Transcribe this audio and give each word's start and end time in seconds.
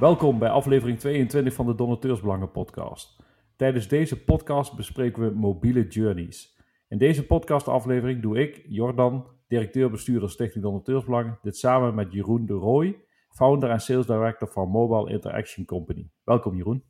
Welkom 0.00 0.38
bij 0.38 0.48
aflevering 0.48 0.98
22 0.98 1.54
van 1.54 1.66
de 1.66 1.74
Donateursbelangen 1.74 2.50
podcast. 2.50 3.16
Tijdens 3.56 3.88
deze 3.88 4.24
podcast 4.24 4.76
bespreken 4.76 5.22
we 5.22 5.38
mobiele 5.38 5.86
journeys. 5.86 6.56
In 6.88 6.98
deze 6.98 7.26
podcastaflevering 7.26 8.22
doe 8.22 8.38
ik, 8.38 8.64
Jordan, 8.68 9.26
directeur-bestuurder 9.48 10.30
Stichting 10.30 10.64
Donateursbelangen, 10.64 11.38
dit 11.42 11.56
samen 11.56 11.94
met 11.94 12.12
Jeroen 12.12 12.46
de 12.46 12.52
Rooij, 12.52 13.04
founder 13.28 13.70
en 13.70 13.80
sales 13.80 14.06
director 14.06 14.48
van 14.48 14.68
Mobile 14.68 15.10
Interaction 15.12 15.64
Company. 15.64 16.10
Welkom 16.24 16.56
Jeroen. 16.56 16.84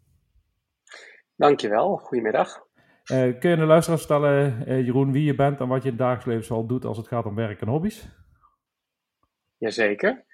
Dankjewel, 1.36 1.96
goedemiddag. 1.96 2.66
Uh, 3.12 3.38
kun 3.38 3.50
je 3.50 3.56
de 3.56 3.64
luisteraars 3.64 4.06
vertellen, 4.06 4.64
uh, 4.66 4.84
Jeroen, 4.84 5.12
wie 5.12 5.24
je 5.24 5.34
bent 5.34 5.60
en 5.60 5.68
wat 5.68 5.82
je 5.82 5.88
in 5.88 5.94
het 5.94 5.98
dagelijks 5.98 6.26
leven 6.26 6.44
zoal 6.44 6.66
doet 6.66 6.84
als 6.84 6.96
het 6.96 7.08
gaat 7.08 7.24
om 7.24 7.34
werk 7.34 7.60
en 7.60 7.68
hobby's? 7.68 8.08
Jazeker. 9.56 10.24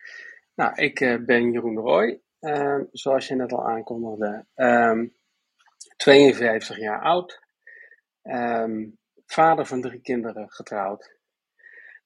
Nou, 0.54 0.75
ik 0.75 1.00
uh, 1.00 1.25
ben 1.25 1.50
Jeroen 1.50 1.75
de 1.75 1.80
Rooij, 1.80 2.20
ehm, 2.45 2.84
zoals 2.93 3.29
je 3.29 3.34
net 3.34 3.53
al 3.53 3.69
aankondigde. 3.69 4.47
Um, 4.55 5.15
52 5.97 6.79
jaar 6.79 7.03
oud, 7.03 7.41
um, 8.23 8.98
vader 9.27 9.67
van 9.67 9.80
drie 9.80 10.01
kinderen, 10.01 10.51
getrouwd. 10.51 11.12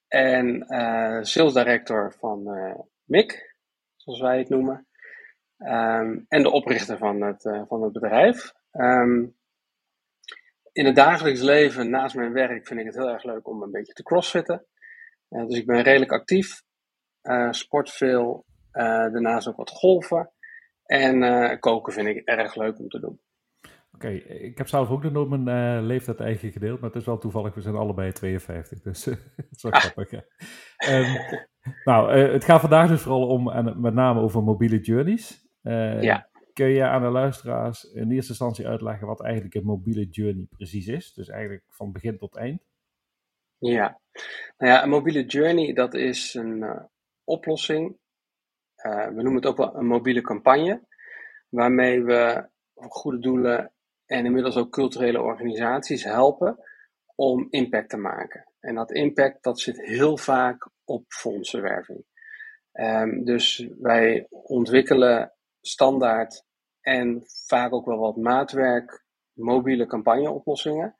En 0.08 0.64
sales 1.26 1.52
director 1.52 2.12
van 2.18 2.42
MIC, 3.04 3.56
zoals 3.96 4.20
wij 4.20 4.38
het 4.38 4.48
noemen. 4.48 4.86
en 6.28 6.42
de 6.42 6.50
oprichter 6.50 6.98
van 6.98 7.20
het, 7.20 7.42
van 7.68 7.82
het 7.82 7.92
bedrijf. 7.92 8.52
In 10.78 10.86
het 10.86 10.96
dagelijks 10.96 11.40
leven, 11.40 11.90
naast 11.90 12.14
mijn 12.14 12.32
werk, 12.32 12.66
vind 12.66 12.80
ik 12.80 12.86
het 12.86 12.94
heel 12.94 13.08
erg 13.08 13.24
leuk 13.24 13.48
om 13.48 13.62
een 13.62 13.70
beetje 13.70 13.92
te 13.92 14.02
crossfitten. 14.02 14.66
Uh, 15.30 15.46
dus 15.46 15.58
ik 15.58 15.66
ben 15.66 15.82
redelijk 15.82 16.12
actief, 16.12 16.62
uh, 17.22 17.52
sport 17.52 17.90
veel, 17.90 18.44
uh, 18.46 18.47
daarnaast 18.72 19.48
ook 19.48 19.56
wat 19.56 19.70
golven. 19.70 20.30
En 20.84 21.58
koken 21.58 21.92
vind 21.92 22.08
ik 22.08 22.24
erg 22.24 22.54
leuk 22.54 22.78
om 22.78 22.88
te 22.88 23.00
doen. 23.00 23.20
Oké, 23.92 24.06
okay, 24.06 24.16
ik 24.16 24.58
heb 24.58 24.68
zelf 24.68 24.90
ook 24.90 25.10
noem 25.10 25.42
mijn 25.42 25.86
leeftijd 25.86 26.20
eigen 26.20 26.52
gedeeld, 26.52 26.80
maar 26.80 26.90
het 26.90 26.98
is 26.98 27.06
wel 27.06 27.18
toevallig, 27.18 27.54
we 27.54 27.60
zijn 27.60 27.74
allebei 27.74 28.12
52, 28.12 28.80
dus 28.80 29.04
dat 29.04 29.18
is 29.50 29.62
wel 29.62 29.72
grappig. 29.80 30.12
Um, 30.12 31.40
nou, 31.84 32.18
het 32.18 32.44
gaat 32.44 32.60
vandaag 32.60 32.88
dus 32.88 33.00
vooral 33.00 33.28
om, 33.28 33.50
en 33.50 33.80
met 33.80 33.94
name 33.94 34.20
over 34.20 34.42
mobiele 34.42 34.80
journeys. 34.80 35.46
ja. 36.00 36.28
Kun 36.52 36.68
je 36.68 36.84
aan 36.84 37.02
de 37.02 37.08
luisteraars 37.08 37.84
in 37.84 38.10
eerste 38.10 38.30
instantie 38.30 38.68
uitleggen 38.68 39.06
wat 39.06 39.22
eigenlijk 39.22 39.54
een 39.54 39.64
mobiele 39.64 40.06
journey 40.06 40.46
precies 40.56 40.86
is? 40.86 41.12
Dus 41.12 41.28
eigenlijk 41.28 41.64
van 41.68 41.92
begin 41.92 42.18
tot 42.18 42.36
eind. 42.36 42.62
Ja, 43.58 44.00
nou 44.56 44.72
ja, 44.72 44.82
een 44.82 44.88
mobiele 44.88 45.24
journey 45.24 45.72
dat 45.72 45.94
is 45.94 46.34
een 46.34 46.88
oplossing. 47.24 47.96
Uh, 48.88 49.06
we 49.06 49.22
noemen 49.22 49.34
het 49.34 49.46
ook 49.46 49.56
wel 49.56 49.76
een 49.76 49.86
mobiele 49.86 50.20
campagne. 50.20 50.86
Waarmee 51.48 52.04
we 52.04 52.48
goede 52.74 53.18
doelen 53.18 53.72
en 54.06 54.24
inmiddels 54.24 54.56
ook 54.56 54.70
culturele 54.70 55.22
organisaties 55.22 56.04
helpen 56.04 56.58
om 57.14 57.46
impact 57.50 57.90
te 57.90 57.96
maken. 57.96 58.52
En 58.60 58.74
dat 58.74 58.92
impact 58.92 59.42
dat 59.42 59.60
zit 59.60 59.80
heel 59.80 60.16
vaak 60.16 60.70
op 60.84 61.04
fondsenwerving. 61.08 62.04
Um, 62.72 63.24
dus 63.24 63.68
wij 63.78 64.26
ontwikkelen 64.30 65.32
standaard 65.60 66.44
en 66.80 67.22
vaak 67.46 67.72
ook 67.72 67.86
wel 67.86 67.98
wat 67.98 68.16
maatwerk 68.16 69.04
mobiele 69.32 69.86
campagneoplossingen. 69.86 70.96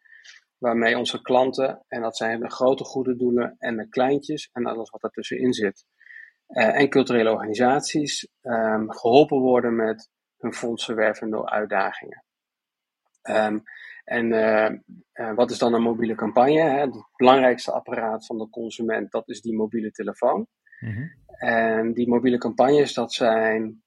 Waarmee 0.58 0.98
onze 0.98 1.22
klanten, 1.22 1.84
en 1.88 2.02
dat 2.02 2.16
zijn 2.16 2.40
de 2.40 2.50
grote 2.50 2.84
goede 2.84 3.16
doelen 3.16 3.56
en 3.58 3.76
de 3.76 3.88
kleintjes 3.88 4.50
en 4.52 4.66
alles 4.66 4.90
wat 4.90 5.02
ertussenin 5.02 5.52
zit. 5.52 5.86
Uh, 6.48 6.80
en 6.80 6.88
culturele 6.88 7.32
organisaties 7.32 8.28
um, 8.42 8.92
geholpen 8.92 9.38
worden 9.38 9.76
met 9.76 10.10
hun 10.38 10.54
fondsenwervende 10.54 11.50
uitdagingen. 11.50 12.24
Um, 13.22 13.62
en 14.04 14.32
uh, 14.32 14.70
uh, 15.14 15.34
wat 15.34 15.50
is 15.50 15.58
dan 15.58 15.74
een 15.74 15.82
mobiele 15.82 16.14
campagne? 16.14 16.60
Hè? 16.60 16.80
Het 16.80 17.04
belangrijkste 17.16 17.72
apparaat 17.72 18.26
van 18.26 18.38
de 18.38 18.48
consument, 18.48 19.10
dat 19.10 19.28
is 19.28 19.40
die 19.40 19.56
mobiele 19.56 19.90
telefoon. 19.90 20.46
Mm 20.80 20.92
-hmm. 20.92 21.12
En 21.38 21.92
die 21.92 22.08
mobiele 22.08 22.38
campagnes, 22.38 22.94
dat 22.94 23.12
zijn 23.12 23.82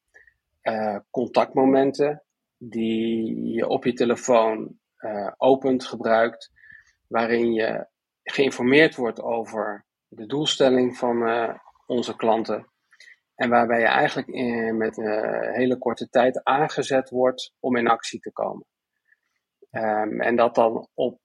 uh, 0.64 0.98
contactmomenten 1.10 2.24
die 2.58 3.46
je 3.54 3.68
op 3.68 3.84
je 3.84 3.94
telefoon 3.94 4.80
opent, 5.38 5.86
gebruikt, 5.86 6.52
waarin 7.08 7.54
je 7.54 7.88
geïnformeerd 8.24 8.96
wordt 8.96 9.22
over 9.22 9.86
de 10.08 10.26
doelstelling 10.26 10.98
van 10.98 11.22
onze 11.92 12.16
klanten. 12.16 12.72
En 13.36 13.50
waarbij 13.50 13.80
je 13.80 13.86
eigenlijk 13.86 14.28
in, 14.28 14.78
met 14.78 14.98
een 14.98 15.54
hele 15.54 15.78
korte 15.78 16.10
tijd 16.10 16.44
aangezet 16.44 17.10
wordt 17.10 17.54
om 17.60 17.76
in 17.76 17.88
actie 17.88 18.20
te 18.20 18.32
komen. 18.32 18.66
Um, 19.72 20.22
en 20.22 20.36
dat 20.36 20.56
dan 20.56 20.88
op 20.94 21.20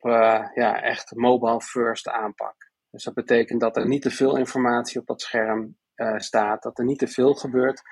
ja, 0.54 0.82
echt 0.82 1.14
mobile 1.14 1.60
first 1.60 2.08
aanpak. 2.08 2.70
Dus 2.90 3.04
dat 3.04 3.14
betekent 3.14 3.60
dat 3.60 3.76
er 3.76 3.88
niet 3.88 4.02
te 4.02 4.10
veel 4.10 4.36
informatie 4.36 5.00
op 5.00 5.06
dat 5.06 5.20
scherm 5.20 5.76
staat, 6.16 6.62
dat 6.62 6.78
er 6.78 6.84
niet 6.84 6.98
te 6.98 7.08
veel 7.08 7.34
gebeurt, 7.34 7.82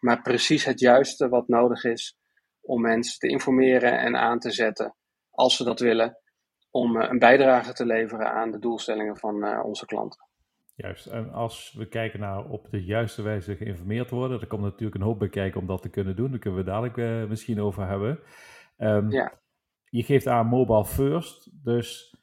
maar 0.00 0.22
precies 0.22 0.64
het 0.64 0.80
juiste 0.80 1.28
wat 1.28 1.48
nodig 1.48 1.84
is 1.84 2.16
om 2.60 2.80
mensen 2.80 3.18
te 3.18 3.28
informeren 3.28 3.98
en 3.98 4.16
aan 4.16 4.38
te 4.38 4.50
zetten, 4.50 4.96
als 5.30 5.56
ze 5.56 5.64
dat 5.64 5.80
willen, 5.80 6.18
om 6.70 6.96
uh, 6.96 7.08
een 7.10 7.18
bijdrage 7.18 7.72
te 7.72 7.86
leveren 7.86 8.32
aan 8.32 8.50
de 8.50 8.58
doelstellingen 8.58 9.16
van 9.16 9.44
uh, 9.44 9.64
onze 9.64 9.86
klanten. 9.86 10.28
Juist, 10.76 11.06
en 11.06 11.32
als 11.32 11.74
we 11.78 11.86
kijken 11.86 12.20
naar 12.20 12.44
op 12.44 12.70
de 12.70 12.84
juiste 12.84 13.22
wijze 13.22 13.56
geïnformeerd 13.56 14.10
worden, 14.10 14.40
er 14.40 14.46
komt 14.46 14.62
natuurlijk 14.62 14.94
een 14.94 15.06
hoop 15.06 15.18
bij 15.18 15.28
kijken 15.28 15.60
om 15.60 15.66
dat 15.66 15.82
te 15.82 15.88
kunnen 15.88 16.16
doen, 16.16 16.30
daar 16.30 16.38
kunnen 16.38 16.60
we 16.60 16.66
dadelijk 16.66 16.96
uh, 16.96 17.24
misschien 17.28 17.60
over 17.60 17.86
hebben. 17.86 18.18
Um, 18.78 19.10
ja. 19.10 19.32
Je 19.84 20.02
geeft 20.02 20.26
aan 20.26 20.46
mobile 20.46 20.84
first, 20.84 21.64
dus 21.64 22.16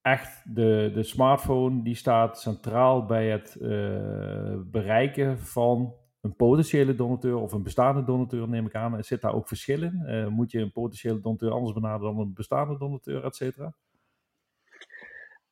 echt 0.00 0.54
de, 0.54 0.90
de 0.94 1.02
smartphone 1.02 1.82
die 1.82 1.94
staat 1.94 2.40
centraal 2.40 3.06
bij 3.06 3.30
het 3.30 3.56
uh, 3.60 4.60
bereiken 4.64 5.38
van 5.38 5.94
een 6.20 6.36
potentiële 6.36 6.94
donateur 6.94 7.36
of 7.36 7.52
een 7.52 7.62
bestaande 7.62 8.04
donateur, 8.04 8.48
neem 8.48 8.66
ik 8.66 8.74
aan. 8.74 9.04
Zit 9.04 9.20
daar 9.20 9.34
ook 9.34 9.48
verschil 9.48 9.82
in? 9.82 10.28
Moet 10.32 10.50
je 10.50 10.60
een 10.60 10.72
potentiële 10.72 11.20
donateur 11.20 11.50
anders 11.50 11.72
benaderen 11.72 12.14
dan 12.14 12.26
een 12.26 12.34
bestaande 12.34 12.78
donateur, 12.78 13.24
et 13.24 13.36
cetera? 13.36 13.74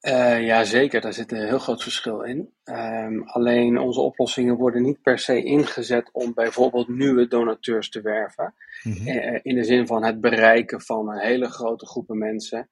Uh, 0.06 0.46
ja, 0.46 0.64
zeker. 0.64 1.00
Daar 1.00 1.12
zit 1.12 1.32
een 1.32 1.46
heel 1.46 1.58
groot 1.58 1.82
verschil 1.82 2.22
in. 2.22 2.54
Um, 2.64 3.22
alleen 3.22 3.78
onze 3.78 4.00
oplossingen 4.00 4.56
worden 4.56 4.82
niet 4.82 5.02
per 5.02 5.18
se 5.18 5.42
ingezet 5.42 6.08
om 6.12 6.34
bijvoorbeeld 6.34 6.88
nieuwe 6.88 7.28
donateurs 7.28 7.90
te 7.90 8.00
werven. 8.00 8.54
Mm 8.82 8.92
-hmm. 8.92 9.40
in 9.42 9.54
de 9.54 9.64
zin 9.64 9.86
van 9.86 10.04
het 10.04 10.20
bereiken 10.20 10.80
van 10.80 11.08
een 11.08 11.18
hele 11.18 11.48
grote 11.48 11.86
groepen 11.86 12.18
mensen. 12.18 12.68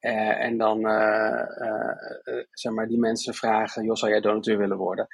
Uh, 0.00 0.44
en 0.44 0.58
dan 0.58 0.80
zeg 2.50 2.72
maar, 2.72 2.86
die 2.86 2.98
mensen 2.98 3.34
vragen, 3.34 3.84
joh, 3.84 3.94
zou 3.94 4.10
jij 4.10 4.20
donateur 4.20 4.58
willen 4.58 4.76
worden? 4.76 5.06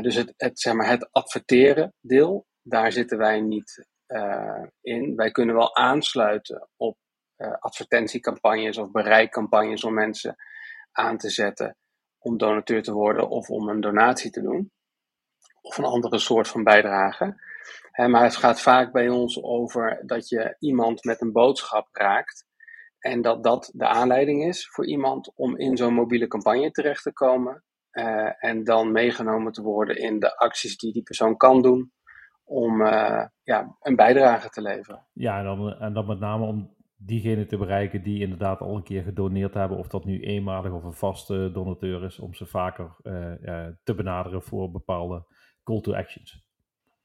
dus 0.00 0.14
het, 0.14 0.34
het, 0.36 0.60
zeg 0.60 0.74
maar, 0.74 0.88
het 0.88 1.08
adverteren 1.12 1.94
deel, 2.00 2.46
daar 2.62 2.92
zitten 2.92 3.18
wij 3.18 3.40
niet 3.40 3.86
in. 4.80 5.16
Wij 5.16 5.30
kunnen 5.30 5.54
wel 5.54 5.76
aansluiten 5.76 6.68
op 6.76 6.96
advertentiecampagnes 7.58 8.78
of 8.78 8.90
bereikcampagnes 8.90 9.84
om 9.84 9.94
mensen 9.94 10.36
aan 10.96 11.16
te 11.16 11.30
zetten 11.30 11.76
om 12.18 12.38
donateur 12.38 12.82
te 12.82 12.92
worden 12.92 13.28
of 13.28 13.50
om 13.50 13.68
een 13.68 13.80
donatie 13.80 14.30
te 14.30 14.42
doen. 14.42 14.70
Of 15.60 15.78
een 15.78 15.84
andere 15.84 16.18
soort 16.18 16.48
van 16.48 16.64
bijdrage. 16.64 17.34
maar 17.92 18.22
het 18.22 18.36
gaat 18.36 18.60
vaak 18.60 18.92
bij 18.92 19.08
ons 19.08 19.42
over 19.42 20.02
dat 20.06 20.28
je 20.28 20.56
iemand 20.58 21.04
met 21.04 21.20
een 21.20 21.32
boodschap 21.32 21.88
raakt 21.92 22.46
en 22.98 23.22
dat 23.22 23.44
dat 23.44 23.70
de 23.74 23.86
aanleiding 23.86 24.44
is 24.44 24.68
voor 24.68 24.86
iemand 24.86 25.32
om 25.34 25.56
in 25.56 25.76
zo'n 25.76 25.94
mobiele 25.94 26.26
campagne 26.26 26.70
terecht 26.70 27.02
te 27.02 27.12
komen. 27.12 27.64
Uh, 27.92 28.44
en 28.44 28.64
dan 28.64 28.92
meegenomen 28.92 29.52
te 29.52 29.62
worden 29.62 29.96
in 29.96 30.18
de 30.18 30.36
acties 30.36 30.76
die 30.76 30.92
die 30.92 31.02
persoon 31.02 31.36
kan 31.36 31.62
doen 31.62 31.92
om 32.44 32.80
uh, 32.80 33.24
ja, 33.42 33.76
een 33.80 33.96
bijdrage 33.96 34.48
te 34.48 34.62
leveren. 34.62 35.06
Ja, 35.12 35.38
en 35.38 35.44
dan, 35.44 35.72
en 35.78 35.92
dan 35.92 36.06
met 36.06 36.18
name 36.18 36.46
om 36.46 36.75
diegene 36.96 37.46
te 37.46 37.56
bereiken 37.56 38.02
die 38.02 38.20
inderdaad 38.20 38.60
al 38.60 38.76
een 38.76 38.82
keer 38.82 39.02
gedoneerd 39.02 39.54
hebben, 39.54 39.78
of 39.78 39.88
dat 39.88 40.04
nu 40.04 40.20
eenmalig 40.20 40.72
of 40.72 40.84
een 40.84 40.92
vaste 40.92 41.50
donateur 41.52 42.04
is, 42.04 42.18
om 42.18 42.34
ze 42.34 42.46
vaker 42.46 42.96
uh, 43.02 43.66
te 43.84 43.94
benaderen 43.94 44.42
voor 44.42 44.70
bepaalde 44.70 45.24
call 45.64 45.80
to 45.80 45.94
actions. 45.94 46.44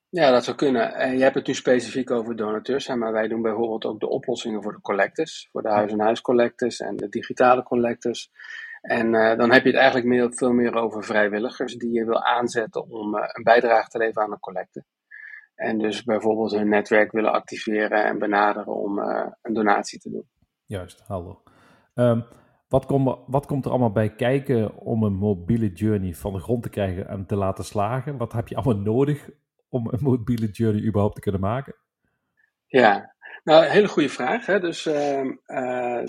Ja, 0.09 0.31
dat 0.31 0.43
zou 0.43 0.57
kunnen. 0.57 0.93
En 0.93 1.17
je 1.17 1.23
hebt 1.23 1.35
het 1.35 1.47
nu 1.47 1.53
specifiek 1.53 2.11
over 2.11 2.35
donateurs, 2.35 2.87
maar 2.87 3.11
wij 3.11 3.27
doen 3.27 3.41
bijvoorbeeld 3.41 3.85
ook 3.85 3.99
de 3.99 4.09
oplossingen 4.09 4.63
voor 4.63 4.71
de 4.71 4.81
collectors, 4.81 5.47
voor 5.51 5.61
de 5.61 5.69
huis-en-huis 5.69 6.21
collectors 6.21 6.79
en 6.79 6.95
de 6.95 7.09
digitale 7.09 7.63
collectors. 7.63 8.31
En 8.81 9.13
uh, 9.13 9.37
dan 9.37 9.51
heb 9.51 9.63
je 9.63 9.69
het 9.69 9.77
eigenlijk 9.77 10.07
meer, 10.07 10.33
veel 10.33 10.51
meer 10.51 10.73
over 10.73 11.03
vrijwilligers 11.03 11.75
die 11.75 11.91
je 11.91 12.05
wil 12.05 12.23
aanzetten 12.23 12.89
om 12.89 13.15
uh, 13.15 13.23
een 13.27 13.43
bijdrage 13.43 13.89
te 13.89 13.97
leveren 13.97 14.23
aan 14.23 14.31
een 14.31 14.39
collecte. 14.39 14.83
En 15.61 15.77
dus 15.77 16.03
bijvoorbeeld 16.03 16.51
hun 16.51 16.69
netwerk 16.69 17.11
willen 17.11 17.31
activeren 17.31 18.05
en 18.05 18.19
benaderen 18.19 18.75
om 18.75 18.99
uh, 18.99 19.27
een 19.41 19.53
donatie 19.53 19.99
te 19.99 20.09
doen. 20.09 20.27
Juist, 20.65 21.07
helder. 21.07 21.37
Um, 21.95 22.23
wat, 22.67 22.85
kom, 22.85 23.23
wat 23.27 23.45
komt 23.45 23.65
er 23.65 23.71
allemaal 23.71 23.91
bij 23.91 24.15
kijken 24.15 24.75
om 24.75 25.03
een 25.03 25.13
mobiele 25.13 25.71
journey 25.71 26.13
van 26.13 26.33
de 26.33 26.39
grond 26.39 26.63
te 26.63 26.69
krijgen 26.69 27.07
en 27.07 27.25
te 27.25 27.35
laten 27.35 27.63
slagen? 27.63 28.17
Wat 28.17 28.33
heb 28.33 28.47
je 28.47 28.55
allemaal 28.55 28.83
nodig 28.83 29.29
om 29.69 29.87
een 29.91 29.99
mobiele 30.01 30.47
journey 30.47 30.83
überhaupt 30.83 31.15
te 31.15 31.21
kunnen 31.21 31.41
maken? 31.41 31.75
Ja, 32.67 33.15
nou, 33.43 33.65
hele 33.65 33.87
goede 33.87 34.09
vraag. 34.09 34.45
Hè? 34.45 34.59
Dus 34.59 34.85
uh, 34.85 36.03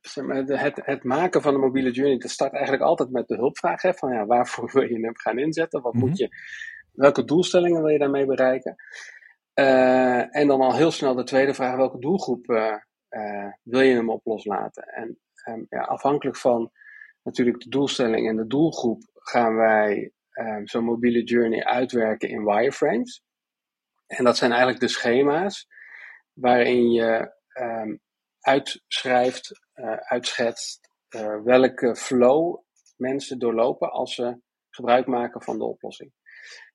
zeg 0.00 0.24
maar, 0.24 0.36
het, 0.36 0.80
het, 0.84 1.04
maken 1.04 1.42
van 1.42 1.54
een 1.54 1.60
mobiele 1.60 1.90
journey, 1.90 2.18
dat 2.18 2.30
start 2.30 2.52
eigenlijk 2.52 2.82
altijd 2.82 3.10
met 3.10 3.28
de 3.28 3.36
hulpvraag. 3.36 3.82
Hè? 3.82 3.94
Van 3.94 4.12
ja, 4.12 4.26
waarvoor 4.26 4.70
wil 4.72 4.82
je 4.82 5.00
hem 5.00 5.16
gaan 5.16 5.38
inzetten? 5.38 5.82
Wat 5.82 5.94
moet 5.94 6.10
mhm. 6.10 6.18
je, 6.18 6.28
welke 6.92 7.24
doelstellingen 7.24 7.82
wil 7.82 7.90
je 7.90 7.98
daarmee 7.98 8.26
bereiken? 8.26 8.76
Uh, 9.54 10.36
en 10.36 10.46
dan 10.46 10.60
al 10.60 10.74
heel 10.74 10.90
snel 10.90 11.14
de 11.14 11.24
tweede 11.24 11.54
vraag, 11.54 11.76
welke 11.76 11.98
doelgroep 11.98 12.46
wil 13.62 13.80
je 13.80 13.94
hem 13.94 14.10
op 14.10 14.24
loslaten? 14.24 14.82
En 14.82 15.18
um, 15.48 15.66
ja, 15.68 15.80
afhankelijk 15.80 16.36
van 16.36 16.70
natuurlijk 17.22 17.60
de 17.60 17.68
doelstelling 17.68 18.28
en 18.28 18.36
de 18.36 18.46
doelgroep 18.46 19.02
gaan 19.14 19.56
wij 19.56 20.12
um, 20.32 20.66
zo'n 20.66 20.84
mobiele 20.84 21.22
journey 21.22 21.64
uitwerken 21.64 22.28
in 22.28 22.44
wireframes. 22.44 23.22
En 24.06 24.24
dat 24.24 24.36
zijn 24.36 24.50
eigenlijk 24.50 24.80
de 24.80 24.88
schema's 24.88 25.66
waarin 26.32 26.90
je 26.90 27.32
um, 27.60 28.00
uitschrijft, 28.40 29.50
uitschetst 30.08 30.90
welke 31.44 31.96
flow 31.96 32.60
mensen 32.96 33.38
doorlopen 33.38 33.90
als 33.90 34.14
ze 34.14 34.40
gebruik 34.70 35.06
maken 35.06 35.42
van 35.42 35.58
de 35.58 35.64
oplossing. 35.64 36.12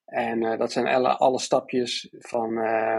En 0.08 0.42
uh, 0.42 0.58
dat 0.58 0.72
zijn 0.72 0.86
alle, 0.86 1.16
alle 1.16 1.38
stapjes 1.38 2.08
van 2.18 2.50
uh, 2.58 2.98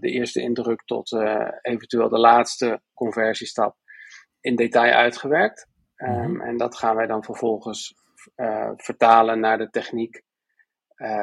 de 0.00 0.10
eerste 0.10 0.40
indruk 0.40 0.82
tot 0.84 1.12
eventueel 1.60 2.08
de 2.08 2.18
laatste 2.18 2.82
conversiestap 2.94 3.76
in 4.40 4.56
detail 4.56 4.92
uitgewerkt. 4.92 5.68
Um, 5.96 6.40
En 6.40 6.56
dat 6.56 6.76
gaan 6.76 6.96
wij 6.96 7.06
dan 7.06 7.24
vervolgens 7.24 7.94
vertalen 8.76 9.40
naar 9.40 9.58
de 9.58 9.70
techniek 9.70 10.22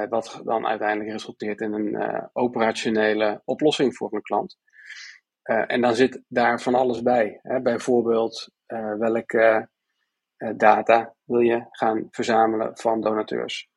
wat 0.09 0.41
dan 0.43 0.67
uiteindelijk 0.67 1.09
resulteert 1.11 1.61
in 1.61 1.73
een 1.73 2.29
operationele 2.33 3.41
oplossing 3.45 3.95
voor 3.95 4.13
een 4.13 4.21
klant. 4.21 4.57
En 5.43 5.81
dan 5.81 5.95
zit 5.95 6.23
daar 6.27 6.61
van 6.61 6.75
alles 6.75 7.01
bij. 7.01 7.39
Hè? 7.41 7.61
Bijvoorbeeld 7.61 8.51
welke 8.97 9.69
data 10.55 11.15
wil 11.23 11.39
je 11.39 11.65
gaan 11.71 12.07
verzamelen 12.09 12.77
van 12.77 13.01
donateurs. 13.01 13.70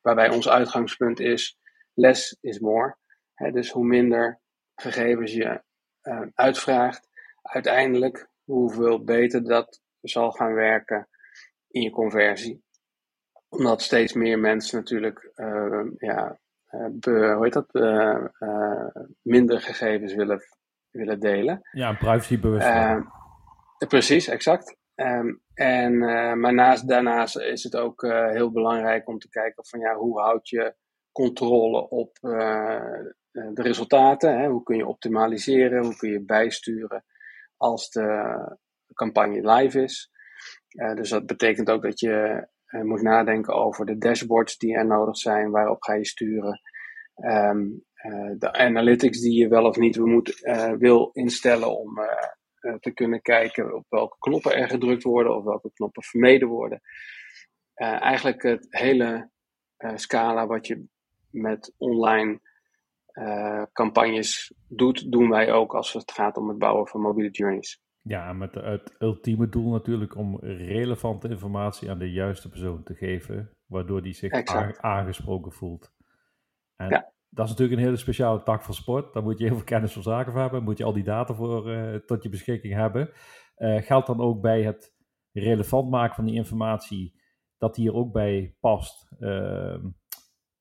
Waarbij 0.00 0.30
ons 0.30 0.48
uitgangspunt 0.48 1.20
is 1.20 1.58
less 1.94 2.36
is 2.40 2.58
more. 2.58 2.96
Dus 3.52 3.70
hoe 3.70 3.84
minder 3.84 4.40
gegevens 4.74 5.32
je 5.32 5.62
uitvraagt, 6.34 7.08
uiteindelijk 7.42 8.28
hoeveel 8.44 9.04
beter 9.04 9.44
dat 9.44 9.80
zal 10.00 10.30
gaan 10.30 10.54
werken 10.54 11.08
in 11.68 11.82
je 11.82 11.90
conversie 11.90 12.64
omdat 13.48 13.82
steeds 13.82 14.12
meer 14.12 14.38
mensen 14.38 14.78
natuurlijk 14.78 15.30
uh, 15.36 15.84
ja, 15.98 16.38
uh, 16.70 17.34
hoe 17.34 17.38
heet 17.40 17.52
dat, 17.52 17.72
minder 19.22 19.60
gegevens 19.60 20.14
willen, 20.14 20.40
willen 20.90 21.20
delen. 21.20 21.68
Ja, 21.72 21.92
privacybewust. 21.92 22.68
precies, 23.88 24.28
exact. 24.28 24.76
Um, 24.96 25.42
en, 25.54 25.98
maar 26.40 26.54
naast, 26.54 26.88
daarnaast 26.88 27.38
is 27.38 27.62
het 27.62 27.76
ook 27.76 28.02
heel 28.32 28.50
belangrijk 28.52 29.08
om 29.08 29.18
te 29.18 29.28
kijken 29.28 29.66
van 29.66 29.80
ja, 29.80 29.94
hoe 29.94 30.20
houd 30.20 30.48
je 30.48 30.74
controle 31.12 31.88
op 31.88 32.18
de 33.30 33.62
resultaten? 33.62 34.38
Hè? 34.38 34.48
Hoe 34.48 34.62
kun 34.62 34.76
je 34.76 34.86
optimaliseren? 34.86 35.84
Hoe 35.84 35.96
kun 35.96 36.10
je 36.10 36.24
bijsturen 36.24 37.04
als 37.56 37.90
de 37.90 38.58
campagne 38.94 39.52
live 39.52 39.82
is? 39.82 40.10
dus 40.94 41.10
dat 41.10 41.26
betekent 41.26 41.70
ook 41.70 41.82
dat 41.82 42.00
je 42.00 42.46
moet 42.66 43.02
nadenken 43.02 43.54
over 43.54 43.86
de 43.86 43.98
dashboards 43.98 44.58
die 44.58 44.76
er 44.76 44.86
nodig 44.86 45.16
zijn, 45.16 45.50
waarop 45.50 45.82
ga 45.82 45.94
je 45.94 46.06
sturen. 46.06 46.60
Uh, 47.16 47.54
de 48.38 48.52
analytics 48.52 49.20
die 49.20 49.38
je 49.38 49.48
wel 49.48 49.64
of 49.64 49.76
niet 49.76 49.98
moet, 49.98 50.40
wil 50.78 51.10
instellen 51.12 51.78
om 51.78 51.98
te 52.80 52.90
kunnen 52.94 53.22
kijken 53.22 53.74
op 53.74 53.84
welke 53.88 54.16
knoppen 54.18 54.56
er 54.56 54.68
gedrukt 54.68 55.02
worden 55.02 55.36
of 55.36 55.44
welke 55.44 55.70
knoppen 55.72 56.02
vermeden 56.02 56.48
worden. 56.48 56.80
eigenlijk 57.74 58.42
het 58.42 58.66
hele 58.70 59.30
scala 59.94 60.46
wat 60.46 60.66
je 60.66 60.84
met 61.30 61.74
online 61.76 62.40
campagnes 63.72 64.54
doet, 64.68 65.12
doen 65.12 65.30
wij 65.30 65.52
ook 65.52 65.74
als 65.74 65.92
het 65.92 66.12
gaat 66.12 66.36
om 66.36 66.48
het 66.48 66.58
bouwen 66.58 66.86
van 66.86 67.00
mobiele 67.00 67.30
journeys. 67.30 67.84
Ja, 68.02 68.32
met 68.32 68.54
het 68.54 68.96
ultieme 68.98 69.48
doel 69.48 69.70
natuurlijk 69.70 70.16
om 70.16 70.38
relevante 70.40 71.28
informatie 71.28 71.90
aan 71.90 71.98
de 71.98 72.12
juiste 72.12 72.48
persoon 72.48 72.82
te 72.82 72.94
geven, 72.94 73.50
waardoor 73.66 74.02
die 74.02 74.12
zich 74.12 74.32
aangesproken 74.80 75.52
voelt. 75.52 75.92
En 76.76 76.88
ja. 76.88 77.12
Dat 77.36 77.44
is 77.44 77.50
natuurlijk 77.50 77.78
een 77.78 77.86
hele 77.86 77.96
speciale 77.96 78.42
tak 78.42 78.62
van 78.62 78.74
sport. 78.74 79.12
Daar 79.12 79.22
moet 79.22 79.38
je 79.38 79.44
heel 79.44 79.54
veel 79.54 79.64
kennis 79.64 79.92
van 79.92 80.02
zaken 80.02 80.32
voor 80.32 80.40
hebben, 80.40 80.62
moet 80.62 80.78
je 80.78 80.84
al 80.84 80.92
die 80.92 81.04
data 81.04 81.34
voor 81.34 81.70
uh, 81.70 81.94
tot 81.94 82.22
je 82.22 82.28
beschikking 82.28 82.74
hebben. 82.74 83.10
Uh, 83.58 83.82
geldt 83.82 84.06
dan 84.06 84.20
ook 84.20 84.40
bij 84.40 84.62
het 84.62 84.94
relevant 85.32 85.90
maken 85.90 86.14
van 86.14 86.24
die 86.24 86.34
informatie, 86.34 87.20
dat 87.58 87.74
die 87.74 87.88
er 87.88 87.94
ook 87.94 88.12
bij 88.12 88.56
past. 88.60 89.06
Uh, 89.18 89.28
uh, 89.28 89.84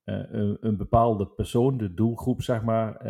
een, 0.06 0.58
een, 0.60 0.78
bepaalde 0.78 1.28
persoon, 1.28 1.78
de 1.78 1.94
doelgroep 1.94 2.42
zeg 2.42 2.64
maar, 2.64 3.06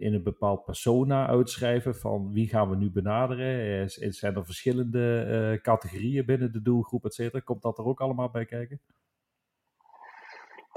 in 0.00 0.14
een 0.14 0.22
bepaald 0.22 0.64
persona 0.64 1.26
uitschrijven 1.26 1.94
van 1.94 2.32
wie 2.32 2.48
gaan 2.48 2.70
we 2.70 2.76
nu 2.76 2.90
benaderen? 2.90 3.90
Zijn 3.90 4.34
er 4.34 4.44
verschillende 4.44 5.58
categorieën 5.62 6.26
binnen 6.26 6.52
de 6.52 6.62
doelgroep, 6.62 7.04
et 7.04 7.14
cetera? 7.14 7.40
Komt 7.40 7.62
dat 7.62 7.78
er 7.78 7.84
ook 7.84 8.00
allemaal 8.00 8.30
bij 8.30 8.44
kijken? 8.44 8.80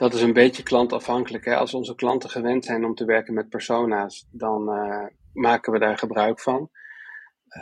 Dat 0.02 0.14
is 0.14 0.22
een 0.22 0.34
beetje 0.34 0.64
klantafhankelijk. 0.64 1.46
Hè? 1.46 1.56
Als 1.56 1.74
onze 1.74 1.96
klanten 1.96 2.30
gewend 2.30 2.66
zijn 2.66 2.86
om 2.86 2.96
te 2.96 3.06
werken 3.06 3.34
met 3.34 3.50
persona's, 3.50 4.28
dan 4.32 4.64
maken 5.34 5.74
we 5.74 5.80
daar 5.80 5.98
gebruik 5.98 6.40
van. 6.40 6.70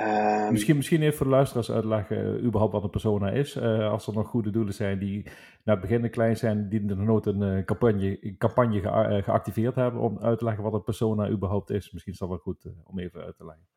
Um, 0.01 0.51
misschien, 0.51 0.75
misschien 0.75 1.01
even 1.01 1.17
voor 1.17 1.25
de 1.25 1.31
luisteraars 1.31 1.71
uitleggen 1.71 2.17
uh, 2.17 2.43
überhaupt 2.43 2.73
wat 2.73 2.83
een 2.83 2.89
persona 2.89 3.29
is. 3.29 3.55
Uh, 3.55 3.91
als 3.91 4.07
er 4.07 4.13
nog 4.13 4.27
goede 4.27 4.49
doelen 4.49 4.73
zijn 4.73 4.99
die 4.99 5.23
naar 5.63 5.77
het 5.77 5.87
begin 5.87 6.09
klein 6.09 6.37
zijn, 6.37 6.69
die 6.69 6.81
nog 6.81 6.97
nooit 6.97 7.25
een 7.25 7.65
campagne, 7.65 8.35
campagne 8.37 8.81
ge 8.81 9.21
geactiveerd 9.23 9.75
hebben 9.75 10.01
om 10.01 10.19
uit 10.19 10.37
te 10.37 10.45
leggen 10.45 10.63
wat 10.63 10.73
een 10.73 10.83
persona 10.83 11.29
überhaupt 11.29 11.69
is. 11.69 11.91
Misschien 11.91 12.13
is 12.13 12.19
dat 12.19 12.29
wel 12.29 12.37
goed 12.37 12.65
om 12.83 12.99
even 12.99 13.23
uit 13.23 13.37
te 13.37 13.45
leggen. 13.45 13.67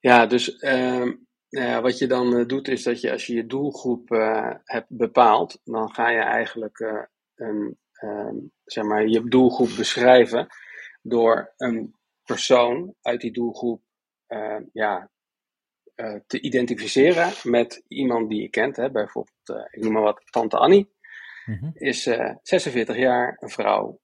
Ja, 0.00 0.26
dus 0.26 0.56
ehm, 0.56 1.12
wat 1.82 1.98
je 1.98 2.06
dan 2.06 2.46
doet 2.46 2.68
is 2.68 2.82
dat 2.82 3.00
je 3.00 3.12
als 3.12 3.26
je 3.26 3.34
je 3.34 3.46
doelgroep 3.46 4.08
hebt 4.64 4.88
bepaald, 4.88 5.60
dan 5.64 5.90
ga 5.90 6.10
je 6.10 6.20
eigenlijk 6.20 7.08
ehm, 7.38 8.36
zeg 8.64 8.84
maar, 8.84 9.06
je 9.06 9.28
doelgroep 9.28 9.70
beschrijven 9.76 10.46
door 11.02 11.52
een 11.56 11.94
persoon 12.24 12.94
uit 13.02 13.20
die 13.20 13.32
doelgroep 13.32 13.82
uh, 14.28 14.60
ja, 14.72 15.10
uh, 15.96 16.14
te 16.26 16.40
identificeren 16.40 17.32
met 17.42 17.84
iemand 17.88 18.28
die 18.28 18.42
je 18.42 18.48
kent. 18.48 18.76
Hè? 18.76 18.90
Bijvoorbeeld, 18.90 19.48
uh, 19.50 19.64
ik 19.70 19.82
noem 19.82 19.92
maar 19.92 20.02
wat, 20.02 20.22
tante 20.30 20.56
Annie. 20.56 20.96
Mm-hmm. 21.44 21.70
Is 21.74 22.02
46 22.42 22.96
jaar, 22.96 23.36
een 23.40 23.48
vrouw, 23.48 24.00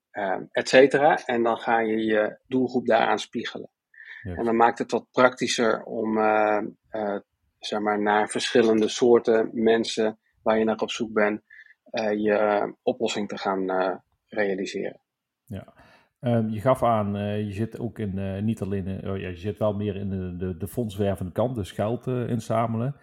et 0.51 0.69
cetera. 0.69 1.25
En 1.25 1.43
dan 1.43 1.57
ga 1.57 1.79
je 1.79 1.97
je 1.97 2.39
doelgroep 2.47 2.87
daaraan 2.87 3.19
spiegelen. 3.19 3.69
Yes. 4.21 4.37
En 4.37 4.45
dan 4.45 4.55
maakt 4.55 4.79
het 4.79 4.91
wat 4.91 5.07
praktischer 5.11 5.83
om 5.83 6.17
zeg 7.59 7.79
maar, 7.79 8.01
naar 8.01 8.29
verschillende 8.29 8.87
soorten 8.87 9.49
mensen 9.53 10.19
waar 10.43 10.57
je 10.57 10.63
naar 10.63 10.77
op 10.77 10.91
zoek 10.91 11.13
bent, 11.13 11.41
je 11.91 12.73
oplossing 12.83 13.27
te 13.27 13.37
gaan 13.37 13.65
realiseren. 14.27 14.99
Ja, 15.45 15.73
Um, 16.25 16.49
je 16.49 16.61
gaf 16.61 16.83
aan, 16.83 17.15
uh, 17.15 17.45
je 17.45 17.51
zit 17.51 17.79
ook 17.79 17.99
in, 17.99 18.17
uh, 18.17 18.41
niet 18.41 18.61
alleen, 18.61 18.87
in, 18.87 19.09
oh 19.09 19.17
ja, 19.17 19.27
je 19.27 19.35
zit 19.35 19.57
wel 19.57 19.73
meer 19.73 19.95
in 19.95 20.09
de, 20.09 20.35
de, 20.35 20.57
de 20.57 20.67
fondswervende 20.67 21.31
kant, 21.31 21.55
dus 21.55 21.71
geld 21.71 22.07
uh, 22.07 22.29
inzamelen. 22.29 22.95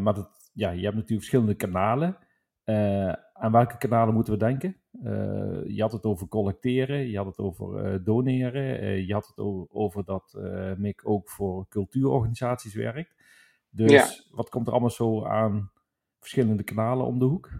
maar 0.00 0.14
dat, 0.14 0.50
ja, 0.52 0.70
je 0.70 0.82
hebt 0.82 0.94
natuurlijk 0.94 1.20
verschillende 1.20 1.54
kanalen. 1.54 2.16
aan 3.32 3.52
welke 3.52 3.76
kanalen 3.76 4.14
moeten 4.14 4.32
we 4.32 4.38
denken? 4.38 4.76
je 5.66 5.76
had 5.78 5.92
het 5.92 6.04
over 6.04 6.28
collecteren, 6.28 7.08
je 7.08 7.16
had 7.16 7.26
het 7.26 7.38
over 7.38 8.04
doneren, 8.04 9.06
je 9.06 9.12
had 9.12 9.26
het 9.26 9.38
over, 9.38 9.74
over 9.74 10.04
dat 10.04 10.38
MIC 10.76 11.00
ook 11.04 11.30
voor 11.30 11.68
cultuurorganisaties 11.68 12.74
werkt. 12.74 13.14
Dus 13.70 13.90
ja. 13.90 14.36
wat 14.36 14.48
komt 14.48 14.66
er 14.66 14.72
allemaal 14.72 14.90
zo 14.90 15.24
aan 15.24 15.70
verschillende 16.18 16.62
kanalen 16.62 17.06
om 17.06 17.18
de 17.18 17.24
hoek? 17.24 17.50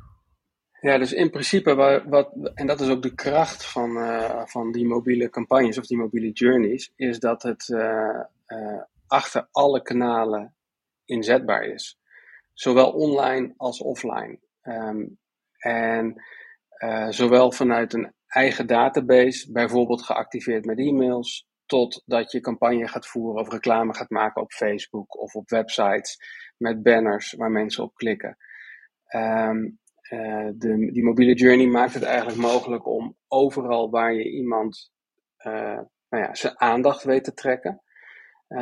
Ja, 0.82 0.98
dus 0.98 1.12
in 1.12 1.30
principe, 1.30 2.02
wat, 2.08 2.32
en 2.54 2.66
dat 2.66 2.80
is 2.80 2.88
ook 2.88 3.02
de 3.02 3.14
kracht 3.14 3.64
van, 3.66 3.96
uh, 3.96 4.46
van 4.46 4.72
die 4.72 4.86
mobiele 4.86 5.30
campagnes 5.30 5.78
of 5.78 5.86
die 5.86 5.96
mobiele 5.96 6.30
journeys, 6.30 6.92
is 6.96 7.18
dat 7.18 7.42
het 7.42 7.68
uh, 7.68 8.20
uh, 8.46 8.82
achter 9.06 9.48
alle 9.50 9.82
kanalen 9.82 10.54
inzetbaar 11.04 11.64
is. 11.64 11.98
Zowel 12.52 12.92
online 12.92 13.54
als 13.56 13.80
offline. 13.80 14.38
Um, 14.62 15.18
en 15.58 16.22
zowel 17.08 17.52
vanuit 17.52 17.92
een 17.92 18.12
eigen 18.26 18.66
database, 18.66 19.52
bijvoorbeeld 19.52 20.02
geactiveerd 20.02 20.64
met 20.64 20.78
e-mails, 20.78 21.46
tot 21.66 22.02
dat 22.06 22.32
je 22.32 22.40
campagne 22.40 22.88
gaat 22.88 23.06
voeren 23.06 23.40
of 23.40 23.50
reclame 23.50 23.94
gaat 23.94 24.10
maken 24.10 24.42
op 24.42 24.52
Facebook 24.52 25.20
of 25.20 25.34
op 25.34 25.50
websites 25.50 26.18
met 26.56 26.82
banners 26.82 27.32
waar 27.32 27.50
mensen 27.50 27.84
op 27.84 27.94
klikken. 27.94 28.36
Um, 29.14 29.80
de, 30.54 30.90
die 30.92 31.04
mobiele 31.04 31.34
journey 31.34 31.66
maakt 31.66 31.94
het 31.94 32.02
eigenlijk 32.02 32.38
mogelijk 32.38 32.86
om 32.86 33.16
overal 33.28 33.90
waar 33.90 34.14
je 34.14 34.30
iemand 34.30 34.90
nou 35.42 35.88
ja, 36.08 36.34
zijn 36.34 36.60
aandacht 36.60 37.02
weet 37.02 37.24
te 37.24 37.32
trekken, 37.32 37.82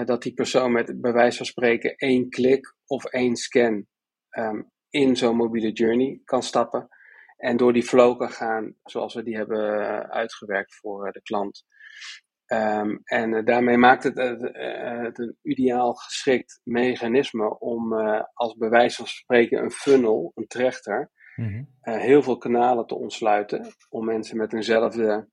dat 0.05 0.23
die 0.23 0.35
persoon 0.35 0.73
met 0.73 1.01
bij 1.01 1.13
wijze 1.13 1.37
van 1.37 1.47
spreken 1.47 1.95
één 1.97 2.29
klik 2.29 2.75
of 2.87 3.05
één 3.05 3.37
scan 3.37 3.87
ehm, 4.29 4.63
in 4.91 5.17
zo'n 5.17 5.37
mobiele 5.37 5.73
journey 5.73 6.21
kan 6.25 6.43
stappen 6.43 6.89
en 7.37 7.57
door 7.57 7.73
die 7.73 7.83
flow 7.83 8.19
kan 8.19 8.31
gaan 8.31 8.75
zoals 8.83 9.15
we 9.15 9.23
die 9.23 9.37
hebben 9.37 9.71
uitgewerkt 10.11 10.75
voor 10.75 11.13
de 11.13 11.23
klant. 11.23 11.65
Ehm, 12.47 12.97
en 13.05 13.45
daarmee 13.45 13.77
maakt 13.77 14.03
het, 14.03 14.17
het, 14.17 15.19
een 15.19 15.37
ideaal 15.43 15.95
geschikt 15.95 16.61
mechanisme 16.65 17.59
om 17.59 17.95
als 18.33 18.57
bij 18.57 18.91
van 18.91 19.07
spreken 19.07 19.63
een 19.63 19.71
funnel, 19.71 20.33
een 20.35 20.47
trechter, 20.47 21.11
mm 21.37 21.69
heel 21.81 22.23
veel 22.23 22.39
kanalen 22.39 22.87
te 22.87 22.95
ontsluiten 22.95 23.75
om 23.89 24.05
mensen 24.05 24.37
met 24.37 24.53
eenzelfde 24.53 25.29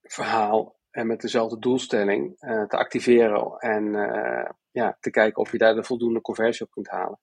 verhaal 0.00 0.78
en 0.90 1.06
met 1.06 1.20
dezelfde 1.20 1.58
doelstelling 1.58 2.38
te 2.38 2.76
activeren 2.76 3.56
en 3.58 3.92
ja, 4.70 4.96
te 5.00 5.10
kijken 5.10 5.42
of 5.42 5.52
je 5.52 5.58
daar 5.58 5.74
de 5.74 5.84
voldoende 5.84 6.20
conversie 6.20 6.66
op 6.66 6.72
kunt 6.72 6.88
halen. 6.88 7.20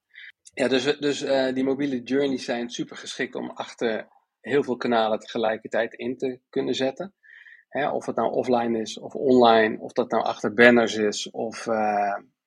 Ja, 0.53 0.67
dus, 0.67 0.97
dus 0.99 1.19
die 1.53 1.63
mobiele 1.63 2.01
journeys 2.01 2.45
zijn 2.45 2.69
super 2.69 2.97
geschikt 2.97 3.35
om 3.35 3.49
achter 3.49 4.07
heel 4.39 4.63
veel 4.63 4.77
kanalen 4.77 5.19
tegelijkertijd 5.19 5.93
in 5.93 6.17
te 6.17 6.39
kunnen 6.49 6.73
zetten 6.73 7.13
of 7.91 8.05
het 8.05 8.15
nou 8.15 8.31
offline 8.31 8.79
is 8.79 8.99
of 8.99 9.15
online, 9.15 9.79
of 9.79 9.91
dat 9.91 10.11
nou 10.11 10.23
achter 10.23 10.53
banners 10.53 10.95
is 10.95 11.29
of 11.29 11.67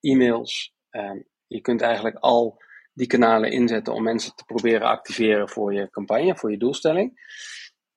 e-mails. 0.01 0.73
Uh, 0.91 1.21
je 1.47 1.61
kunt 1.61 1.81
eigenlijk 1.81 2.15
al 2.15 2.57
die 2.93 3.07
kanalen 3.07 3.51
inzetten 3.51 3.93
om 3.93 4.03
mensen 4.03 4.35
te 4.35 4.45
proberen 4.45 4.87
activeren 4.87 5.49
voor 5.49 5.73
je 5.73 5.89
campagne, 5.89 6.37
voor 6.37 6.51
je 6.51 6.57
doelstelling. 6.57 7.19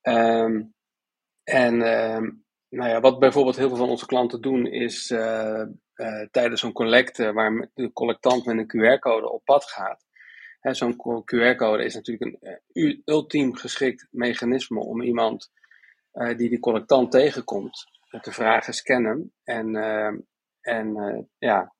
Um, 0.02 0.74
en 1.44 1.74
uh, 1.74 2.30
nou 2.68 2.90
ja, 2.90 3.00
wat 3.00 3.18
bijvoorbeeld 3.18 3.56
heel 3.56 3.68
veel 3.68 3.76
van 3.76 3.88
onze 3.88 4.06
klanten 4.06 4.40
doen, 4.40 4.66
is 4.66 5.10
uh, 5.10 5.62
tijdens 6.30 6.60
zo'n 6.60 6.72
collecte 6.72 7.32
waar 7.32 7.70
de 7.74 7.92
collectant 7.92 8.46
met 8.46 8.58
een 8.58 8.66
QR-code 8.66 9.30
op 9.30 9.44
pad 9.44 9.64
gaat. 9.64 10.04
Zo'n 10.60 10.96
QR-code 11.24 11.84
is 11.84 11.94
natuurlijk 11.94 12.36
een 12.42 13.02
ultiem 13.04 13.56
geschikt 13.56 14.06
mechanisme 14.10 14.80
om 14.80 15.02
iemand 15.02 15.50
die 16.36 16.48
die 16.48 16.58
collectant 16.58 17.10
tegenkomt, 17.10 17.84
te 18.20 18.32
vragen 18.32 18.74
scannen 18.74 19.32
en, 19.42 19.74
uh, 19.74 20.12
en 20.60 21.28
ja, 21.38 21.74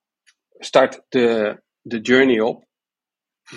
start 0.59 1.03
de, 1.09 1.61
de 1.81 2.01
journey 2.01 2.41
op, 2.41 2.65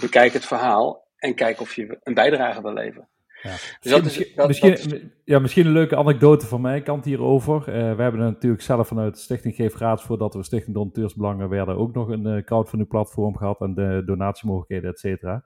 bekijk 0.02 0.34
het 0.34 0.46
verhaal 0.46 1.08
en 1.18 1.36
kijk 1.36 1.62
of 1.62 1.76
je 1.76 2.00
een 2.04 2.14
bijdrage 2.14 2.62
wil 2.62 2.74
leveren. 2.74 3.08
Ja. 3.42 3.52
Dus 3.52 3.92
dat 3.92 4.04
misschien, 4.04 4.26
is, 4.26 4.36
dat, 4.36 4.48
misschien, 4.48 4.90
dat 4.90 5.02
ja, 5.24 5.40
misschien 5.40 5.66
een 5.66 5.72
leuke 5.72 5.96
anekdote 5.96 6.46
van 6.46 6.62
mijn 6.62 6.84
kant 6.84 7.06
hierover. 7.06 7.60
Uh, 7.60 7.96
we 7.96 8.02
hebben 8.02 8.22
natuurlijk 8.22 8.62
zelf 8.62 8.88
vanuit 8.88 9.18
Stichting 9.18 9.56
Geef 9.56 9.76
Raad, 9.76 10.02
voordat 10.02 10.34
we 10.34 10.44
Stichting 10.44 10.76
Donateursbelangen 10.76 11.50
werden, 11.50 11.78
ook 11.78 11.94
nog 11.94 12.10
een 12.10 12.28
uh, 12.28 12.44
crowdfunding 12.44 12.90
platform 12.90 13.38
gehad 13.38 13.62
en 13.62 13.74
de 13.74 14.04
donatiemogelijkheden, 14.06 14.90
et 14.90 15.00
cetera. 15.00 15.44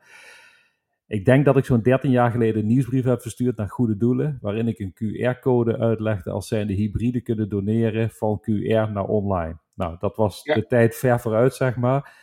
Ik 1.07 1.25
denk 1.25 1.45
dat 1.45 1.57
ik 1.57 1.65
zo'n 1.65 1.81
13 1.81 2.11
jaar 2.11 2.31
geleden 2.31 2.61
een 2.61 2.67
nieuwsbrief 2.67 3.03
heb 3.03 3.21
verstuurd 3.21 3.57
naar 3.57 3.69
goede 3.69 3.97
doelen, 3.97 4.37
waarin 4.41 4.67
ik 4.67 4.79
een 4.79 4.93
QR-code 4.93 5.77
uitlegde 5.77 6.31
als 6.31 6.47
zijnde 6.47 6.73
hybride 6.73 7.21
kunnen 7.21 7.49
doneren 7.49 8.09
van 8.09 8.41
QR 8.41 8.91
naar 8.91 9.05
online. 9.05 9.57
Nou, 9.73 9.95
dat 9.99 10.15
was 10.15 10.43
de 10.43 10.65
tijd 10.67 10.95
ver 10.95 11.19
vooruit, 11.19 11.55
zeg 11.55 11.75
maar. 11.75 12.20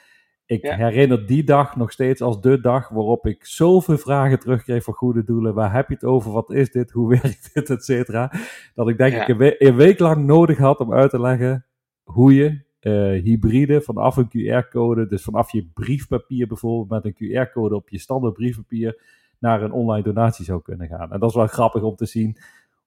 Ik 0.49 0.63
herinner 0.63 1.27
die 1.27 1.45
dag 1.45 1.77
nog 1.77 1.93
steeds 1.93 2.21
als 2.21 2.41
de 2.41 2.61
dag 2.61 2.89
waarop 2.89 3.27
ik 3.27 3.45
zoveel 3.45 3.99
vragen 3.99 4.39
terugkreeg 4.39 4.85
van 4.85 4.95
goede 4.95 5.25
doelen. 5.25 5.55
Waar 5.55 5.73
heb 5.73 5.89
je 5.89 5.95
het 5.95 6.05
over? 6.05 6.33
Wat 6.33 6.51
is 6.53 6.71
dit? 6.71 6.91
Hoe 6.91 7.09
werkt 7.21 7.51
dit? 7.55 7.71
Et 7.71 7.85
cetera. 7.85 8.33
Dat 8.75 8.89
ik 8.89 8.99
denk 8.99 9.15
ik 9.15 9.29
een, 9.29 9.55
een 9.69 9.77
week 9.77 9.99
lang 9.99 10.27
nodig 10.27 10.59
had 10.59 10.79
om 10.79 10.93
uit 10.93 11.11
te 11.11 11.21
leggen 11.21 11.67
hoe 12.05 12.35
je 12.35 12.61
uh, 12.81 13.23
hybride 13.23 13.81
vanaf 13.81 14.17
een 14.17 14.29
QR-code, 14.29 15.07
dus 15.07 15.23
vanaf 15.23 15.53
je 15.53 15.71
briefpapier 15.75 16.47
bijvoorbeeld 16.47 17.05
met 17.05 17.05
een 17.05 17.47
QR-code 17.47 17.75
op 17.75 17.89
je 17.89 17.99
standaard 17.99 18.35
briefpapier 18.35 19.01
naar 19.39 19.63
een 19.63 19.73
online 19.73 20.03
donatie 20.03 20.45
zou 20.45 20.63
kunnen 20.63 20.89
gaan. 20.89 21.13
En 21.13 21.21
dat 21.21 21.29
is 21.29 21.37
wel 21.37 21.47
grappig 21.47 21.83
om 21.83 21.97
te 21.97 22.07
zien 22.07 22.37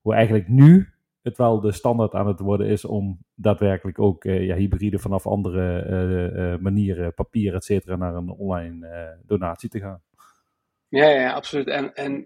hoe 0.02 0.14
eigenlijk 0.14 0.48
nu 0.48 0.90
het 1.22 1.38
wel 1.38 1.60
de 1.60 1.72
standaard 1.72 2.14
aan 2.14 2.28
het 2.28 2.40
worden 2.40 2.68
is 2.68 2.86
om 2.86 3.20
daadwerkelijk 3.36 4.00
ook 4.00 4.24
uh, 4.24 4.46
ja, 4.46 4.56
hybride 4.56 5.00
vanaf 5.00 5.28
andere 5.28 5.86
uh, 5.86 6.58
manieren, 6.64 7.14
papier, 7.14 7.56
et 7.56 7.64
cetera, 7.64 7.96
naar 7.96 8.16
een 8.16 8.30
online 8.30 9.20
donatie 9.26 9.70
te 9.70 9.80
gaan. 9.80 10.02
Ja, 10.90 11.08
ja, 11.08 11.32
absoluut. 11.32 11.68
En, 11.68 11.94
en 11.94 12.26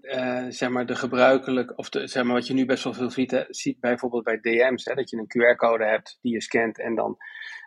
zeg 0.54 0.70
maar 0.70 0.86
de 0.86 0.96
gebruikelijk, 0.96 1.78
of 1.78 1.90
de, 1.90 2.08
zeg 2.08 2.24
maar 2.24 2.34
wat 2.34 2.48
je 2.48 2.54
nu 2.54 2.66
best 2.66 2.84
wel 2.84 2.94
veel 2.94 3.10
ziet, 3.10 3.46
ziet 3.50 3.80
bijvoorbeeld 3.80 4.24
bij 4.24 4.40
DM's, 4.40 4.86
hè, 4.86 4.94
dat 4.94 5.10
je 5.10 5.18
een 5.18 5.56
QR-code 5.56 5.86
hebt 5.86 6.18
die 6.22 6.34
je 6.34 6.42
scant 6.42 6.80
en 6.80 6.96
dan 6.96 7.18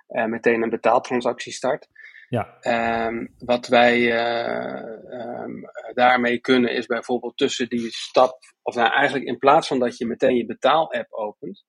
meteen 0.07 0.63
een 0.63 0.71
betaaltransactie 0.71 1.53
start. 1.53 1.89
Ja. 2.29 2.59
Um, 3.07 3.35
wat 3.39 3.67
wij 3.67 3.99
uh, 3.99 5.43
um, 5.43 5.65
daarmee 5.95 6.39
kunnen 6.39 6.73
is 6.73 6.87
bijvoorbeeld 6.87 7.37
tussen 7.37 7.69
die 7.69 7.91
stap, 7.91 8.39
of 8.69 8.75
nou 8.75 8.93
eigenlijk 8.93 9.25
in 9.25 9.39
plaats 9.39 9.69
van 9.69 9.79
dat 9.79 9.97
je 9.97 10.07
meteen 10.07 10.37
je 10.37 10.47
betaal-app 10.47 11.13
opent, 11.13 11.65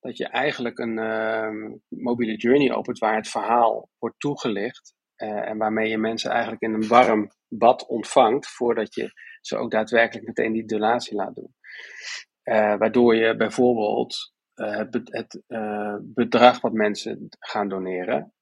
dat 0.00 0.16
je 0.16 0.28
eigenlijk 0.28 0.78
een 0.78 0.98
uh, 0.98 1.70
mobiele 1.88 2.36
journey 2.36 2.74
opent 2.74 2.98
waar 2.98 3.16
het 3.16 3.28
verhaal 3.28 3.88
wordt 3.98 4.20
toegelicht 4.20 4.94
uh, 5.16 5.48
en 5.48 5.58
waarmee 5.58 5.88
je 5.88 5.98
mensen 5.98 6.30
eigenlijk 6.30 6.62
in 6.62 6.72
een 6.72 6.88
warm 6.88 7.30
bad 7.48 7.86
ontvangt 7.86 8.46
voordat 8.46 8.94
je 8.94 9.10
ze 9.40 9.56
ook 9.56 9.70
daadwerkelijk 9.70 10.26
meteen 10.26 10.52
die 10.52 10.64
donatie 10.64 11.16
laat 11.16 11.34
doen. 11.34 11.54
Uh, 12.44 12.76
waardoor 12.76 13.14
je 13.14 13.36
bijvoorbeeld 13.36 14.32
uh, 14.54 14.76
het, 14.76 15.00
het 15.02 15.42
bedrag 16.14 16.60
wat 16.60 16.72
mensen 16.72 17.26
gaan 17.38 17.68
doneren 17.68 18.32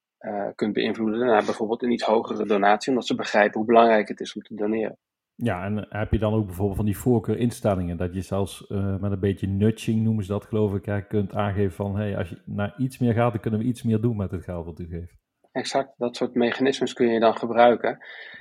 kunt 0.55 0.73
beïnvloeden 0.73 1.27
naar 1.27 1.45
bijvoorbeeld 1.45 1.83
een 1.83 1.93
iets 1.93 2.05
hogere 2.05 2.47
donatie, 2.47 2.91
omdat 2.91 3.07
ze 3.07 3.15
begrijpen 3.15 3.59
hoe 3.59 3.67
belangrijk 3.67 4.09
het 4.09 4.21
is 4.21 4.35
om 4.35 4.43
te 4.43 4.55
doneren. 4.55 4.99
Ja, 5.43 5.65
en 5.65 5.87
heb 5.89 6.13
je 6.13 6.19
dan 6.19 6.35
ook 6.35 6.47
bijvoorbeeld 6.47 6.77
van 6.77 6.85
die 6.85 6.99
voorkeurinstellingen, 6.99 7.97
dat 7.97 8.15
je 8.15 8.21
zelfs 8.21 8.65
met 9.01 9.13
een 9.13 9.21
beetje 9.21 9.47
nudging 9.47 10.03
noemen 10.03 10.25
ze 10.25 10.33
dat 10.33 10.45
geloof 10.45 10.75
ik, 10.75 11.05
kunt 11.09 11.35
aangeven 11.35 11.73
van 11.73 11.97
hey, 11.97 12.17
als 12.17 12.29
je 12.29 12.43
naar 12.45 12.75
iets 12.79 12.99
meer 12.99 13.15
gaat, 13.15 13.33
dan 13.33 13.41
kunnen 13.41 13.61
we 13.61 13.67
iets 13.67 13.83
meer 13.83 14.01
doen 14.01 14.17
met 14.17 14.31
het 14.31 14.45
geld 14.45 14.65
wat 14.65 14.79
u 14.79 14.87
geeft. 14.87 15.19
Exact, 15.53 15.95
dat 15.97 16.17
soort 16.17 16.35
mechanismes 16.35 16.93
kun 16.93 17.07
je 17.07 17.21
dan 17.21 17.37
gebruiken. 17.37 17.99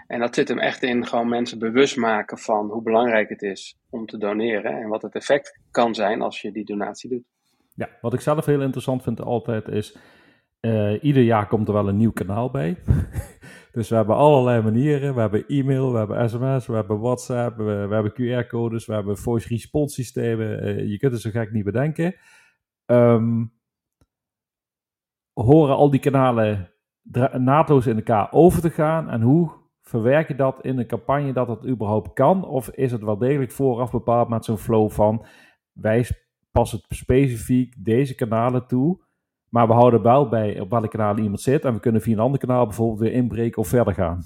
En 0.07 0.19
dat 0.19 0.35
zit 0.35 0.47
hem 0.47 0.59
echt 0.59 0.83
in 0.83 1.05
gewoon 1.05 1.29
mensen 1.29 1.59
bewust 1.59 1.97
maken 1.97 2.37
van 2.37 2.69
hoe 2.69 2.81
belangrijk 2.81 3.29
het 3.29 3.41
is 3.41 3.77
om 3.89 4.05
te 4.05 4.17
doneren 4.17 4.71
en 4.71 4.87
wat 4.87 5.01
het 5.01 5.15
effect 5.15 5.59
kan 5.71 5.95
zijn 5.95 6.21
als 6.21 6.41
je 6.41 6.51
die 6.51 6.65
donatie 6.65 7.09
doet. 7.09 7.23
Ja, 7.75 7.89
wat 8.01 8.13
ik 8.13 8.19
zelf 8.19 8.45
heel 8.45 8.61
interessant 8.61 9.03
vind 9.03 9.21
altijd 9.21 9.67
is, 9.67 9.97
uh, 10.61 11.03
ieder 11.03 11.23
jaar 11.23 11.47
komt 11.47 11.67
er 11.67 11.73
wel 11.73 11.87
een 11.87 11.97
nieuw 11.97 12.11
kanaal 12.11 12.51
bij. 12.51 12.77
dus 13.71 13.89
we 13.89 13.95
hebben 13.95 14.15
allerlei 14.15 14.61
manieren. 14.61 15.13
We 15.13 15.19
hebben 15.19 15.47
e-mail, 15.47 15.91
we 15.91 15.97
hebben 15.97 16.29
sms, 16.29 16.67
we 16.67 16.73
hebben 16.73 16.99
WhatsApp, 16.99 17.57
we, 17.57 17.87
hebben 17.89 18.11
QR-codes, 18.11 18.85
we 18.85 18.93
hebben 18.93 19.17
voice 19.17 19.47
response 19.47 19.93
systemen. 19.93 20.67
Uh, 20.67 20.89
je 20.89 20.97
kunt 20.97 21.11
het 21.11 21.21
zo 21.21 21.29
gek 21.29 21.51
niet 21.51 21.63
bedenken. 21.63 22.15
Um, 22.85 23.53
horen 25.33 25.75
al 25.75 25.89
die 25.89 25.99
kanalen 25.99 26.71
naadloos 27.37 27.87
in 27.87 27.95
elkaar 27.95 28.31
over 28.31 28.61
te 28.61 28.69
gaan 28.69 29.09
en 29.09 29.21
hoe 29.21 29.51
verwerk 29.81 30.27
je 30.27 30.35
dat 30.35 30.61
in 30.61 30.77
een 30.77 30.87
campagne 30.87 31.33
dat 31.33 31.47
het 31.47 31.65
überhaupt 31.65 32.13
kan? 32.13 32.45
Of 32.45 32.69
is 32.69 32.91
het 32.91 33.03
wel 33.03 33.17
degelijk 33.17 33.51
vooraf 33.51 33.91
bepaald 33.91 34.29
met 34.29 34.45
zo'n 34.45 34.57
flow 34.57 34.89
van 34.89 35.25
wij 35.71 36.07
pas 36.51 36.71
het 36.71 36.85
specifiek 36.89 37.75
deze 37.85 38.15
kanalen 38.15 38.67
toe. 38.67 39.01
Maar 39.49 39.67
we 39.67 39.73
houden 39.73 40.01
wel 40.01 40.29
bij 40.29 40.59
op 40.59 40.69
welke 40.69 40.87
kanalen 40.87 41.23
iemand 41.23 41.41
zit. 41.41 41.65
En 41.65 41.73
we 41.73 41.79
kunnen 41.79 42.01
via 42.01 42.13
een 42.13 42.19
ander 42.19 42.39
kanaal 42.39 42.65
bijvoorbeeld 42.65 42.99
weer 42.99 43.11
inbreken 43.11 43.61
of 43.61 43.67
verder 43.67 43.93
gaan. 43.93 44.23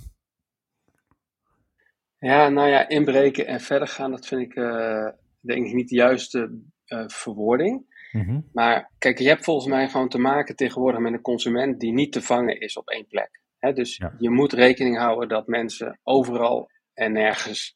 Ja, 2.17 2.49
nou 2.49 2.69
ja, 2.69 2.89
inbreken 2.89 3.47
en 3.47 3.59
verder 3.59 3.87
gaan, 3.87 4.11
dat 4.11 4.27
vind 4.27 4.41
ik 4.41 4.55
uh, 4.55 5.09
denk 5.39 5.65
ik 5.65 5.73
niet 5.73 5.89
de 5.89 5.95
juiste 5.95 6.61
uh, 6.87 7.03
verwoording. 7.07 7.85
Mhm. 8.11 8.39
Maar 8.53 8.91
kijk, 8.97 9.19
je 9.19 9.27
hebt 9.27 9.43
volgens 9.43 9.67
mij 9.67 9.89
gewoon 9.89 10.09
te 10.09 10.17
maken 10.17 10.55
tegenwoordig 10.55 10.99
met 10.99 11.13
een 11.13 11.21
consument 11.21 11.79
die 11.79 11.93
niet 11.93 12.11
te 12.11 12.21
vangen 12.21 12.59
is 12.59 12.77
op 12.77 12.89
één 12.89 13.07
plek. 13.07 13.41
dus 13.73 14.01
je 14.17 14.29
moet 14.29 14.53
rekening 14.53 14.97
houden 14.97 15.29
dat 15.29 15.47
mensen 15.47 15.99
overal 16.03 16.69
en 16.93 17.11
nergens 17.11 17.75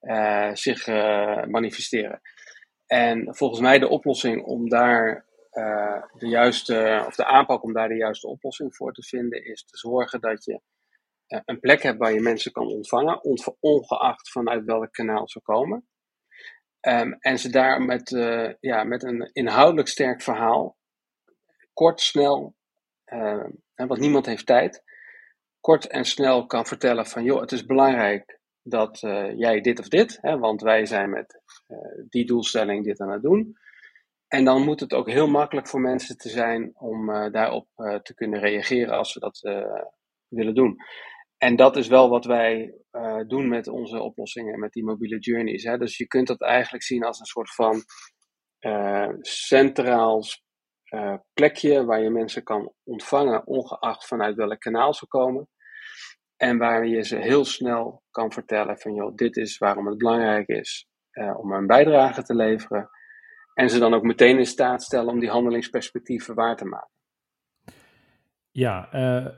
uh, 0.00 0.54
zich 0.54 0.86
manifesteren. 1.46 2.20
En 2.86 3.34
volgens 3.34 3.60
mij 3.60 3.78
de 3.78 3.88
oplossing 3.88 4.44
om 4.44 4.68
daar 4.68 5.24
uh, 5.52 6.02
de 6.18 6.28
juiste, 6.28 7.04
of 7.06 7.14
de 7.14 7.24
aanpak 7.24 7.62
om 7.62 7.72
daar 7.72 7.88
de 7.88 7.96
juiste 7.96 8.28
oplossing 8.28 8.76
voor 8.76 8.92
te 8.92 9.02
vinden, 9.02 9.44
is 9.44 9.64
te 9.64 9.78
zorgen 9.78 10.20
dat 10.20 10.44
je 10.44 10.60
uh, 11.28 11.40
een 11.44 11.60
plek 11.60 11.82
hebt 11.82 11.98
waar 11.98 12.12
je 12.12 12.20
mensen 12.20 12.52
kan 12.52 12.66
ontvangen, 12.66 13.22
ongeacht 13.60 14.30
vanuit 14.30 14.64
welk 14.64 14.92
kanaal 14.92 15.28
ze 15.28 15.40
komen. 15.40 15.86
Um, 16.80 17.16
en 17.18 17.38
ze 17.38 17.50
daar 17.50 17.82
met, 17.82 18.10
uh, 18.10 18.52
ja, 18.60 18.84
met 18.84 19.02
een 19.02 19.30
inhoudelijk 19.32 19.88
sterk 19.88 20.22
verhaal, 20.22 20.76
kort, 21.72 22.00
snel, 22.00 22.54
want 23.74 23.98
niemand 23.98 24.26
heeft 24.26 24.46
tijd, 24.46 24.82
kort 25.60 25.86
en 25.86 26.04
snel 26.04 26.46
kan 26.46 26.66
vertellen 26.66 27.06
van 27.06 27.24
joh, 27.24 27.40
het 27.40 27.52
is 27.52 27.66
belangrijk 27.66 28.40
dat 28.62 28.98
jij 29.36 29.60
dit 29.60 29.78
of 29.78 29.88
dit, 29.88 30.18
hè, 30.20 30.38
want 30.38 30.62
wij 30.62 30.86
zijn 30.86 31.10
met 31.10 31.40
die 32.08 32.26
doelstelling 32.26 32.84
dit 32.84 33.00
aan 33.00 33.10
het 33.10 33.22
doen. 33.22 33.56
En 34.32 34.44
dan 34.44 34.64
moet 34.64 34.80
het 34.80 34.92
ook 34.92 35.10
heel 35.10 35.28
makkelijk 35.28 35.68
voor 35.68 35.80
mensen 35.80 36.16
te 36.16 36.28
zijn 36.28 36.72
om 36.74 37.06
daarop 37.32 37.66
te 38.02 38.12
kunnen 38.14 38.40
reageren 38.40 38.96
als 38.96 39.12
ze 39.12 39.18
dat 39.18 39.40
willen 40.28 40.54
doen. 40.54 40.76
En 41.36 41.56
dat 41.56 41.76
is 41.76 41.88
wel 41.88 42.08
wat 42.08 42.24
wij 42.24 42.74
doen 43.26 43.48
met 43.48 43.68
onze 43.68 44.00
oplossingen, 44.00 44.58
met 44.58 44.72
die 44.72 44.84
mobiele 44.84 45.18
journeys. 45.18 45.62
Hè. 45.62 45.78
Dus 45.78 45.96
je 45.96 46.06
kunt 46.06 46.26
dat 46.26 46.40
eigenlijk 46.40 46.84
zien 46.84 47.04
als 47.04 47.18
een 47.20 47.26
soort 47.26 47.54
van 47.54 47.82
centraal 49.20 50.22
plekje 51.32 51.84
waar 51.84 52.02
je 52.02 52.10
mensen 52.10 52.42
kan 52.42 52.72
ontvangen, 52.82 53.46
ongeacht 53.46 54.06
vanuit 54.06 54.36
welk 54.36 54.60
kanaal 54.60 54.94
ze 54.94 55.06
komen. 55.06 55.48
En 56.36 56.58
waar 56.58 56.86
je 56.86 57.02
ze 57.02 57.16
heel 57.16 57.44
snel 57.44 58.02
kan 58.10 58.32
vertellen 58.32 58.78
van, 58.78 58.94
joh, 58.94 59.14
dit 59.14 59.36
is 59.36 59.58
waarom 59.58 59.86
het 59.86 59.98
belangrijk 59.98 60.48
is 60.48 60.88
om 61.36 61.52
een 61.52 61.66
bijdrage 61.66 62.22
te 62.22 62.34
leveren. 62.34 62.90
En 63.54 63.70
ze 63.70 63.78
dan 63.78 63.94
ook 63.94 64.02
meteen 64.02 64.38
in 64.38 64.46
staat 64.46 64.82
stellen 64.82 65.12
om 65.12 65.18
die 65.18 65.30
handelingsperspectieven 65.30 66.34
waar 66.34 66.56
te 66.56 66.64
maken. 66.64 66.90
Ja, 68.50 68.86
uh, 68.86 69.28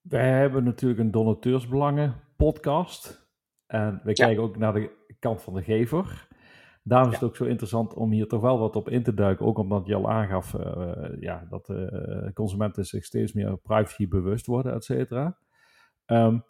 wij 0.00 0.30
hebben 0.30 0.64
natuurlijk 0.64 1.00
een 1.00 1.10
donateursbelangen 1.10 2.22
podcast. 2.36 3.28
En 3.66 4.00
we 4.04 4.12
kijken 4.12 4.42
ook 4.42 4.56
naar 4.56 4.72
de 4.72 5.16
kant 5.18 5.42
van 5.42 5.54
de 5.54 5.62
gever. 5.62 6.28
Daarom 6.82 7.08
is 7.08 7.14
het 7.14 7.24
ook 7.28 7.36
zo 7.36 7.44
interessant 7.44 7.94
om 7.94 8.10
hier 8.10 8.28
toch 8.28 8.40
wel 8.40 8.58
wat 8.58 8.76
op 8.76 8.88
in 8.88 9.02
te 9.02 9.14
duiken. 9.14 9.46
Ook 9.46 9.58
omdat 9.58 9.86
je 9.86 9.94
al 9.94 10.10
aangaf 10.10 10.54
uh, 10.54 11.20
ja, 11.20 11.46
dat 11.48 11.68
uh, 11.68 12.32
consumenten 12.32 12.84
zich 12.84 13.04
steeds 13.04 13.32
meer 13.32 13.58
privacy 13.58 14.08
bewust 14.08 14.46
worden, 14.46 14.74
et 14.74 14.84
cetera. 14.84 15.38
Um, 16.06 16.44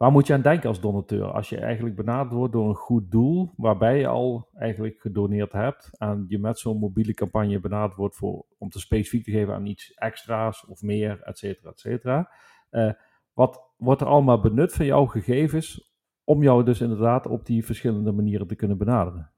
waar 0.00 0.12
moet 0.12 0.26
je 0.26 0.32
aan 0.32 0.42
denken 0.42 0.68
als 0.68 0.80
donateur? 0.80 1.24
Als 1.24 1.48
je 1.48 1.58
eigenlijk 1.58 1.96
benaderd 1.96 2.32
wordt 2.32 2.52
door 2.52 2.68
een 2.68 2.74
goed 2.74 3.10
doel, 3.10 3.52
waarbij 3.56 3.98
je 3.98 4.06
al 4.06 4.48
eigenlijk 4.54 5.00
gedoneerd 5.00 5.52
hebt, 5.52 5.90
en 5.98 6.24
je 6.28 6.38
met 6.38 6.58
zo'n 6.58 6.78
mobiele 6.78 7.14
campagne 7.14 7.60
benaderd 7.60 7.96
wordt 7.96 8.16
voor, 8.16 8.46
om 8.58 8.68
te 8.68 8.80
specifiek 8.80 9.24
te 9.24 9.30
geven 9.30 9.54
aan 9.54 9.66
iets 9.66 9.94
extra's 9.94 10.68
of 10.68 10.82
meer, 10.82 11.22
et 11.22 11.38
cetera, 11.38 11.70
et 11.70 11.80
cetera. 11.80 12.32
Uh, 12.70 12.92
wat 13.32 13.72
wordt 13.76 14.00
er 14.00 14.06
allemaal 14.06 14.40
benut 14.40 14.72
van 14.72 14.86
jouw 14.86 15.06
gegevens 15.06 15.92
om 16.24 16.42
jou 16.42 16.64
dus 16.64 16.80
inderdaad 16.80 17.26
op 17.26 17.46
die 17.46 17.64
verschillende 17.64 18.12
manieren 18.12 18.46
te 18.46 18.56
kunnen 18.56 18.78
benaderen? 18.78 19.32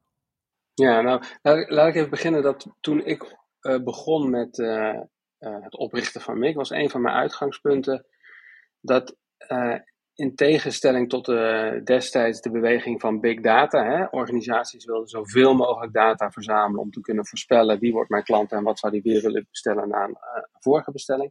Ja, 0.75 1.01
nou, 1.01 1.23
laat, 1.43 1.89
ik 1.89 1.95
even 1.95 2.11
beginnen 2.11 2.43
dat 2.43 2.77
toen 2.81 3.05
ik 3.05 3.37
uh, 3.61 3.83
begon 3.83 4.31
met 4.31 4.59
uh, 4.59 5.01
het 5.39 5.77
oprichten 5.77 6.21
van 6.21 6.39
MIG, 6.39 6.55
was 6.55 6.71
een 6.71 6.91
van 6.91 7.03
mijn 7.03 7.15
uitgangspunten 7.15 8.07
dat 8.81 9.17
in 10.15 10.35
tegenstelling 10.35 11.09
tot 11.09 11.25
de, 11.25 11.81
destijds 11.85 12.41
de 12.41 12.51
beweging 12.51 13.01
van 13.01 13.21
big 13.21 13.41
data, 13.41 13.85
hè, 13.85 14.05
organisaties 14.05 14.85
wilden 14.85 15.09
zoveel 15.09 15.55
mogelijk 15.55 15.93
data 15.93 16.31
verzamelen 16.31 16.81
om 16.81 16.91
te 16.91 17.01
kunnen 17.01 17.27
voorspellen 17.27 17.79
wie 17.79 17.93
wordt 17.93 18.11
mijn 18.11 18.23
klant 18.23 18.53
en 18.53 18.63
wat 18.63 18.79
zou 18.79 18.93
die 18.93 19.03
weer 19.03 19.23
willen 19.23 19.47
bestellen 19.51 19.89
na 19.89 20.05
een 20.05 20.17
vorige 20.53 20.93
bestelling, 20.93 21.31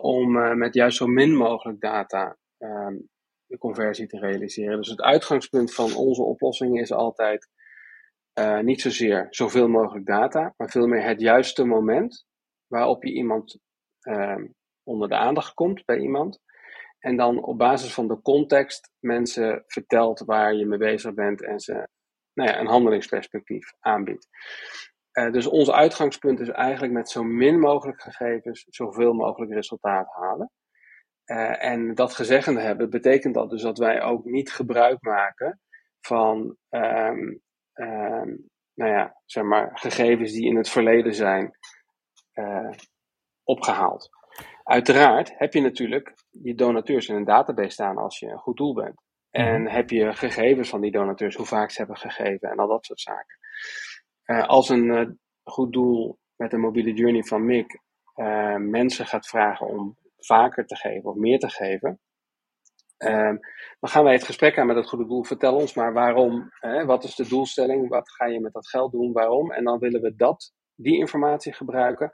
om 0.00 0.58
met 0.58 0.74
juist 0.74 0.96
zo 0.96 1.06
min 1.06 1.36
mogelijk 1.36 1.80
data 1.80 2.36
um, 2.58 3.08
de 3.46 3.58
conversie 3.58 4.06
te 4.06 4.18
realiseren. 4.18 4.76
Dus 4.76 4.88
het 4.88 5.00
uitgangspunt 5.00 5.74
van 5.74 5.94
onze 5.94 6.22
oplossing 6.22 6.80
is 6.80 6.92
altijd 6.92 7.48
niet 8.62 8.80
zozeer 8.80 9.26
zoveel 9.30 9.68
mogelijk 9.68 10.06
data, 10.06 10.54
maar 10.56 10.70
veel 10.70 10.86
meer 10.86 11.02
het 11.02 11.20
juiste 11.20 11.64
moment 11.64 12.26
waarop 12.66 13.04
je 13.04 13.12
iemand 13.12 13.58
uh, 14.08 14.44
onder 14.82 15.08
de 15.08 15.16
aandacht 15.16 15.54
komt 15.54 15.84
bij 15.84 15.98
iemand. 15.98 16.40
En 17.06 17.16
dan 17.16 17.42
op 17.42 17.58
basis 17.58 17.94
van 17.94 18.08
de 18.08 18.20
context 18.20 18.90
mensen 18.98 19.64
vertelt 19.66 20.20
waar 20.20 20.54
je 20.54 20.66
mee 20.66 20.78
bezig 20.78 21.14
bent 21.14 21.42
en 21.42 21.60
ze 21.60 21.88
nou 22.32 22.50
ja, 22.50 22.58
een 22.58 22.66
handelingsperspectief 22.66 23.72
aanbiedt. 23.80 24.28
Uh, 25.12 25.32
dus 25.32 25.46
ons 25.46 25.70
uitgangspunt 25.70 26.40
is 26.40 26.48
eigenlijk 26.48 26.92
met 26.92 27.10
zo 27.10 27.22
min 27.22 27.58
mogelijk 27.58 28.00
gegevens 28.00 28.66
zoveel 28.68 29.12
mogelijk 29.12 29.52
resultaat 29.52 30.08
halen. 30.14 30.50
Uh, 31.26 31.64
en 31.64 31.94
dat 31.94 32.14
gezegd 32.14 32.46
hebben, 32.46 32.90
betekent 32.90 33.34
dat 33.34 33.50
dus 33.50 33.62
dat 33.62 33.78
wij 33.78 34.02
ook 34.02 34.24
niet 34.24 34.52
gebruik 34.52 35.02
maken 35.02 35.60
van 36.00 36.56
um, 36.70 37.40
uh, 37.74 38.22
nou 38.74 38.90
ja, 38.90 39.20
zeg 39.24 39.44
maar, 39.44 39.70
gegevens 39.74 40.32
die 40.32 40.46
in 40.46 40.56
het 40.56 40.68
verleden 40.68 41.14
zijn 41.14 41.58
uh, 42.34 42.70
opgehaald. 43.42 44.10
Uiteraard 44.66 45.38
heb 45.38 45.52
je 45.52 45.60
natuurlijk 45.60 46.14
je 46.30 46.54
donateurs 46.54 47.08
in 47.08 47.14
een 47.14 47.24
database 47.24 47.70
staan 47.70 47.96
als 47.96 48.18
je 48.18 48.26
een 48.26 48.38
goed 48.38 48.56
doel 48.56 48.74
bent. 48.74 49.02
En 49.30 49.62
mhm. 49.62 49.74
heb 49.74 49.90
je 49.90 50.12
gegevens 50.12 50.68
van 50.68 50.80
die 50.80 50.90
donateurs, 50.90 51.34
hoe 51.34 51.46
vaak 51.46 51.70
ze 51.70 51.78
hebben 51.78 51.96
gegeven 51.96 52.50
en 52.50 52.56
al 52.56 52.68
dat 52.68 52.84
soort 52.84 53.00
zaken. 53.00 53.38
Uh, 54.26 54.46
als 54.46 54.68
een 54.68 54.84
uh, 54.84 55.08
goed 55.42 55.72
doel 55.72 56.18
met 56.36 56.52
een 56.52 56.60
mobiele 56.60 56.92
journey 56.92 57.22
van 57.22 57.44
MIC 57.44 57.84
mensen 58.58 59.06
gaat 59.06 59.26
vragen 59.26 59.66
om 59.66 59.96
vaker 60.16 60.66
te 60.66 60.76
geven 60.76 61.10
of 61.10 61.16
meer 61.16 61.38
te 61.38 61.48
geven, 61.50 62.00
Um, 62.98 63.40
dan 63.80 63.90
gaan 63.90 64.04
wij 64.04 64.12
het 64.12 64.24
gesprek 64.24 64.58
aan 64.58 64.66
met 64.66 64.76
het 64.76 64.88
goede 64.88 65.06
doel. 65.06 65.24
Vertel 65.24 65.54
ons 65.54 65.74
maar 65.74 65.92
waarom, 65.92 66.48
hè, 66.50 66.84
wat 66.84 67.04
is 67.04 67.14
de 67.14 67.28
doelstelling, 67.28 67.88
wat 67.88 68.10
ga 68.10 68.26
je 68.26 68.40
met 68.40 68.52
dat 68.52 68.68
geld 68.68 68.92
doen, 68.92 69.12
waarom. 69.12 69.52
En 69.52 69.64
dan 69.64 69.78
willen 69.78 70.00
we 70.00 70.14
dat, 70.14 70.52
die 70.74 70.98
informatie 70.98 71.52
gebruiken 71.52 72.12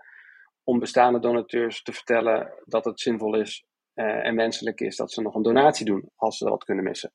om 0.65 0.79
bestaande 0.79 1.19
donateurs 1.19 1.83
te 1.83 1.93
vertellen 1.93 2.53
dat 2.65 2.85
het 2.85 3.01
zinvol 3.01 3.37
is 3.37 3.65
uh, 3.95 4.27
en 4.27 4.37
wenselijk 4.37 4.81
is 4.81 4.97
dat 4.97 5.13
ze 5.13 5.23
nog 5.23 5.35
een 5.35 5.43
donatie 5.43 5.87
doen 5.87 6.11
als 6.17 6.37
ze 6.37 6.45
dat 6.45 6.65
kunnen 6.65 6.85
missen. 6.85 7.13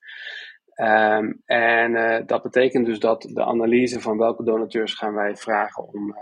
Um, 0.82 1.42
en 1.46 1.92
uh, 1.92 2.20
dat 2.26 2.42
betekent 2.42 2.86
dus 2.86 3.00
dat 3.00 3.22
de 3.22 3.44
analyse 3.44 4.02
van 4.02 4.18
welke 4.18 4.44
donateurs 4.44 4.94
gaan 4.94 5.14
wij 5.14 5.36
vragen 5.36 5.88
om 5.88 6.16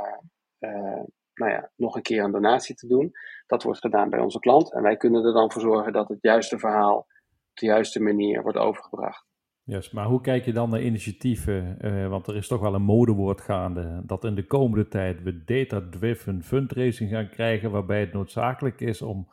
uh, 0.60 1.04
nou 1.34 1.52
ja, 1.52 1.72
nog 1.76 1.96
een 1.96 2.02
keer 2.02 2.24
een 2.24 2.32
donatie 2.32 2.76
te 2.76 2.88
doen. 2.88 3.12
Dat 3.46 3.64
wordt 3.64 3.80
gedaan 3.80 4.10
bij 4.10 4.20
onze 4.20 4.40
klant. 4.40 4.74
En 4.74 4.82
wij 4.82 4.98
kunnen 4.98 5.26
er 5.26 5.34
dan 5.34 5.52
voor 5.52 5.62
zorgen 5.62 5.94
dat 5.94 6.08
het 6.08 6.22
juiste 6.22 6.60
verhaal 6.60 7.08
de 7.54 7.66
juiste 7.66 8.02
manier 8.02 8.42
wordt 8.42 8.58
overgebracht. 8.58 9.26
Yes, 9.68 9.92
maar 9.92 10.06
hoe 10.06 10.22
kijk 10.22 10.46
je 10.46 10.54
dan 10.54 10.70
naar 10.70 10.82
initiatieven? 10.82 11.78
Uh, 11.82 12.08
want 12.08 12.28
er 12.28 12.36
is 12.36 12.48
toch 12.48 12.62
wel 12.62 12.74
een 12.74 12.82
modewoord 12.82 13.42
gaande 13.42 14.02
dat 14.06 14.24
in 14.24 14.36
de 14.36 14.46
komende 14.46 14.88
tijd 14.88 15.24
we 15.24 15.44
data-driven 15.44 16.44
fundraising 16.44 17.10
gaan 17.10 17.30
krijgen, 17.30 17.72
waarbij 17.72 18.00
het 18.00 18.14
noodzakelijk 18.14 18.82
is 18.82 19.02
om 19.02 19.28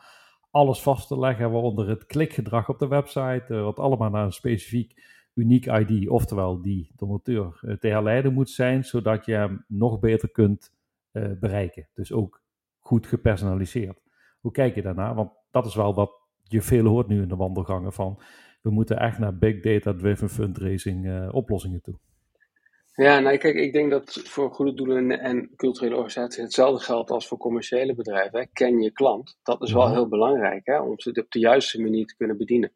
alles 0.51 0.83
vast 0.83 1.09
te 1.09 1.19
leggen, 1.19 1.51
waaronder 1.51 1.89
het 1.89 2.07
klikgedrag 2.07 2.69
op 2.69 2.79
de 2.79 2.89
website, 2.89 3.45
uh, 3.49 3.63
wat 3.63 3.79
allemaal 3.79 4.11
naar 4.11 4.25
een 4.25 4.33
specifiek 4.33 5.03
uniek 5.35 5.67
ID, 5.67 6.09
oftewel 6.09 6.63
die 6.63 6.93
donateur, 6.97 7.61
uh, 7.63 7.77
te 7.77 7.89
herleiden 7.89 8.33
moet 8.33 8.51
zijn, 8.51 8.85
zodat 8.85 9.25
je 9.25 9.33
hem 9.33 9.65
nog 9.69 10.01
beter 10.01 10.31
kunt 10.31 10.81
bereiken. 11.41 11.89
Dus 11.95 12.13
ook 12.13 12.43
goed 12.79 13.07
gepersonaliseerd. 13.07 14.03
Hoe 14.41 14.53
kijk 14.53 14.75
je 14.75 14.83
daarnaar? 14.83 15.15
Want 15.15 15.31
dat 15.51 15.67
is 15.67 15.75
wel 15.75 15.95
wat 15.95 16.13
je 16.43 16.63
veel 16.63 16.87
hoort 16.87 17.09
nu 17.09 17.23
in 17.23 17.29
de 17.29 17.37
wandelgangen 17.37 17.93
van 17.93 18.21
we 18.63 18.71
moeten 18.71 18.99
echt 18.99 19.19
naar 19.19 19.39
big 19.39 19.61
data 19.61 19.95
driven 19.95 20.29
fundraising 20.29 21.07
uh, 21.07 21.35
oplossingen 21.35 21.83
toe. 21.83 21.99
Ja, 22.95 23.19
nou 23.19 23.37
kijk, 23.37 23.55
ik 23.55 23.73
denk 23.73 23.91
dat 23.91 24.21
voor 24.25 24.51
goede 24.51 24.75
doelen 24.75 25.11
en 25.21 25.51
culturele 25.57 25.95
organisaties 25.95 26.43
hetzelfde 26.43 26.85
geldt 26.85 27.11
als 27.11 27.29
voor 27.29 27.39
commerciële 27.39 27.95
bedrijven. 27.95 28.39
Hè. 28.39 28.47
Ken 28.53 28.81
je 28.81 28.93
klant, 28.93 29.39
dat 29.43 29.63
is 29.63 29.73
wel 29.73 29.93
heel 29.93 30.09
belangrijk 30.09 30.67
hè, 30.67 30.81
om 30.81 31.01
ze 31.01 31.11
op 31.11 31.31
de 31.31 31.39
juiste 31.39 31.83
manier 31.83 32.07
te 32.07 32.17
kunnen 32.17 32.37
bedienen. 32.37 32.73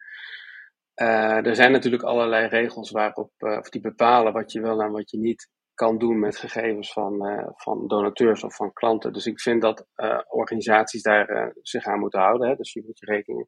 Uh, 1.02 1.46
er 1.46 1.54
zijn 1.54 1.72
natuurlijk 1.72 2.02
allerlei 2.02 2.46
regels 2.46 2.90
waarop, 2.90 3.32
uh, 3.38 3.58
of 3.58 3.68
die 3.68 3.80
bepalen 3.80 4.32
wat 4.32 4.52
je 4.52 4.60
wel 4.60 4.82
en 4.82 4.90
wat 4.90 5.10
je 5.10 5.18
niet 5.18 5.50
kan 5.74 5.98
doen 5.98 6.18
met 6.18 6.36
gegevens 6.36 6.92
van, 6.92 7.26
uh, 7.26 7.48
van 7.54 7.86
donateurs 7.86 8.44
of 8.44 8.56
van 8.56 8.72
klanten. 8.72 9.12
Dus 9.12 9.26
ik 9.26 9.40
vind 9.40 9.62
dat 9.62 9.86
organisaties 10.28 11.02
daar 11.02 11.52
zich 11.62 11.84
aan 11.84 11.98
moeten 11.98 12.20
houden. 12.20 12.48
Hè. 12.48 12.54
Dus 12.54 12.72
je 12.72 12.82
moet 12.86 12.98
je 12.98 13.06
rekening 13.06 13.46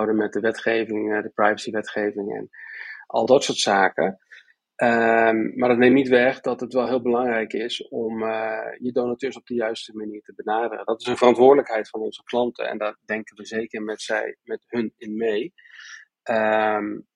met 0.00 0.32
de 0.32 0.40
wetgeving, 0.40 1.22
de 1.22 1.30
privacywetgeving 1.34 2.34
en 2.34 2.48
al 3.06 3.26
dat 3.26 3.44
soort 3.44 3.58
zaken. 3.58 4.18
Um, 4.76 5.52
maar 5.58 5.68
dat 5.68 5.78
neemt 5.78 5.94
niet 5.94 6.08
weg 6.08 6.40
dat 6.40 6.60
het 6.60 6.72
wel 6.72 6.86
heel 6.86 7.02
belangrijk 7.02 7.52
is 7.52 7.88
om 7.88 8.18
je 8.78 8.90
donateurs 8.92 9.36
op 9.36 9.46
de 9.46 9.54
juiste 9.54 9.96
manier 9.96 10.22
te 10.22 10.34
benaderen. 10.36 10.84
Dat 10.84 11.00
is 11.00 11.06
een 11.06 11.16
verantwoordelijkheid 11.16 11.88
van 11.88 12.00
onze 12.00 12.22
klanten 12.22 12.68
en 12.68 12.78
daar 12.78 12.96
denken 13.04 13.36
we 13.36 13.46
zeker 13.46 13.82
met, 13.82 14.02
zij, 14.02 14.36
met 14.42 14.64
hun 14.66 14.92
in 14.96 15.16
mee. 15.16 15.54
Um, 16.30 17.06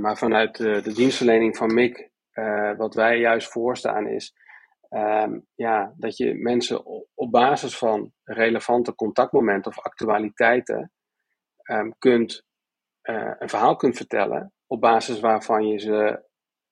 maar 0.00 0.16
vanuit 0.18 0.56
de, 0.56 0.80
de 0.82 0.92
dienstverlening 0.92 1.56
van 1.56 1.74
MIC 1.74 2.10
wat 2.76 2.94
wij 2.94 3.18
juist 3.18 3.48
voorstaan 3.48 4.08
is 4.08 4.34
um, 4.90 5.46
ja, 5.54 5.94
dat 5.96 6.16
je 6.16 6.34
mensen 6.34 6.86
op 7.14 7.30
basis 7.30 7.78
van 7.78 8.12
relevante 8.24 8.94
contactmomenten 8.94 9.70
of 9.70 9.78
actualiteiten 9.78 10.92
um, 11.66 11.94
kunt, 11.98 12.44
uh, 13.02 13.32
een 13.38 13.48
verhaal 13.48 13.76
kunt 13.76 13.96
vertellen 13.96 14.52
op 14.66 14.80
basis 14.80 15.20
waarvan 15.20 15.66
je 15.66 15.78
ze 15.78 16.24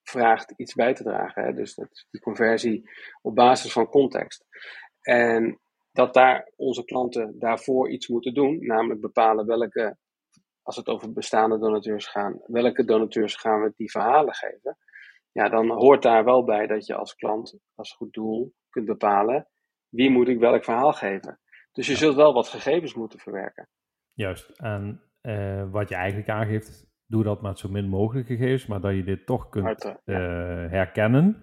vraagt 0.02 0.52
iets 0.56 0.74
bij 0.74 0.94
te 0.94 1.02
dragen. 1.02 1.44
Hè? 1.44 1.52
Dus 1.52 1.74
dat, 1.74 2.06
die 2.10 2.20
conversie 2.20 2.90
op 3.22 3.34
basis 3.34 3.72
van 3.72 3.88
context. 3.88 4.44
En 5.00 5.60
dat 5.92 6.14
daar 6.14 6.52
onze 6.56 6.84
klanten 6.84 7.38
daarvoor 7.38 7.90
iets 7.90 8.08
moeten 8.08 8.34
doen, 8.34 8.66
namelijk 8.66 9.00
bepalen 9.00 9.46
welke 9.46 9.96
als 10.62 10.76
het 10.76 10.88
over 10.88 11.12
bestaande 11.12 11.58
donateurs 11.58 12.06
gaan, 12.06 12.40
welke 12.46 12.84
donateurs 12.84 13.36
gaan 13.36 13.62
we 13.62 13.72
die 13.76 13.90
verhalen 13.90 14.34
geven? 14.34 14.78
Ja, 15.32 15.48
dan 15.48 15.70
hoort 15.70 16.02
daar 16.02 16.24
wel 16.24 16.44
bij 16.44 16.66
dat 16.66 16.86
je 16.86 16.94
als 16.94 17.14
klant, 17.14 17.58
als 17.74 17.92
goed 17.92 18.12
doel, 18.12 18.52
kunt 18.70 18.86
bepalen 18.86 19.48
wie 19.94 20.10
moet 20.10 20.28
ik 20.28 20.38
welk 20.38 20.64
verhaal 20.64 20.92
geven. 20.92 21.40
Dus 21.72 21.86
je 21.86 21.96
zult 21.96 22.14
wel 22.14 22.32
wat 22.32 22.48
gegevens 22.48 22.94
moeten 22.94 23.18
verwerken. 23.18 23.68
Juist. 24.14 24.48
En 24.48 25.00
uh, 25.22 25.70
wat 25.70 25.88
je 25.88 25.94
eigenlijk 25.94 26.28
aangeeft, 26.28 26.86
doe 27.06 27.22
dat 27.22 27.42
met 27.42 27.58
zo 27.58 27.68
min 27.68 27.88
mogelijk 27.88 28.26
gegevens, 28.26 28.66
maar 28.66 28.80
dat 28.80 28.94
je 28.94 29.04
dit 29.04 29.26
toch 29.26 29.48
kunt 29.48 29.84
uh, 29.84 30.16
herkennen. 30.70 31.42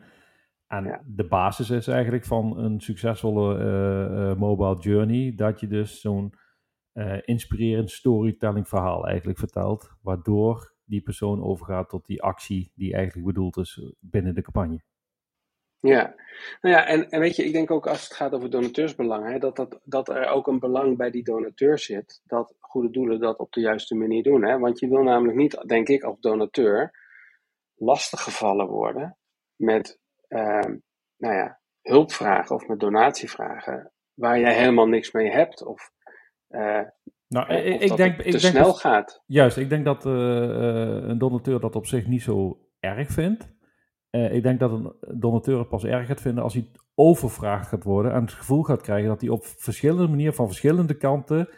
En 0.67 1.01
de 1.05 1.27
basis 1.27 1.69
is 1.69 1.87
eigenlijk 1.87 2.25
van 2.25 2.57
een 2.57 2.79
succesvolle 2.79 3.57
uh, 3.59 4.39
mobile 4.39 4.79
journey, 4.79 5.35
dat 5.35 5.59
je 5.59 5.67
dus 5.67 6.01
zo'n 6.01 6.33
inspirerend 7.25 7.91
storytelling 7.91 8.67
verhaal 8.67 9.07
eigenlijk 9.07 9.39
vertelt, 9.39 9.97
waardoor 10.01 10.73
die 10.83 11.01
persoon 11.01 11.43
overgaat 11.43 11.89
tot 11.89 12.05
die 12.05 12.21
actie 12.21 12.71
die 12.75 12.93
eigenlijk 12.93 13.27
bedoeld 13.27 13.57
is 13.57 13.93
binnen 13.99 14.35
de 14.35 14.41
campagne. 14.41 14.83
Ja, 15.79 16.15
nou 16.61 16.75
ja, 16.75 16.85
en, 16.85 17.09
en 17.09 17.19
weet 17.19 17.35
je, 17.35 17.45
ik 17.45 17.53
denk 17.53 17.71
ook 17.71 17.87
als 17.87 18.03
het 18.03 18.13
gaat 18.13 18.33
over 18.33 18.49
donateursbelang, 18.49 19.31
hè, 19.31 19.39
dat, 19.39 19.55
dat, 19.55 19.81
dat 19.83 20.09
er 20.09 20.27
ook 20.27 20.47
een 20.47 20.59
belang 20.59 20.97
bij 20.97 21.11
die 21.11 21.23
donateur 21.23 21.79
zit, 21.79 22.21
dat 22.25 22.55
goede 22.71 22.89
doelen 22.89 23.19
dat 23.19 23.37
op 23.37 23.51
de 23.51 23.61
juiste 23.61 23.95
manier 23.95 24.23
doen. 24.23 24.43
Hè? 24.43 24.59
Want 24.59 24.79
je 24.79 24.87
wil 24.87 25.03
namelijk 25.03 25.37
niet, 25.37 25.63
denk 25.67 25.87
ik, 25.87 26.03
als 26.03 26.19
donateur 26.19 26.91
lastiggevallen 27.75 28.67
worden 28.67 29.17
met 29.55 29.99
uh, 30.27 30.59
nou 31.17 31.35
ja, 31.35 31.59
hulpvragen 31.81 32.55
of 32.55 32.67
met 32.67 32.79
donatievragen 32.79 33.91
waar 34.13 34.39
jij 34.39 34.55
helemaal 34.55 34.87
niks 34.87 35.11
mee 35.11 35.31
hebt 35.31 35.65
of, 35.65 35.91
uh, 36.49 36.81
nou, 37.27 37.53
ik, 37.53 37.81
ik 37.81 37.95
denk, 37.95 38.21
te 38.21 38.27
ik 38.27 38.39
snel 38.39 38.63
denk, 38.63 38.75
gaat. 38.75 39.23
Juist, 39.25 39.57
ik 39.57 39.69
denk 39.69 39.85
dat 39.85 40.05
uh, 40.05 40.13
een 40.13 41.17
donateur 41.17 41.59
dat 41.59 41.75
op 41.75 41.85
zich 41.85 42.07
niet 42.07 42.21
zo 42.21 42.59
erg 42.79 43.11
vindt. 43.11 43.49
Uh, 44.11 44.33
ik 44.33 44.43
denk 44.43 44.59
dat 44.59 44.71
een 44.71 44.93
donateur 45.19 45.59
het 45.59 45.69
pas 45.69 45.83
erg 45.83 46.07
gaat 46.07 46.21
vinden 46.21 46.43
als 46.43 46.53
hij 46.53 46.71
overvraagd 46.95 47.67
gaat 47.67 47.83
worden 47.83 48.11
en 48.11 48.21
het 48.21 48.33
gevoel 48.33 48.63
gaat 48.63 48.81
krijgen 48.81 49.09
dat 49.09 49.21
hij 49.21 49.29
op 49.29 49.45
verschillende 49.45 50.07
manieren 50.07 50.33
van 50.33 50.47
verschillende 50.47 50.97
kanten 50.97 51.49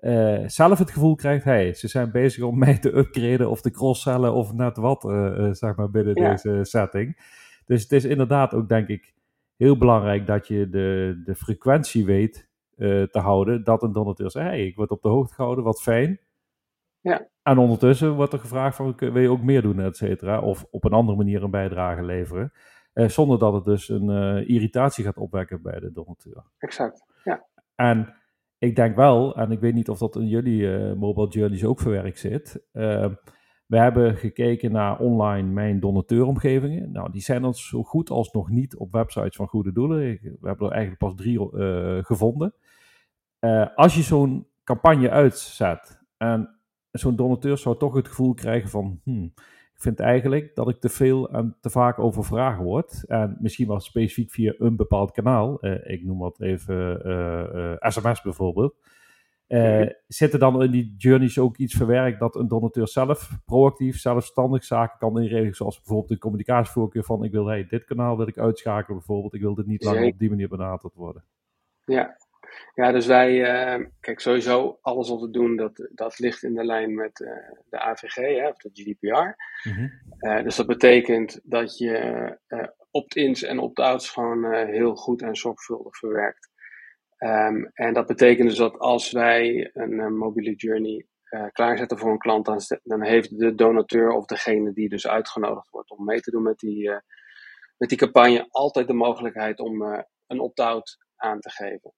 uh, 0.00 0.42
zelf 0.46 0.78
het 0.78 0.90
gevoel 0.90 1.14
krijgt, 1.14 1.44
hey, 1.44 1.74
ze 1.74 1.88
zijn 1.88 2.10
bezig 2.10 2.44
om 2.44 2.58
mij 2.58 2.78
te 2.78 2.96
upgraden 2.96 3.50
of 3.50 3.60
te 3.60 3.70
cross-sellen 3.70 4.34
of 4.34 4.52
net 4.52 4.76
wat, 4.76 5.04
uh, 5.04 5.48
zeg 5.52 5.76
maar, 5.76 5.90
binnen 5.90 6.14
deze 6.14 6.58
setting. 6.62 7.38
Dus 7.66 7.82
het 7.82 7.92
is 7.92 8.04
inderdaad 8.04 8.54
ook, 8.54 8.68
denk 8.68 8.88
ik, 8.88 9.14
heel 9.56 9.76
belangrijk 9.76 10.26
dat 10.26 10.48
je 10.48 10.68
de, 10.68 11.20
de 11.24 11.34
frequentie 11.34 12.04
weet 12.04 12.48
te 12.76 13.18
houden. 13.18 13.64
Dat 13.64 13.82
een 13.82 13.92
donateur 13.92 14.30
zegt, 14.30 14.46
hey, 14.46 14.66
ik 14.66 14.76
word 14.76 14.90
op 14.90 15.02
de 15.02 15.08
hoogte 15.08 15.34
gehouden, 15.34 15.64
wat 15.64 15.82
fijn. 15.82 16.20
Ja. 17.00 17.28
En 17.42 17.58
ondertussen 17.58 18.14
wordt 18.14 18.32
er 18.32 18.38
gevraagd 18.38 18.76
van, 18.76 18.94
wil 18.96 19.18
je 19.18 19.30
ook 19.30 19.42
meer 19.42 19.62
doen, 19.62 19.80
et 19.80 19.96
cetera? 19.96 20.40
Of 20.40 20.66
op 20.70 20.84
een 20.84 20.92
andere 20.92 21.16
manier 21.16 21.42
een 21.42 21.50
bijdrage 21.50 22.02
leveren. 22.02 22.52
Eh, 22.92 23.08
zonder 23.08 23.38
dat 23.38 23.52
het 23.52 23.64
dus 23.64 23.88
een 23.88 24.08
irritatie 24.46 25.04
gaat 25.04 25.16
opwekken 25.16 25.62
bij 25.62 25.80
de 25.80 25.92
donateur. 25.92 26.44
Exact, 26.58 27.04
ja. 27.24 27.44
En 27.74 28.14
ik 28.60 28.76
denk 28.76 28.96
wel, 28.96 29.36
en 29.36 29.50
ik 29.50 29.60
weet 29.60 29.74
niet 29.74 29.88
of 29.88 29.98
dat 29.98 30.16
in 30.16 30.28
jullie 30.28 30.60
uh, 30.60 30.92
mobile 30.92 31.28
journeys 31.28 31.64
ook 31.64 31.80
verwerkt 31.80 32.18
zit. 32.18 32.66
we 33.66 33.78
hebben 33.78 34.16
gekeken 34.16 34.72
naar 34.72 34.98
online 34.98 35.48
mijn 35.48 35.80
donateuromgevingen. 35.80 36.92
Nou, 36.92 37.10
die 37.10 37.22
zijn 37.22 37.44
ons 37.44 37.68
zo 37.68 37.82
goed 37.82 38.10
als 38.10 38.32
nog 38.32 38.50
niet 38.50 38.76
op 38.76 38.92
websites 38.92 39.36
van 39.36 39.48
Goede 39.48 39.72
Doelen. 39.72 39.98
We 40.40 40.48
hebben 40.48 40.66
er 40.66 40.72
eigenlijk 40.72 41.02
pas 41.02 41.14
drie 41.14 41.38
gevonden. 42.04 42.54
als 43.74 43.94
je 43.94 44.02
zo'n 44.02 44.46
campagne 44.64 45.10
uitzet 45.10 46.00
en 46.16 46.60
zo'n 46.90 47.16
donateur 47.16 47.58
zou 47.58 47.76
toch 47.78 47.94
het 47.94 48.08
gevoel 48.08 48.34
krijgen 48.34 48.70
van, 48.70 49.00
hmm, 49.04 49.32
vind 49.82 50.00
eigenlijk 50.00 50.54
dat 50.54 50.68
ik 50.68 50.80
te 50.80 50.88
veel 50.88 51.30
en 51.30 51.56
te 51.60 51.70
vaak 51.70 51.98
overvragen 51.98 52.64
word. 52.64 53.04
En 53.06 53.36
misschien 53.40 53.66
wel 53.66 53.80
specifiek 53.80 54.30
via 54.30 54.54
een 54.58 54.76
bepaald 54.76 55.12
kanaal. 55.12 55.58
Uh, 55.60 55.90
ik 55.92 56.04
noem 56.04 56.18
wat 56.18 56.40
even 56.40 57.00
uh, 57.06 57.44
uh, 57.54 57.76
sms 57.78 58.22
bijvoorbeeld. 58.22 58.74
Zit 60.06 60.32
er 60.32 60.38
dan 60.38 60.62
in 60.62 60.70
die 60.70 60.94
journeys 60.96 61.38
ook 61.38 61.56
iets 61.56 61.74
verwerkt 61.74 62.20
dat 62.20 62.36
een 62.36 62.48
donateur 62.48 62.88
zelf 62.88 63.30
proactief, 63.44 63.98
zelfstandig 63.98 64.64
zaken 64.64 64.98
kan 64.98 65.20
inregelen? 65.20 65.54
Zoals 65.54 65.76
bijvoorbeeld 65.76 66.10
een 66.10 66.18
communicatievoorkeur 66.18 67.04
van 67.04 67.24
ik 67.24 67.32
wil 67.32 67.46
hey, 67.46 67.66
dit 67.66 67.84
kanaal 67.84 68.16
wil 68.16 68.28
ik 68.28 68.38
uitschakelen 68.38 68.96
bijvoorbeeld. 68.98 69.34
Ik 69.34 69.40
wil 69.40 69.54
dit 69.54 69.66
niet 69.66 69.84
langer 69.84 70.04
op 70.04 70.18
die 70.18 70.28
manier 70.28 70.48
benaderd 70.48 70.94
worden. 70.94 71.24
Ja, 71.84 72.16
ja, 72.74 72.92
dus 72.92 73.06
wij, 73.06 73.32
uh, 73.78 73.86
kijk, 74.00 74.20
sowieso 74.20 74.78
alles 74.80 75.08
wat 75.08 75.20
we 75.20 75.30
doen, 75.30 75.56
dat, 75.56 75.88
dat 75.92 76.18
ligt 76.18 76.42
in 76.42 76.54
de 76.54 76.64
lijn 76.64 76.94
met 76.94 77.20
uh, 77.20 77.30
de 77.68 77.78
AVG, 77.78 78.14
hè, 78.14 78.48
of 78.48 78.56
de 78.56 78.70
GDPR. 78.72 79.34
Mm 79.68 79.90
uh, 80.20 80.42
dus 80.42 80.56
dat 80.56 80.66
betekent 80.66 81.40
dat 81.44 81.78
je 81.78 82.38
opt-ins 82.90 83.42
en 83.42 83.58
opt-outs 83.58 84.10
gewoon 84.10 84.54
heel 84.54 84.94
goed 84.94 85.22
en 85.22 85.36
zorgvuldig 85.36 85.96
verwerkt. 85.96 86.48
Um, 87.18 87.70
en 87.74 87.94
dat 87.94 88.06
betekent 88.06 88.48
dus 88.48 88.58
dat 88.58 88.78
als 88.78 89.12
wij 89.12 89.70
een 89.72 90.16
mobiele 90.16 90.54
journey 90.54 91.06
klaarzetten 91.52 91.98
voor 91.98 92.10
een 92.10 92.18
klant, 92.18 92.46
dan, 92.46 92.60
dan, 92.82 93.02
heeft 93.02 93.38
de 93.38 93.54
donateur 93.54 94.10
of 94.10 94.24
degene 94.24 94.72
die 94.72 94.88
dus 94.88 95.06
uitgenodigd 95.06 95.70
wordt 95.70 95.90
om 95.90 96.04
mee 96.04 96.20
te 96.20 96.30
doen 96.30 96.42
met 96.42 96.58
die, 96.58 96.90
met 97.76 97.88
die 97.88 97.98
campagne 97.98 98.46
altijd 98.50 98.86
de 98.86 98.92
mogelijkheid 98.92 99.60
om 99.60 100.04
een 100.26 100.40
opt-out 100.40 100.98
aan 101.16 101.40
te 101.40 101.50
geven. 101.50 101.92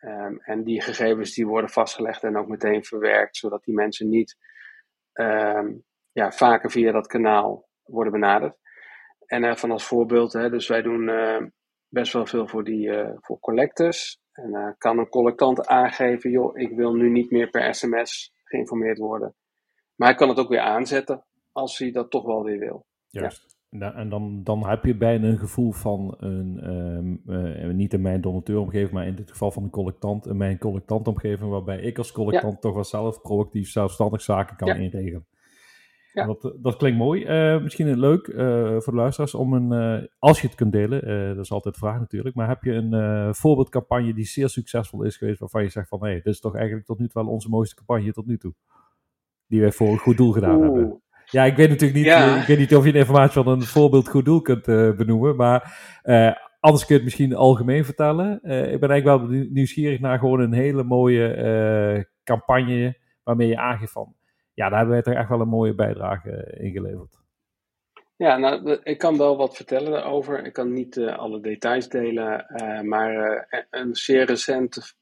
Um, 0.00 0.40
en 0.40 0.64
die 0.64 0.82
gegevens 0.82 1.34
die 1.34 1.46
worden 1.46 1.70
vastgelegd 1.70 2.22
en 2.22 2.36
ook 2.36 2.48
meteen 2.48 2.84
verwerkt, 2.84 3.36
zodat 3.36 3.64
die 3.64 3.74
mensen 3.74 4.08
niet 4.08 4.36
um, 5.12 5.84
ja, 6.12 6.32
vaker 6.32 6.70
via 6.70 6.92
dat 6.92 7.06
kanaal 7.06 7.68
worden 7.82 8.12
benaderd. 8.12 8.56
En 9.26 9.44
uh, 9.44 9.54
van 9.54 9.70
als 9.70 9.86
voorbeeld, 9.86 10.32
hè, 10.32 10.50
dus 10.50 10.68
wij 10.68 10.82
doen 10.82 11.08
uh, 11.08 11.46
best 11.88 12.12
wel 12.12 12.26
veel 12.26 12.48
voor, 12.48 12.64
die, 12.64 12.88
uh, 12.88 13.10
voor 13.14 13.38
collectors. 13.38 14.20
En 14.32 14.54
uh, 14.54 14.70
kan 14.78 14.98
een 14.98 15.08
collectant 15.08 15.66
aangeven, 15.66 16.30
joh, 16.30 16.58
ik 16.58 16.76
wil 16.76 16.94
nu 16.94 17.10
niet 17.10 17.30
meer 17.30 17.50
per 17.50 17.74
sms 17.74 18.32
geïnformeerd 18.44 18.98
worden. 18.98 19.34
Maar 19.94 20.08
hij 20.08 20.16
kan 20.16 20.28
het 20.28 20.38
ook 20.38 20.48
weer 20.48 20.60
aanzetten 20.60 21.26
als 21.52 21.78
hij 21.78 21.90
dat 21.90 22.10
toch 22.10 22.24
wel 22.24 22.44
weer 22.44 22.58
wil. 22.58 22.86
Juist. 23.08 23.44
Ja. 23.48 23.57
En 23.70 24.08
dan, 24.08 24.40
dan 24.44 24.66
heb 24.66 24.84
je 24.84 24.96
bijna 24.96 25.28
een 25.28 25.38
gevoel 25.38 25.72
van 25.72 26.14
een, 26.18 26.70
um, 26.70 27.76
niet 27.76 27.92
in 27.92 28.00
mijn 28.00 28.20
donateuromgeving, 28.20 28.90
maar 28.90 29.06
in 29.06 29.14
dit 29.14 29.30
geval 29.30 29.50
van 29.50 29.62
een 29.62 29.70
collectant, 29.70 30.26
in 30.26 30.36
mijn 30.36 30.58
collectantomgeving, 30.58 31.50
waarbij 31.50 31.80
ik 31.80 31.98
als 31.98 32.12
collectant 32.12 32.60
toch 32.60 32.74
wel 32.74 32.84
zelf 32.84 33.20
proactief 33.20 33.70
zelfstandig 33.70 34.22
zaken 34.22 34.56
kan 34.56 34.76
inregelen. 34.76 35.26
Ja. 36.12 36.26
Dat, 36.26 36.44
eh, 36.44 36.50
dat 36.62 36.76
klinkt 36.76 36.98
mooi. 36.98 37.24
Uh, 37.54 37.62
misschien 37.62 37.98
leuk 37.98 38.26
uh, 38.26 38.36
voor 38.80 38.92
de 38.92 38.98
luisteraars 38.98 39.34
om 39.34 39.52
een, 39.52 40.08
als 40.18 40.40
je 40.40 40.46
het 40.46 40.56
kunt 40.56 40.72
delen, 40.72 41.36
dat 41.36 41.44
is 41.44 41.52
altijd 41.52 41.74
de 41.74 41.80
vraag 41.80 41.98
natuurlijk, 41.98 42.34
maar 42.34 42.48
heb 42.48 42.62
je 42.62 42.72
een 42.72 43.34
voorbeeldcampagne 43.34 44.14
die 44.14 44.24
zeer 44.24 44.48
succesvol 44.48 45.02
is 45.02 45.16
geweest, 45.16 45.38
waarvan 45.38 45.62
je 45.62 45.68
zegt 45.68 45.88
van, 45.88 46.00
hé, 46.00 46.06
hey, 46.06 46.14
dit 46.14 46.32
is 46.32 46.40
toch 46.40 46.54
eigenlijk 46.54 46.86
tot 46.86 46.98
nu 46.98 47.08
toe 47.08 47.22
wel 47.22 47.32
onze 47.32 47.48
mooiste 47.48 47.74
campagne 47.74 48.12
tot 48.12 48.26
nu 48.26 48.38
toe, 48.38 48.54
die 49.46 49.60
wij 49.60 49.72
voor 49.72 49.88
een 49.88 49.98
goed 49.98 50.16
doel 50.16 50.32
gedaan 50.32 50.62
hebben. 50.62 51.02
Ja, 51.30 51.44
ik 51.44 51.56
weet 51.56 51.68
natuurlijk 51.68 51.98
niet, 51.98 52.06
eh, 52.06 52.40
ik 52.40 52.46
weet 52.46 52.58
niet 52.58 52.74
of 52.74 52.84
je 52.84 52.92
de 52.92 52.98
informatie 52.98 53.42
van 53.42 53.48
een 53.48 53.62
voorbeeld 53.62 54.08
goed 54.08 54.24
doel 54.24 54.40
kunt 54.40 54.68
uh, 54.68 54.96
benoemen, 54.96 55.36
maar 55.36 55.78
uh, 56.04 56.32
anders 56.60 56.84
kun 56.84 56.94
je 56.94 57.00
het 57.00 57.04
misschien 57.04 57.34
algemeen 57.34 57.84
vertellen. 57.84 58.32
ik 58.72 58.80
ben 58.80 58.90
eigenlijk 58.90 59.04
wel 59.04 59.28
nieuwsgierig 59.50 60.00
naar 60.00 60.18
gewoon 60.18 60.40
een 60.40 60.52
hele 60.52 60.82
mooie 60.82 62.06
campagne 62.24 62.98
waarmee 63.22 63.48
je 63.48 63.58
aangeeft 63.58 63.92
van, 63.92 64.14
ja, 64.54 64.68
daar 64.68 64.78
hebben 64.78 64.94
wij 64.94 65.04
toch 65.04 65.14
echt 65.14 65.28
wel 65.28 65.40
een 65.40 65.48
mooie 65.48 65.74
bijdrage 65.74 66.56
in 66.58 66.72
geleverd. 66.72 67.16
Ja, 68.16 68.36
nou, 68.36 68.78
ik 68.82 68.98
kan 68.98 69.18
wel 69.18 69.36
wat 69.36 69.56
vertellen 69.56 69.92
daarover. 69.92 70.44
Ik 70.44 70.52
kan 70.52 70.72
niet 70.72 70.98
alle 70.98 71.40
details 71.40 71.88
delen, 71.88 72.46
maar 72.84 73.46
een 73.70 73.94
zeer 73.94 74.24
recent 74.26 74.96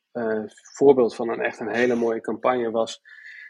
voorbeeld 0.75 1.15
van 1.15 1.29
een 1.29 1.41
echt 1.41 1.61
een 1.61 1.75
hele 1.75 1.95
mooie 1.95 2.21
campagne 2.21 2.71
was 2.71 3.03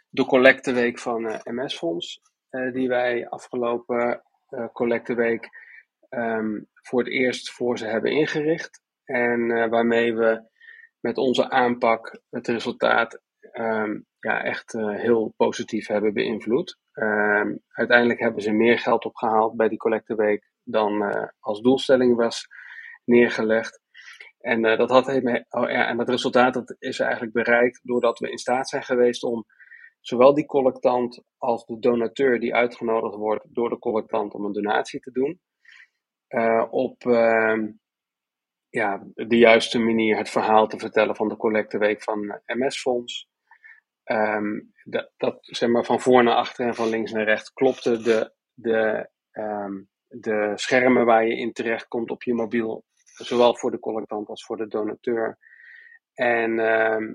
de 0.08 0.24
collecteweek 0.24 0.98
van 0.98 1.40
MS 1.44 1.76
Fonds. 1.76 2.22
Eh, 2.50 2.72
die 2.72 2.88
wij 2.88 3.28
afgelopen 3.28 4.22
uh, 4.50 4.66
collecteweek 4.72 5.48
um, 6.10 6.68
voor 6.72 6.98
het 6.98 7.08
eerst 7.08 7.50
voor 7.50 7.78
ze 7.78 7.86
hebben 7.86 8.10
ingericht. 8.10 8.82
En 9.04 9.40
uh, 9.40 9.68
waarmee 9.68 10.14
we 10.14 10.42
met 11.00 11.16
onze 11.16 11.50
aanpak 11.50 12.20
het 12.30 12.48
resultaat 12.48 13.20
um, 13.52 14.06
ja, 14.18 14.42
echt 14.42 14.72
heel 14.72 15.34
positief 15.36 15.86
hebben 15.86 16.14
beïnvloed. 16.14 16.78
Um, 16.92 17.62
uiteindelijk 17.68 18.20
hebben 18.20 18.42
ze 18.42 18.52
meer 18.52 18.78
geld 18.78 19.04
opgehaald 19.04 19.56
bij 19.56 19.68
die 19.68 19.78
collecteweek 19.78 20.50
dan 20.62 21.04
als 21.40 21.60
doelstelling 21.60 22.16
was 22.16 22.46
neergelegd. 23.04 23.80
En 24.38 24.62
dat, 24.62 24.90
had, 24.90 25.08
oh 25.08 25.70
ja, 25.70 25.86
en 25.86 25.96
dat 25.96 26.08
resultaat 26.08 26.54
dat 26.54 26.76
is 26.78 26.98
eigenlijk 26.98 27.32
bereikt 27.32 27.80
doordat 27.82 28.18
we 28.18 28.30
in 28.30 28.38
staat 28.38 28.68
zijn 28.68 28.82
geweest 28.82 29.22
om 29.22 29.44
zowel 30.06 30.34
die 30.34 30.46
collectant 30.46 31.22
als 31.38 31.64
de 31.64 31.78
donateur 31.78 32.40
die 32.40 32.54
uitgenodigd 32.54 33.14
wordt 33.14 33.54
door 33.54 33.68
de 33.68 33.78
collectant 33.78 34.34
om 34.34 34.44
een 34.44 34.52
donatie 34.52 35.00
te 35.00 35.10
doen, 35.10 35.40
uh, 36.28 36.66
op 36.70 37.04
uh, 37.04 37.58
ja, 38.68 39.06
de 39.14 39.38
juiste 39.38 39.78
manier 39.78 40.16
het 40.16 40.30
verhaal 40.30 40.66
te 40.66 40.78
vertellen 40.78 41.16
van 41.16 41.28
de 41.28 41.36
collecteweek 41.36 42.02
van 42.02 42.40
MS-fonds. 42.46 43.28
ehm, 44.02 44.60
dat, 44.84 45.10
dat, 45.16 45.38
zeg 45.40 45.68
maar, 45.68 45.84
van 45.84 46.00
voor 46.00 46.22
naar 46.22 46.34
achter 46.34 46.66
en 46.66 46.74
van 46.74 46.88
links 46.88 47.12
naar 47.12 47.24
rechts 47.24 47.52
klopte 47.52 48.02
de, 48.02 48.32
de, 48.54 49.10
ehm, 49.30 49.82
de 50.06 50.52
schermen 50.54 51.04
waar 51.04 51.26
je 51.26 51.36
in 51.36 51.52
terecht 51.52 51.88
komt 51.88 52.10
op 52.10 52.22
je 52.22 52.34
mobiel, 52.34 52.84
zowel 53.04 53.56
voor 53.56 53.70
de 53.70 53.78
collectant 53.78 54.28
als 54.28 54.44
voor 54.44 54.56
de 54.56 54.66
donateur. 54.66 55.38
En 56.14 56.58
ehm, 56.58 57.14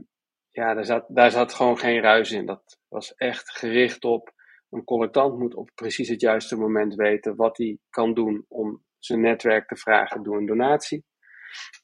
ja, 0.52 0.74
daar 0.74 0.86
zat, 0.86 1.06
daar 1.08 1.32
zat 1.32 1.54
gewoon 1.54 1.78
geen 1.78 2.02
ruis 2.02 2.32
in. 2.32 2.46
Dat 2.46 2.80
was 2.88 3.14
echt 3.16 3.58
gericht 3.58 4.04
op 4.04 4.34
een 4.70 4.84
collectant 4.84 5.38
moet 5.40 5.56
op 5.56 5.72
precies 5.76 6.10
het 6.10 6.22
juiste 6.22 6.58
moment 6.58 6.96
weten 6.96 7.36
wat 7.36 7.58
hij 7.58 7.78
kan 7.90 8.14
doen 8.14 8.46
om 8.48 8.84
zijn 8.98 9.22
netwerk 9.22 9.68
te 9.68 9.76
vragen 9.76 10.24
door 10.24 10.38
een 10.38 10.46
donatie. 10.46 11.06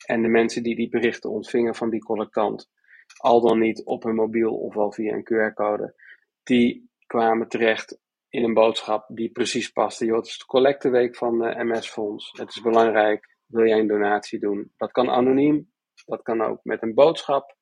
En 0.06 0.22
de 0.22 0.28
mensen 0.28 0.64
die 0.64 0.76
die 0.76 0.90
berichten 0.90 1.30
ontvingen 1.30 1.76
van 1.76 1.90
die 1.90 2.04
collectant, 2.04 2.70
al 3.18 3.42
dan 3.42 3.60
niet 3.60 3.86
op 3.86 4.04
hun 4.04 4.16
mobiel 4.16 4.56
of 4.56 4.74
wel 4.74 4.92
via 4.92 5.14
een 5.14 5.28
QR-code, 5.34 5.96
die 6.44 6.90
kwamen 7.06 7.48
terecht 7.48 8.00
in 8.30 8.44
een 8.44 8.54
boodschap 8.54 9.06
die 9.08 9.32
precies 9.32 9.70
paste. 9.70 10.06
Joh, 10.06 10.18
het 10.18 10.26
is 10.26 10.38
de 10.38 10.46
collecteweek 10.46 11.16
van 11.16 11.40
de 11.40 11.64
MS 11.64 11.90
Fonds. 11.90 12.32
Het 12.32 12.50
is 12.50 12.62
belangrijk. 12.62 13.36
Wil 13.46 13.66
jij 13.66 13.80
een 13.80 13.88
donatie 13.88 14.40
doen? 14.40 14.72
Dat 14.78 14.92
kan 14.92 15.10
anoniem. 15.10 15.72
Dat 16.06 16.22
kan 16.22 16.42
ook 16.42 16.60
met 16.64 16.82
een 16.82 16.94
boodschap. 16.94 17.57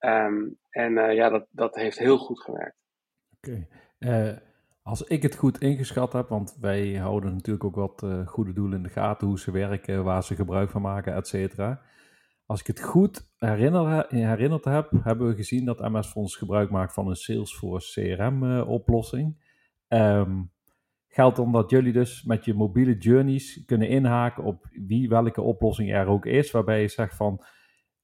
Ehm, 0.00 0.48
en 0.70 0.92
uh, 0.92 1.14
ja, 1.14 1.28
dat, 1.28 1.46
dat 1.50 1.74
heeft 1.74 1.98
heel 1.98 2.18
goed 2.18 2.40
gewerkt. 2.40 2.76
Oké. 3.36 3.66
Uh, 3.98 4.36
als 4.82 5.02
ik 5.02 5.22
het 5.22 5.36
goed 5.36 5.60
ingeschat 5.60 6.12
heb, 6.12 6.28
want 6.28 6.56
wij 6.60 6.94
houden 6.94 7.32
natuurlijk 7.32 7.64
ook 7.64 7.74
wat 7.74 8.02
uh, 8.02 8.26
goede 8.26 8.52
doelen 8.52 8.76
in 8.76 8.82
de 8.82 8.88
gaten, 8.88 9.26
hoe 9.26 9.38
ze 9.38 9.50
werken, 9.50 10.04
waar 10.04 10.24
ze 10.24 10.34
gebruik 10.34 10.70
van 10.70 10.82
maken, 10.82 11.14
et 11.14 11.28
cetera. 11.28 11.80
Als 12.46 12.60
ik 12.60 12.66
het 12.66 12.82
goed 12.82 13.30
herinner, 13.36 14.06
herinnerd 14.08 14.64
heb, 14.64 14.90
hebben 15.02 15.28
we 15.28 15.34
gezien 15.34 15.64
dat 15.64 15.90
MS 15.90 16.06
Fonds 16.06 16.36
gebruik 16.36 16.70
maakt 16.70 16.92
van 16.92 17.08
een 17.08 17.16
Salesforce 17.16 18.00
CRM-oplossing. 18.00 19.48
Um, 19.88 20.52
geldt 21.08 21.36
dan 21.36 21.52
dat 21.52 21.70
jullie 21.70 21.92
dus 21.92 22.22
met 22.24 22.44
je 22.44 22.54
mobiele 22.54 22.96
journeys 22.98 23.64
kunnen 23.64 23.88
inhaken 23.88 24.44
op 24.44 24.66
wie 24.70 25.08
welke 25.08 25.40
oplossing 25.40 25.92
er 25.92 26.06
ook 26.06 26.26
is, 26.26 26.50
waarbij 26.50 26.80
je 26.80 26.88
zegt 26.88 27.16
van 27.16 27.44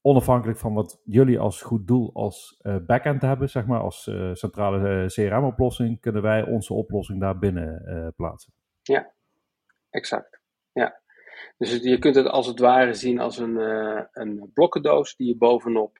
onafhankelijk 0.07 0.59
van 0.59 0.73
wat 0.73 1.01
jullie 1.03 1.39
als 1.39 1.61
goed 1.61 1.87
doel 1.87 2.09
als 2.13 2.59
uh, 2.61 2.77
backend 2.85 3.21
hebben, 3.21 3.49
zeg 3.49 3.65
maar, 3.65 3.79
als 3.79 4.07
uh, 4.07 4.33
centrale 4.33 5.03
uh, 5.03 5.07
CRM-oplossing, 5.07 5.99
kunnen 5.99 6.21
wij 6.21 6.43
onze 6.43 6.73
oplossing 6.73 7.19
daar 7.19 7.39
binnen 7.39 8.13
plaatsen. 8.15 8.53
Ja, 8.81 9.13
exact. 9.89 10.39
Ja. 10.71 11.01
Dus 11.57 11.77
je 11.77 11.99
kunt 11.99 12.15
het 12.15 12.27
als 12.27 12.47
het 12.47 12.59
ware 12.59 12.93
zien 12.93 13.19
als 13.19 13.37
een, 13.37 13.55
een 14.11 14.51
blokkendoos 14.53 15.15
die 15.15 15.27
je 15.27 15.37
bovenop 15.37 15.99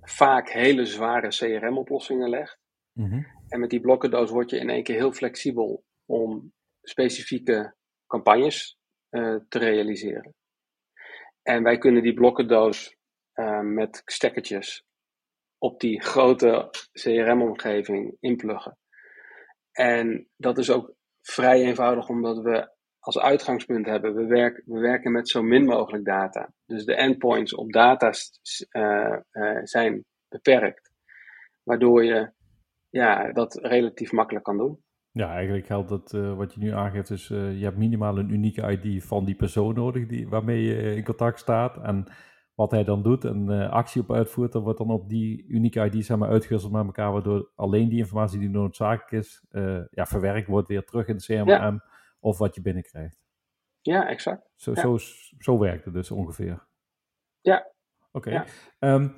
vaak 0.00 0.50
hele 0.50 0.84
zware 0.84 1.28
CRM-oplossingen 1.28 2.28
legt. 2.28 2.58
Mm 2.92 3.10
-hmm. 3.10 3.26
En 3.48 3.60
met 3.60 3.70
die 3.70 3.80
blokkendoos 3.80 4.30
word 4.30 4.50
je 4.50 4.58
in 4.58 4.70
één 4.70 4.82
keer 4.82 4.96
heel 4.96 5.12
flexibel 5.12 5.84
om 6.04 6.52
specifieke 6.82 7.74
campagnes 8.06 8.78
te 9.48 9.58
realiseren. 9.58 10.34
En 11.46 11.62
wij 11.62 11.78
kunnen 11.78 12.02
die 12.02 12.14
blokkendoos 12.14 12.96
uh, 13.34 13.60
met 13.60 14.02
stekkertjes 14.04 14.84
op 15.58 15.80
die 15.80 16.02
grote 16.02 16.70
CRM-omgeving 16.92 18.16
inpluggen. 18.20 18.78
En 19.72 20.28
dat 20.36 20.58
is 20.58 20.70
ook 20.70 20.94
vrij 21.20 21.62
eenvoudig 21.62 22.08
omdat 22.08 22.38
we 22.38 22.70
als 22.98 23.18
uitgangspunt 23.18 23.86
hebben, 23.86 24.14
we, 24.14 24.26
werk, 24.26 24.62
we 24.64 24.78
werken 24.80 25.12
met 25.12 25.28
zo 25.28 25.42
min 25.42 25.64
mogelijk 25.64 26.04
data. 26.04 26.52
Dus 26.64 26.84
de 26.84 26.94
endpoints 26.94 27.54
op 27.54 27.72
data 27.72 28.12
uh, 28.72 29.16
uh, 29.32 29.60
zijn 29.62 30.04
beperkt. 30.28 30.92
Waardoor 31.62 32.04
je 32.04 32.32
ja, 32.90 33.32
dat 33.32 33.54
relatief 33.54 34.12
makkelijk 34.12 34.44
kan 34.44 34.56
doen. 34.56 34.84
Ja, 35.16 35.30
eigenlijk 35.30 35.66
geldt 35.66 35.88
dat 35.88 36.12
uh, 36.12 36.34
wat 36.34 36.54
je 36.54 36.60
nu 36.60 36.70
aangeeft, 36.70 37.08
dus 37.08 37.30
uh, 37.30 37.58
je 37.58 37.64
hebt 37.64 37.76
minimaal 37.76 38.18
een 38.18 38.30
unieke 38.30 38.78
ID 38.80 39.04
van 39.04 39.24
die 39.24 39.34
persoon 39.34 39.74
nodig 39.74 40.06
die, 40.06 40.28
waarmee 40.28 40.62
je 40.62 40.94
in 40.96 41.04
contact 41.04 41.38
staat. 41.38 41.82
En 41.82 42.06
wat 42.54 42.70
hij 42.70 42.84
dan 42.84 43.02
doet, 43.02 43.24
een 43.24 43.50
uh, 43.50 43.70
actie 43.70 44.02
op 44.02 44.12
uitvoert, 44.12 44.52
dan 44.52 44.62
wordt 44.62 44.78
dan 44.78 44.90
op 44.90 45.08
die 45.08 45.46
unieke 45.46 45.84
ID 45.84 46.04
zeg 46.04 46.16
maar, 46.16 46.28
uitgewisseld 46.28 46.72
met 46.72 46.84
elkaar, 46.84 47.12
waardoor 47.12 47.50
alleen 47.54 47.88
die 47.88 47.98
informatie 47.98 48.38
die 48.38 48.48
noodzakelijk 48.48 49.10
is, 49.10 49.46
ja, 49.90 50.06
verwerkt 50.06 50.48
wordt 50.48 50.68
weer 50.68 50.84
terug 50.84 51.06
in 51.06 51.16
de 51.16 51.22
CRM 51.22 51.48
ja. 51.48 51.84
of 52.20 52.38
wat 52.38 52.54
je 52.54 52.60
binnenkrijgt. 52.60 53.24
Ja, 53.80 54.08
exact. 54.08 54.50
Zo, 54.54 54.72
ja. 54.74 54.80
Zo, 54.80 54.98
zo 55.38 55.58
werkt 55.58 55.84
het 55.84 55.94
dus 55.94 56.10
ongeveer. 56.10 56.66
Ja. 57.40 57.72
Oké. 58.12 58.28
Okay. 58.28 58.46
Ja. 58.78 58.94
Um, 58.94 59.14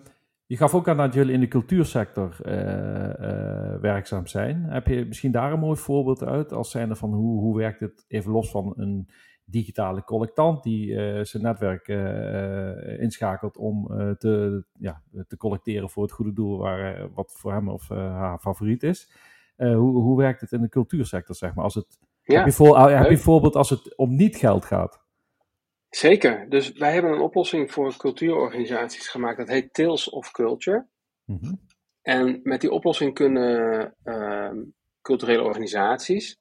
je 0.48 0.56
gaf 0.56 0.74
ook 0.74 0.88
aan 0.88 0.96
dat 0.96 1.14
jullie 1.14 1.34
in 1.34 1.40
de 1.40 1.48
cultuursector 1.48 2.36
uh, 2.46 2.54
uh, 2.54 3.80
werkzaam 3.80 4.26
zijn. 4.26 4.64
Heb 4.64 4.86
je 4.86 5.04
misschien 5.06 5.32
daar 5.32 5.52
een 5.52 5.58
mooi 5.58 5.76
voorbeeld 5.76 6.24
uit 6.24 6.52
als 6.52 6.70
zijnde 6.70 6.96
van 6.96 7.12
hoe, 7.12 7.40
hoe 7.40 7.56
werkt 7.56 7.80
het 7.80 8.04
even 8.08 8.32
los 8.32 8.50
van 8.50 8.72
een 8.76 9.08
digitale 9.44 10.04
collectant 10.04 10.62
die 10.62 10.88
uh, 10.88 11.24
zijn 11.24 11.42
netwerk 11.42 11.88
inschakelt 12.98 13.56
om 13.56 13.86
te, 14.18 14.64
ja, 14.72 15.02
te 15.26 15.36
collecteren 15.36 15.90
voor 15.90 16.02
het 16.02 16.12
goede 16.12 16.32
doel 16.32 16.58
waar, 16.58 17.12
wat 17.14 17.32
voor 17.36 17.52
hem 17.52 17.68
of 17.68 17.88
haar 17.88 18.38
favoriet 18.38 18.82
is. 18.82 19.12
hoe, 19.56 20.02
hoe 20.02 20.18
werkt 20.18 20.40
het 20.40 20.52
in 20.52 20.60
de 20.60 20.68
cultuursector, 20.68 21.34
zeg 21.34 21.54
maar? 21.54 21.64
Als 21.64 21.74
het, 21.74 21.98
ja. 22.22 22.36
heb, 22.36 22.46
je 22.46 22.52
voor, 22.52 22.78
heb 22.78 23.02
je 23.02 23.08
bijvoorbeeld 23.08 23.56
als 23.56 23.70
het 23.70 23.96
om 23.96 24.16
niet 24.16 24.36
geld 24.36 24.64
gaat? 24.64 25.07
Zeker. 25.90 26.48
Dus 26.48 26.72
wij 26.72 26.92
hebben 26.92 27.12
een 27.12 27.20
oplossing 27.20 27.72
voor 27.72 27.96
cultuurorganisaties 27.96 29.08
gemaakt. 29.08 29.38
Dat 29.38 29.48
heet 29.48 29.74
Tales 29.74 30.10
of 30.10 30.30
Culture. 30.30 30.86
Mm 31.24 31.38
-hmm. 31.40 31.60
En 32.02 32.40
met 32.42 32.60
die 32.60 32.70
oplossing 32.70 33.14
kunnen 33.14 33.94
uh, 34.04 34.50
culturele 35.02 35.42
organisaties 35.42 36.40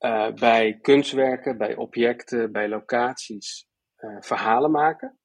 uh, 0.00 0.32
bij 0.32 0.78
kunstwerken, 0.80 1.58
bij 1.58 1.76
objecten, 1.76 2.52
bij 2.52 2.68
locaties 2.68 3.66
uh, 3.98 4.16
verhalen 4.20 4.70
maken. 4.70 5.18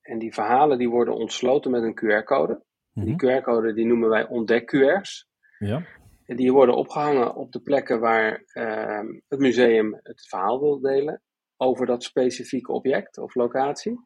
En 0.00 0.18
die 0.18 0.34
verhalen 0.34 0.78
die 0.78 0.88
worden 0.88 1.14
ontsloten 1.14 1.70
met 1.70 1.82
een 1.82 1.98
QR-code. 2.00 2.52
Mm 2.52 3.02
-hmm. 3.02 3.16
Die 3.16 3.40
QR-code 3.40 3.74
die 3.74 3.86
noemen 3.86 4.08
wij 4.08 4.28
ontdek-QR's. 4.28 5.28
Ja. 5.58 5.86
En 6.26 6.36
die 6.36 6.52
worden 6.52 6.74
opgehangen 6.74 7.34
op 7.34 7.52
de 7.52 7.60
plekken 7.60 8.00
waar 8.00 8.42
ehm, 8.46 9.06
het 9.28 9.38
museum 9.38 10.00
het 10.02 10.26
verhaal 10.28 10.60
wil 10.60 10.80
delen 10.80 11.22
over 11.64 11.86
dat 11.86 12.02
specifieke 12.02 12.72
object 12.72 13.18
of 13.18 13.34
locatie. 13.34 14.00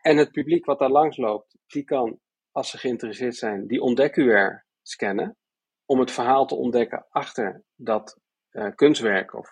En 0.00 0.16
het 0.16 0.32
publiek 0.32 0.64
wat 0.64 0.78
daar 0.78 0.90
langs 0.90 1.16
loopt, 1.16 1.56
die 1.66 1.84
kan, 1.84 2.18
als 2.52 2.70
ze 2.70 2.78
geïnteresseerd 2.78 3.36
zijn, 3.36 3.66
die 3.66 3.80
ontdek-QR 3.80 4.66
scannen. 4.82 5.36
Om 5.84 6.00
het 6.00 6.10
verhaal 6.10 6.46
te 6.46 6.54
ontdekken 6.54 7.06
achter 7.08 7.62
dat 7.74 8.20
uh, 8.50 8.74
kunstwerk 8.74 9.34
of 9.34 9.48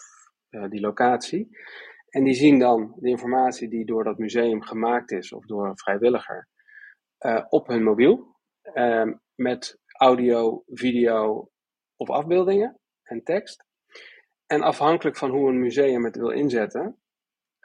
uh, 0.51 0.69
die 0.69 0.81
locatie. 0.81 1.59
En 2.09 2.25
die 2.25 2.35
zien 2.35 2.59
dan 2.59 2.95
de 2.97 3.09
informatie 3.09 3.69
die 3.69 3.87
door 3.87 4.05
dat 4.05 4.19
museum 4.19 4.63
gemaakt 4.63 5.11
is 5.11 5.33
of 5.33 5.47
door 5.47 5.67
een 5.67 5.79
vrijwilliger 5.79 6.49
uh, 7.19 7.45
op 7.49 7.67
hun 7.67 7.83
mobiel. 7.83 8.35
met 9.35 9.79
audio, 9.99 10.63
video 10.67 11.51
of 11.97 12.11
afbeeldingen 12.11 12.81
en 13.03 13.23
tekst. 13.23 13.65
En 14.47 14.63
afhankelijk 14.63 15.17
van 15.17 15.31
hoe 15.31 15.49
een 15.49 15.61
museum 15.61 16.05
het 16.05 16.17
wil 16.17 16.31
inzetten, 16.31 17.01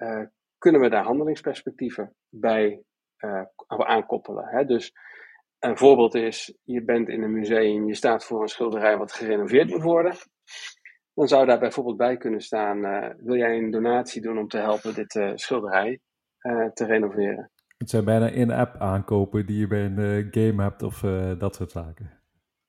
uh, 0.02 0.22
kunnen 0.58 0.82
we 0.82 0.90
daar 0.90 1.04
handelingsperspectieven 1.04 2.16
bij 2.30 2.84
uh, 3.18 3.44
aankoppelen. 3.68 4.48
Hè? 4.48 4.66
Dus 4.66 4.94
een 5.60 5.78
voorbeeld 5.78 6.16
is, 6.16 6.58
je 6.64 6.84
bent 6.84 7.10
in 7.10 7.24
een 7.24 7.32
museum, 7.32 7.88
je 7.88 7.96
staat 7.96 8.26
voor 8.26 8.42
een 8.42 8.48
schilderij 8.48 8.98
wat 8.98 9.12
gerenoveerd 9.12 9.70
moet 9.70 9.84
worden. 9.84 10.14
Dan 11.14 11.28
zou 11.28 11.46
daar 11.46 11.60
bijvoorbeeld 11.60 11.98
bij 11.98 12.18
kunnen 12.18 12.42
staan, 12.42 12.78
uh, 12.78 13.10
wil 13.18 13.36
jij 13.36 13.58
een 13.58 13.72
donatie 13.72 14.22
doen 14.22 14.38
om 14.38 14.48
te 14.48 14.58
helpen 14.58 14.94
dit 14.94 15.20
schilderij 15.36 16.00
te 16.74 16.86
renoveren? 16.86 17.52
Het 17.78 17.90
zijn 17.90 18.06
bijna 18.06 18.28
in-app 18.28 18.76
aankopen 18.76 19.46
die 19.46 19.60
je 19.60 19.68
bij 19.68 19.86
een 19.86 20.28
game 20.32 20.64
hebt 20.64 20.84
of 20.84 21.00
dat 21.38 21.56
soort 21.56 21.72
zaken. 21.72 22.20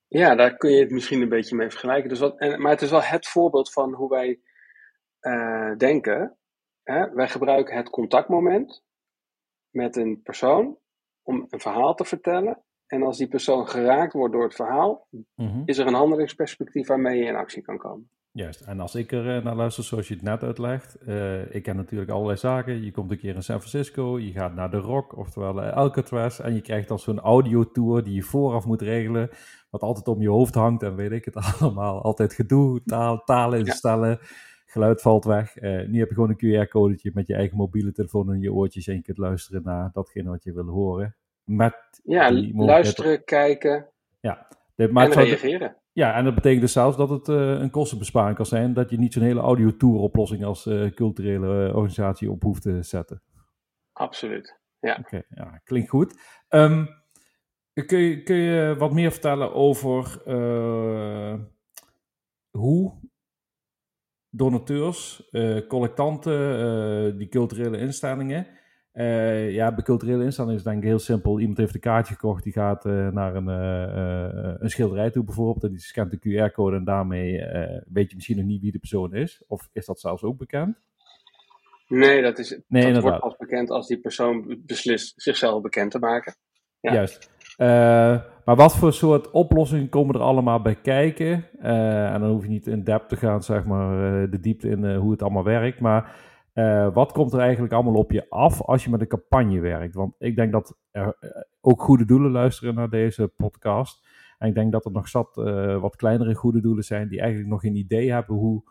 Ja, 0.07 0.35
daar 0.35 0.57
kun 0.57 0.71
je 0.71 0.79
het 0.79 0.91
misschien 0.91 1.21
een 1.21 1.29
beetje 1.29 1.55
mee 1.55 1.69
vergelijken. 1.69 2.09
Dus 2.09 2.19
wat, 2.19 2.39
en, 2.39 2.61
maar 2.61 2.71
het 2.71 2.81
is 2.81 2.89
wel 2.89 3.01
het 3.01 3.27
voorbeeld 3.27 3.71
van 3.71 3.93
hoe 3.93 4.09
wij 4.09 4.39
denken. 5.77 6.37
Hè, 6.83 7.13
wij 7.13 7.27
gebruiken 7.27 7.75
het 7.75 7.89
contactmoment 7.89 8.83
met 9.69 9.95
een 9.95 10.21
persoon 10.23 10.77
om 11.21 11.47
een 11.49 11.59
verhaal 11.59 11.95
te 11.95 12.05
vertellen. 12.05 12.63
En 12.87 13.03
als 13.03 13.17
die 13.17 13.27
persoon 13.27 13.67
geraakt 13.67 14.13
wordt 14.13 14.33
door 14.33 14.43
het 14.43 14.55
verhaal, 14.55 15.07
mm-hmm. 15.35 15.61
is 15.65 15.77
er 15.77 15.87
een 15.87 15.93
handelingsperspectief 15.93 16.87
waarmee 16.87 17.17
je 17.17 17.25
in 17.25 17.35
actie 17.35 17.61
kan 17.61 17.77
komen. 17.77 18.09
Juist, 18.31 18.61
en 18.61 18.79
als 18.79 18.95
ik 18.95 19.11
er 19.11 19.43
naar 19.43 19.55
luister 19.55 19.83
zoals 19.83 20.07
je 20.07 20.13
het 20.13 20.23
net 20.23 20.43
uitlegt, 20.43 20.97
uh, 21.07 21.55
ik 21.55 21.63
ken 21.63 21.75
natuurlijk 21.75 22.11
allerlei 22.11 22.37
zaken. 22.37 22.83
Je 22.83 22.91
komt 22.91 23.11
een 23.11 23.17
keer 23.17 23.35
in 23.35 23.43
San 23.43 23.61
Francisco, 23.61 24.19
je 24.19 24.31
gaat 24.31 24.55
naar 24.55 24.71
de 24.71 24.77
Rock, 24.77 25.17
oftewel 25.17 25.63
uh, 25.63 25.73
Alcatraz, 25.73 26.39
en 26.39 26.53
je 26.53 26.61
krijgt 26.61 26.87
dan 26.87 26.99
zo'n 26.99 27.19
audiotour 27.19 28.03
die 28.03 28.13
je 28.13 28.23
vooraf 28.23 28.65
moet 28.65 28.81
regelen, 28.81 29.29
wat 29.69 29.81
altijd 29.81 30.07
om 30.07 30.21
je 30.21 30.29
hoofd 30.29 30.55
hangt 30.55 30.83
en 30.83 30.95
weet 30.95 31.11
ik 31.11 31.25
het 31.25 31.35
allemaal. 31.59 32.01
Altijd 32.01 32.33
gedoe, 32.33 32.81
taal, 32.83 33.23
talen 33.23 33.59
instellen. 33.59 34.09
Ja 34.09 34.27
geluid 34.73 35.01
valt 35.01 35.25
weg. 35.25 35.61
Uh, 35.61 35.87
nu 35.87 35.99
heb 35.99 36.07
je 36.09 36.13
gewoon 36.13 36.35
een 36.37 36.65
QR-codetje 36.67 37.11
met 37.13 37.27
je 37.27 37.35
eigen 37.35 37.57
mobiele 37.57 37.91
telefoon 37.91 38.33
in 38.33 38.39
je 38.39 38.53
oortjes 38.53 38.87
en 38.87 38.95
je 38.95 39.01
kunt 39.01 39.17
luisteren 39.17 39.63
naar 39.63 39.89
datgene 39.93 40.29
wat 40.29 40.43
je 40.43 40.53
wil 40.53 40.67
horen. 40.67 41.15
Met 41.43 42.01
ja, 42.03 42.31
luisteren, 42.53 43.23
kijken. 43.23 43.89
Ja, 44.19 44.47
maar 44.75 45.11
en 45.11 45.23
reageren. 45.23 45.77
Ja, 45.91 46.15
en 46.15 46.23
dat 46.23 46.35
betekent 46.35 46.61
dus 46.61 46.71
zelfs 46.71 46.97
dat 46.97 47.09
het 47.09 47.27
uh, 47.27 47.49
een 47.49 47.69
kostenbesparing 47.69 48.35
kan 48.35 48.45
zijn. 48.45 48.73
Dat 48.73 48.89
je 48.89 48.97
niet 48.97 49.13
zo'n 49.13 49.23
hele 49.23 49.39
audio-tour 49.39 49.99
oplossing 49.99 50.43
als 50.43 50.65
uh, 50.65 50.91
culturele 50.91 51.73
organisatie 51.73 52.31
op 52.31 52.41
hoeft 52.43 52.61
te 52.61 52.83
zetten. 52.83 53.21
Absoluut, 53.91 54.59
ja. 54.79 54.97
Oké, 54.99 55.23
ja, 55.29 55.61
klinkt 55.63 55.89
goed. 55.89 56.19
Um, 56.49 56.87
kun, 57.85 57.99
je, 57.99 58.23
kun 58.23 58.35
je 58.35 58.75
wat 58.77 58.93
meer 58.93 59.11
vertellen 59.11 59.53
over 59.53 60.21
hoe 62.57 62.93
donateurs, 64.35 65.29
collectanten, 65.67 67.17
die 67.17 67.27
culturele 67.27 67.77
instellingen 67.77 68.47
uh, 68.93 69.51
ja, 69.51 69.73
bij 69.73 69.83
culturele 69.83 70.23
instellingen 70.23 70.55
is 70.57 70.63
het 70.63 70.71
denk 70.71 70.83
ik 70.83 70.89
heel 70.89 70.99
simpel. 70.99 71.39
Iemand 71.39 71.57
heeft 71.57 71.73
een 71.73 71.79
kaartje 71.79 72.13
gekocht, 72.13 72.43
die 72.43 72.53
gaat 72.53 72.85
uh, 72.85 73.07
naar 73.07 73.35
een, 73.35 73.47
uh, 73.47 74.55
een 74.59 74.69
schilderij 74.69 75.09
toe 75.09 75.23
bijvoorbeeld. 75.23 75.63
En 75.63 75.69
die 75.69 75.79
scant 75.79 76.11
de 76.11 76.49
QR-code 76.49 76.75
en 76.75 76.83
daarmee 76.83 77.43
weet 77.87 78.09
je 78.09 78.15
misschien 78.15 78.37
nog 78.37 78.45
niet 78.45 78.61
wie 78.61 78.71
de 78.71 78.79
persoon 78.79 79.13
is. 79.13 79.43
Of 79.47 79.69
is 79.71 79.85
dat 79.85 79.99
zelfs 79.99 80.23
ook 80.23 80.37
bekend? 80.37 80.77
Nee, 81.87 82.21
dat, 82.21 82.39
is, 82.39 82.59
nee, 82.67 82.93
dat 82.93 83.01
wordt 83.01 83.19
pas 83.19 83.37
bekend 83.37 83.69
als 83.69 83.87
die 83.87 83.99
persoon 83.99 84.61
beslist 84.65 85.13
zichzelf 85.21 85.61
bekend 85.61 85.91
te 85.91 85.99
maken. 85.99 86.35
Ja. 86.79 86.93
Juist. 86.93 87.29
Maar 88.45 88.55
wat 88.55 88.75
voor 88.75 88.93
soort 88.93 89.31
oplossingen 89.31 89.89
komen 89.89 90.15
er 90.15 90.21
allemaal 90.21 90.61
bij 90.61 90.75
kijken? 90.75 91.45
en 91.59 92.19
dan 92.21 92.29
hoef 92.29 92.43
je 92.43 92.49
niet 92.49 92.67
in 92.67 92.83
depth 92.83 93.09
te 93.09 93.15
gaan, 93.15 93.43
zeg 93.43 93.65
maar, 93.65 94.29
de 94.29 94.39
diepte 94.39 94.69
in 94.69 94.95
hoe 94.95 95.11
het 95.11 95.21
allemaal 95.21 95.43
werkt. 95.43 95.79
Maar 95.79 96.15
wat 96.93 97.11
komt 97.11 97.33
er 97.33 97.39
eigenlijk 97.39 97.73
allemaal 97.73 97.93
op 97.93 98.11
je 98.11 98.29
af 98.29 98.61
als 98.61 98.83
je 98.83 98.89
met 98.89 99.01
een 99.01 99.07
campagne 99.07 99.59
werkt? 99.59 99.95
Want 99.95 100.15
ik 100.17 100.35
denk 100.35 100.51
dat 100.51 100.77
er 100.91 101.15
ook 101.61 101.81
goede 101.81 102.05
doelen 102.05 102.31
luisteren 102.31 102.75
naar 102.75 102.89
deze 102.89 103.27
podcast. 103.27 104.07
En 104.37 104.47
ik 104.47 104.55
denk 104.55 104.71
dat 104.71 104.85
er 104.85 104.91
nog 104.91 105.07
zat 105.07 105.35
wat 105.79 105.95
kleinere 105.95 106.35
goede 106.35 106.61
doelen 106.61 106.83
zijn 106.83 107.07
die 107.07 107.19
eigenlijk 107.19 107.49
nog 107.49 107.63
een 107.63 107.75
idee 107.75 108.11
hebben 108.11 108.35
hoe 108.35 108.63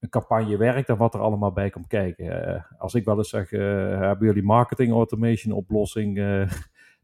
een 0.00 0.08
campagne 0.08 0.56
werkt 0.56 0.88
en 0.88 0.96
wat 0.96 1.14
er 1.14 1.20
allemaal 1.20 1.52
bij 1.52 1.70
komt 1.70 1.86
kijken. 1.86 2.66
als 2.78 2.94
ik 2.94 3.04
wel 3.04 3.16
eens 3.16 3.28
zeg, 3.28 3.50
hebben 3.50 4.26
jullie 4.26 4.42
marketing 4.42 4.92
automation 4.92 5.54
oplossing? 5.54 6.16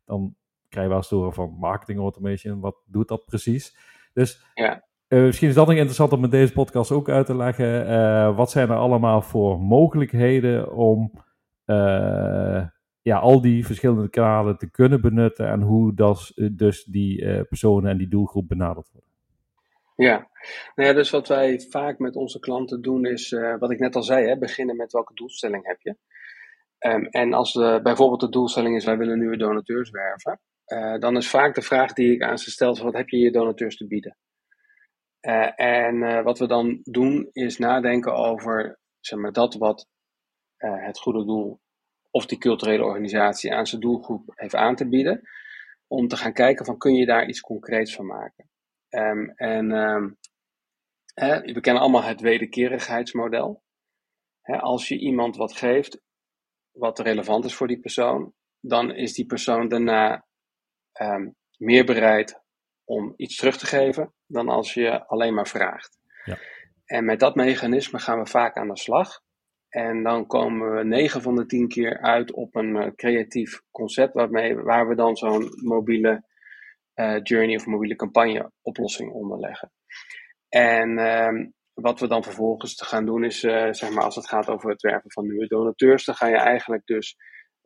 dan 0.04 0.34
krijg 0.76 0.88
je 0.88 0.94
wel 0.94 0.96
eens 0.96 1.10
horen 1.10 1.32
van 1.32 1.56
marketing 1.58 1.98
automation, 1.98 2.60
wat 2.60 2.76
doet 2.86 3.08
dat 3.08 3.24
precies? 3.24 3.76
Dus 4.12 4.46
ja. 4.54 4.84
Uh, 5.08 5.22
misschien 5.22 5.48
is 5.48 5.54
dat 5.54 5.66
nog 5.66 5.76
interessant 5.76 6.12
om 6.12 6.20
met 6.20 6.30
deze 6.30 6.52
podcast 6.52 6.90
ook 6.90 7.08
uit 7.08 7.26
te 7.26 7.36
leggen. 7.36 7.90
Uh, 7.90 8.36
wat 8.36 8.50
zijn 8.50 8.70
er 8.70 8.76
allemaal 8.76 9.22
voor 9.22 9.60
mogelijkheden 9.60 10.72
om 10.72 11.12
uh, 11.66 12.66
ja, 13.02 13.18
al 13.18 13.40
die 13.40 13.66
verschillende 13.66 14.08
kanalen 14.08 14.58
te 14.58 14.70
kunnen 14.70 15.00
benutten 15.00 15.48
en 15.48 15.60
hoe 15.60 15.94
dat, 15.94 16.32
dus 16.52 16.84
die 16.84 17.44
personen 17.44 17.90
en 17.90 17.98
die 17.98 18.08
doelgroep 18.08 18.48
benaderd 18.48 18.90
worden? 18.92 19.10
Ja. 19.96 20.28
Nou 20.74 20.88
ja, 20.88 20.94
dus 20.94 21.10
wat 21.10 21.28
wij 21.28 21.60
vaak 21.70 21.98
met 21.98 22.16
onze 22.16 22.38
klanten 22.38 22.82
doen 22.82 23.04
is, 23.04 23.36
wat 23.58 23.70
ik 23.70 23.78
net 23.78 23.96
al 23.96 24.02
zei, 24.02 24.26
hè, 24.26 24.38
beginnen 24.38 24.76
met 24.76 24.92
welke 24.92 25.14
doelstelling 25.14 25.66
heb 25.66 25.80
je. 25.80 25.96
Um, 26.78 27.06
en 27.06 27.32
als 27.32 27.52
bijvoorbeeld 27.82 28.20
de 28.20 28.28
doelstelling 28.28 28.76
is, 28.76 28.84
wij 28.84 28.98
willen 28.98 29.18
nieuwe 29.18 29.36
donateurs 29.36 29.90
werven, 29.90 30.40
dan 30.98 31.16
is 31.16 31.30
vaak 31.30 31.54
de 31.54 31.62
vraag 31.62 31.92
die 31.92 32.12
ik 32.12 32.22
aan 32.22 32.38
ze 32.38 32.50
stel, 32.50 32.76
wat 32.78 32.94
heb 32.94 33.08
je 33.08 33.18
je 33.18 33.30
donateurs 33.30 33.76
te 33.76 33.86
bieden? 33.86 34.16
Uh, 35.20 35.60
en 35.60 35.94
uh, 35.94 36.22
wat 36.22 36.38
we 36.38 36.46
dan 36.46 36.80
doen 36.82 37.28
is 37.32 37.58
nadenken 37.58 38.14
over 38.14 38.78
zeg 39.00 39.18
maar, 39.18 39.32
dat 39.32 39.54
wat 39.54 39.88
het 40.56 40.98
goede 40.98 41.24
doel 41.24 41.60
of 42.10 42.26
die 42.26 42.38
culturele 42.38 42.84
organisatie 42.84 43.54
aan 43.54 43.66
zijn 43.66 43.80
doelgroep 43.80 44.32
heeft 44.34 44.54
aan 44.54 44.76
te 44.76 44.88
bieden. 44.88 45.28
Om 45.86 46.08
te 46.08 46.16
gaan 46.16 46.32
kijken 46.32 46.64
van 46.64 46.78
kun 46.78 46.94
je 46.94 47.06
daar 47.06 47.28
iets 47.28 47.40
concreets 47.40 47.94
van 47.94 48.06
maken. 48.06 48.50
Um, 48.88 49.30
en 49.30 49.70
um, 49.70 50.16
hè, 51.14 51.40
we 51.40 51.60
kennen 51.60 51.82
allemaal 51.82 52.02
het 52.02 52.20
wederkerigheidsmodel. 52.20 53.62
Hè, 54.40 54.58
als 54.58 54.88
je 54.88 54.98
iemand 54.98 55.36
wat 55.36 55.56
geeft 55.56 56.00
wat 56.70 56.98
relevant 56.98 57.44
is 57.44 57.54
voor 57.54 57.66
die 57.66 57.80
persoon, 57.80 58.32
dan 58.60 58.94
is 58.94 59.14
die 59.14 59.26
persoon 59.26 59.68
daarna 59.68 60.25
um, 61.02 61.34
meer 61.56 61.84
bereid 61.84 62.40
om 62.84 63.14
iets 63.16 63.36
terug 63.36 63.56
te 63.56 63.66
geven 63.66 64.12
dan 64.26 64.48
als 64.48 64.74
je 64.74 65.06
alleen 65.06 65.34
maar 65.34 65.48
vraagt. 65.48 65.98
Ja. 66.24 66.38
En 66.84 67.04
met 67.04 67.20
dat 67.20 67.34
mechanisme 67.34 67.98
gaan 67.98 68.18
we 68.18 68.26
vaak 68.26 68.56
aan 68.56 68.68
de 68.68 68.78
slag. 68.78 69.20
En 69.68 70.02
dan 70.02 70.26
komen 70.26 70.74
we 70.74 70.84
9 70.84 71.22
van 71.22 71.34
de 71.34 71.46
10 71.46 71.68
keer 71.68 72.00
uit 72.00 72.32
op 72.32 72.54
een 72.54 72.76
uh, 72.76 72.86
creatief 72.94 73.62
concept 73.70 74.14
waarmee, 74.14 74.56
waar 74.56 74.88
we 74.88 74.94
dan 74.94 75.16
zo'n 75.16 75.50
mobiele 75.62 76.24
uh, 76.94 77.16
journey 77.22 77.56
of 77.56 77.66
mobiele 77.66 77.96
campagne 77.96 78.52
oplossing 78.62 79.10
onderleggen. 79.12 79.72
En 80.48 80.98
uh, 80.98 81.46
wat 81.72 82.00
we 82.00 82.08
dan 82.08 82.22
vervolgens 82.22 82.74
te 82.74 82.84
gaan 82.84 83.04
doen 83.04 83.24
is, 83.24 83.42
uh, 83.42 83.72
zeg 83.72 83.90
maar, 83.90 84.04
als 84.04 84.16
het 84.16 84.28
gaat 84.28 84.48
over 84.48 84.70
het 84.70 84.82
werven 84.82 85.10
van 85.10 85.26
nieuwe 85.26 85.46
donateurs, 85.46 86.04
dan 86.04 86.14
ga 86.14 86.26
je 86.26 86.36
eigenlijk 86.36 86.86
dus 86.86 87.16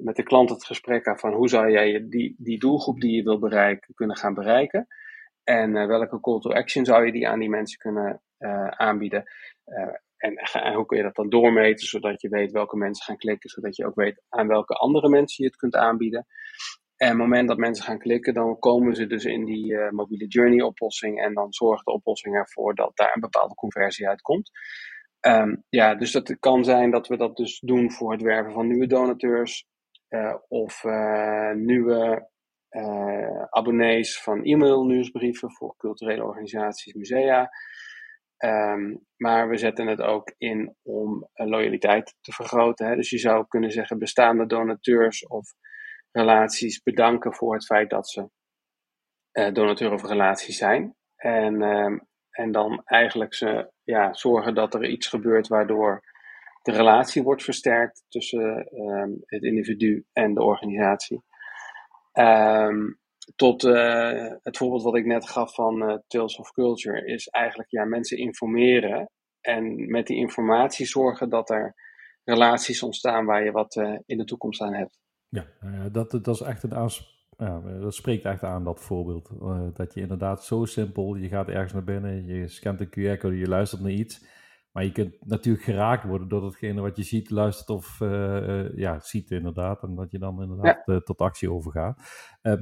met 0.02 0.16
de 0.16 0.22
klant 0.22 0.50
het 0.50 0.64
gesprek 0.64 1.06
aan 1.06 1.18
van 1.18 1.32
hoe 1.32 1.48
zou 1.48 1.70
jij 1.70 2.06
die, 2.08 2.34
die 2.38 2.58
doelgroep 2.58 3.00
die 3.00 3.16
je 3.16 3.22
wil 3.22 3.38
bereiken 3.38 3.94
kunnen 3.94 4.16
gaan 4.16 4.34
bereiken. 4.34 4.86
En 5.44 5.76
uh, 5.76 5.86
welke 5.86 6.20
call 6.20 6.40
to 6.40 6.50
action 6.50 6.84
zou 6.84 7.06
je 7.06 7.12
die 7.12 7.28
aan 7.28 7.38
die 7.38 7.48
mensen 7.48 7.78
kunnen 7.78 8.22
uh, 8.38 8.68
aanbieden? 8.68 9.24
En, 10.16 10.34
en, 10.34 10.74
hoe 10.74 10.86
kun 10.86 10.96
je 10.96 11.02
dat 11.02 11.14
dan 11.14 11.28
doormeten, 11.28 11.86
zodat 11.86 12.20
je 12.20 12.28
weet 12.28 12.52
welke 12.52 12.76
mensen 12.76 13.04
gaan 13.04 13.16
klikken, 13.16 13.50
zodat 13.50 13.76
je 13.76 13.86
ook 13.86 13.94
weet 13.94 14.22
aan 14.28 14.46
welke 14.46 14.74
andere 14.74 15.08
mensen 15.08 15.44
je 15.44 15.50
het 15.50 15.58
kunt 15.58 15.76
aanbieden. 15.76 16.26
En 16.96 17.12
op 17.12 17.18
het 17.18 17.22
moment 17.28 17.48
dat 17.48 17.56
mensen 17.56 17.84
gaan 17.84 17.98
klikken, 17.98 18.34
dan 18.34 18.58
komen 18.58 18.94
ze 18.94 19.06
dus 19.06 19.24
in 19.24 19.44
die 19.44 19.76
mobiele 19.90 20.26
journey 20.26 20.62
oplossing 20.62 21.20
en 21.20 21.34
dan 21.34 21.52
zorgt 21.52 21.84
de 21.84 21.92
oplossing 21.92 22.34
ervoor 22.34 22.74
dat 22.74 22.92
daar 22.94 23.12
een 23.14 23.20
bepaalde 23.20 23.54
conversie 23.54 24.08
uitkomt. 24.08 24.50
Um, 25.26 25.64
ja, 25.68 25.94
dus 25.94 26.12
dat 26.12 26.38
kan 26.38 26.64
zijn 26.64 26.90
dat 26.90 27.08
we 27.08 27.16
dat 27.16 27.36
dus 27.36 27.60
doen 27.60 27.92
voor 27.92 28.12
het 28.12 28.22
werven 28.22 28.52
van 28.52 28.66
nieuwe 28.66 28.86
donateurs 28.86 29.66
of 30.48 30.84
nieuwe 31.54 32.28
uh, 32.70 33.42
abonnees 33.50 34.22
van 34.22 34.44
e-mail 34.44 34.84
nieuwsbrieven 34.84 35.52
voor 35.52 35.76
culturele 35.76 36.24
organisaties, 36.24 36.94
musea. 36.94 37.50
Um, 38.44 39.06
maar 39.16 39.48
we 39.48 39.56
zetten 39.56 39.86
het 39.86 40.00
ook 40.00 40.34
in 40.38 40.76
om 40.82 41.28
loyaliteit 41.32 42.14
te 42.20 42.32
vergroten. 42.32 42.86
Hè. 42.86 42.96
Dus 42.96 43.10
je 43.10 43.18
zou 43.18 43.46
kunnen 43.48 43.70
zeggen 43.70 43.98
bestaande 43.98 44.46
donateurs 44.46 45.26
of 45.26 45.52
relaties 46.10 46.82
bedanken 46.82 47.34
voor 47.34 47.54
het 47.54 47.64
feit 47.64 47.90
dat 47.90 48.08
ze 48.08 48.30
uh, 49.32 49.52
donateur 49.52 49.92
of 49.92 50.04
relatie 50.04 50.54
zijn. 50.54 50.96
En, 51.16 51.62
um, 51.62 52.08
en 52.30 52.52
dan 52.52 52.82
eigenlijk 52.84 53.34
ze, 53.34 53.70
ja, 53.82 54.12
zorgen 54.12 54.54
dat 54.54 54.74
er 54.74 54.88
iets 54.88 55.06
gebeurt 55.06 55.48
waardoor 55.48 56.02
de 56.62 56.72
relatie 56.72 57.22
wordt 57.22 57.42
versterkt 57.42 58.04
tussen 58.08 58.68
um, 58.72 59.22
het 59.24 59.42
individu 59.42 60.04
en 60.12 60.34
de 60.34 60.42
organisatie. 60.42 61.22
Um, 62.12 62.98
tot 63.36 63.64
uh, 63.64 64.32
het 64.42 64.56
voorbeeld 64.56 64.82
wat 64.82 64.96
ik 64.96 65.04
net 65.04 65.28
gaf 65.28 65.54
van 65.54 65.90
uh, 65.90 65.96
Tales 66.06 66.36
of 66.36 66.52
Culture 66.52 67.06
is 67.06 67.28
eigenlijk 67.28 67.70
ja, 67.70 67.84
mensen 67.84 68.18
informeren 68.18 69.10
en 69.40 69.90
met 69.90 70.06
die 70.06 70.16
informatie 70.16 70.86
zorgen 70.86 71.28
dat 71.28 71.50
er 71.50 71.74
relaties 72.24 72.82
ontstaan 72.82 73.24
waar 73.24 73.44
je 73.44 73.50
wat 73.50 73.76
uh, 73.76 73.98
in 74.06 74.18
de 74.18 74.24
toekomst 74.24 74.60
aan 74.60 74.74
hebt. 74.74 74.98
Ja, 75.28 75.46
nou 75.60 75.90
dat, 75.90 76.10
dat 76.10 76.34
is 76.34 76.40
echt 76.40 76.62
een 76.62 76.90
ja, 77.36 77.60
dat 77.60 77.94
spreekt 77.94 78.24
echt 78.24 78.42
aan 78.42 78.64
dat 78.64 78.80
voorbeeld. 78.80 79.30
dat 79.76 79.94
je 79.94 80.00
inderdaad 80.00 80.44
zo 80.44 80.64
simpel, 80.64 81.14
je 81.14 81.28
gaat 81.28 81.48
ergens 81.48 81.72
naar 81.72 81.84
binnen, 81.84 82.26
je 82.26 82.48
scant 82.48 82.80
een 82.80 82.88
QR-code, 82.88 83.38
je 83.38 83.48
luistert 83.48 83.82
naar 83.82 83.90
iets. 83.90 84.24
Maar 84.72 84.84
je 84.84 84.92
kunt 84.92 85.16
natuurlijk 85.26 85.64
geraakt 85.64 86.04
worden 86.04 86.28
door 86.28 86.40
datgene 86.40 86.80
wat 86.80 86.96
je 86.96 87.02
ziet, 87.02 87.30
luistert 87.30 87.68
of 87.68 88.00
uh, 88.00 88.76
ja, 88.76 89.00
ziet 89.00 89.30
inderdaad. 89.30 89.82
En 89.82 89.94
dat 89.94 90.10
je 90.10 90.18
dan 90.18 90.42
inderdaad 90.42 90.82
ja. 90.84 90.94
uh, 90.94 91.00
tot 91.00 91.18
actie 91.18 91.52
overgaat. 91.52 92.00
Uh, 92.42 92.52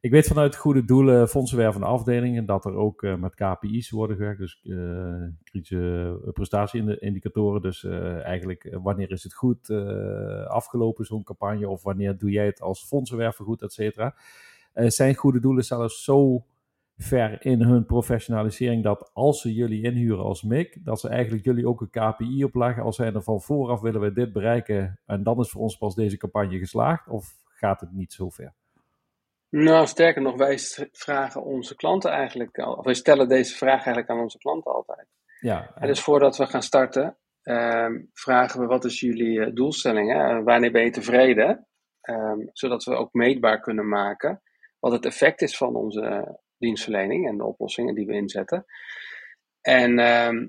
ik 0.00 0.10
weet 0.10 0.26
vanuit 0.26 0.56
goede 0.56 0.84
doelen, 0.84 1.28
fondsenwervende 1.28 1.86
afdelingen, 1.86 2.46
dat 2.46 2.64
er 2.64 2.74
ook 2.74 3.02
met 3.02 3.34
KPI's 3.34 3.90
worden 3.90 4.16
gewerkt. 4.16 4.40
Dus 4.40 4.60
kritische 5.42 6.30
prestatieindicatoren. 6.32 7.62
Dus 7.62 7.84
eigenlijk 8.22 8.78
wanneer 8.82 9.10
is 9.10 9.22
het 9.22 9.34
goed 9.34 9.70
afgelopen, 10.46 11.04
zo'n 11.04 11.24
campagne. 11.24 11.68
Of 11.68 11.82
wanneer 11.82 12.18
doe 12.18 12.30
jij 12.30 12.46
het 12.46 12.60
als 12.60 12.84
fondsenwerver 12.84 13.44
goed, 13.44 13.62
et 13.62 13.72
cetera. 13.72 14.14
zijn 14.72 15.14
goede 15.14 15.40
doelen 15.40 15.64
zelfs 15.64 16.04
zo 16.04 16.44
ver 16.98 17.44
in 17.44 17.62
hun 17.62 17.86
professionalisering 17.86 18.82
dat 18.82 19.10
als 19.12 19.40
ze 19.40 19.54
jullie 19.54 19.82
inhuren 19.82 20.24
als 20.24 20.42
MIC, 20.42 20.84
dat 20.84 21.00
ze 21.00 21.08
eigenlijk 21.08 21.44
jullie 21.44 21.68
ook 21.68 21.80
een 21.80 21.90
KPI 21.90 22.44
opleggen 22.44 22.82
als 22.82 22.96
zijn 22.96 23.14
er 23.14 23.22
van 23.22 23.40
vooraf 23.40 23.80
willen 23.80 24.00
we 24.00 24.12
dit 24.12 24.32
bereiken 24.32 25.00
en 25.06 25.22
dan 25.22 25.38
is 25.40 25.50
voor 25.50 25.62
ons 25.62 25.76
pas 25.76 25.94
deze 25.94 26.16
campagne 26.16 26.58
geslaagd 26.58 27.08
of 27.08 27.36
gaat 27.44 27.80
het 27.80 27.92
niet 27.92 28.12
zo 28.12 28.28
ver? 28.30 28.54
Nou, 29.50 29.86
sterker 29.86 30.22
nog, 30.22 30.36
wij 30.36 30.58
vragen 30.92 31.44
onze 31.44 31.74
klanten 31.74 32.10
eigenlijk, 32.10 32.56
of 32.56 32.84
wij 32.84 32.94
stellen 32.94 33.28
deze 33.28 33.56
vraag 33.56 33.84
eigenlijk 33.84 34.08
aan 34.08 34.20
onze 34.20 34.38
klanten 34.38 34.72
altijd. 34.72 35.06
Ja. 35.40 35.72
En 35.74 35.86
dus 35.86 36.00
voordat 36.00 36.36
we 36.36 36.46
gaan 36.46 36.62
starten, 36.62 37.16
ehm, 37.42 38.02
vragen 38.12 38.60
we 38.60 38.66
wat 38.66 38.84
is 38.84 39.00
jullie 39.00 39.38
uh, 39.38 39.54
doelstelling? 39.54 40.12
Hè? 40.12 40.42
Wanneer 40.42 40.72
ben 40.72 40.84
je 40.84 40.90
tevreden? 40.90 41.66
Um, 42.02 42.50
zodat 42.52 42.84
we 42.84 42.94
ook 42.94 43.12
meetbaar 43.12 43.60
kunnen 43.60 43.88
maken 43.88 44.42
wat 44.78 44.92
het 44.92 45.04
effect 45.04 45.42
is 45.42 45.56
van 45.56 45.74
onze 45.74 46.38
dienstverlening 46.58 47.28
en 47.28 47.36
de 47.36 47.44
oplossingen 47.44 47.94
die 47.94 48.06
we 48.06 48.12
inzetten. 48.12 48.64
En, 49.60 49.98
ehm, 49.98 50.46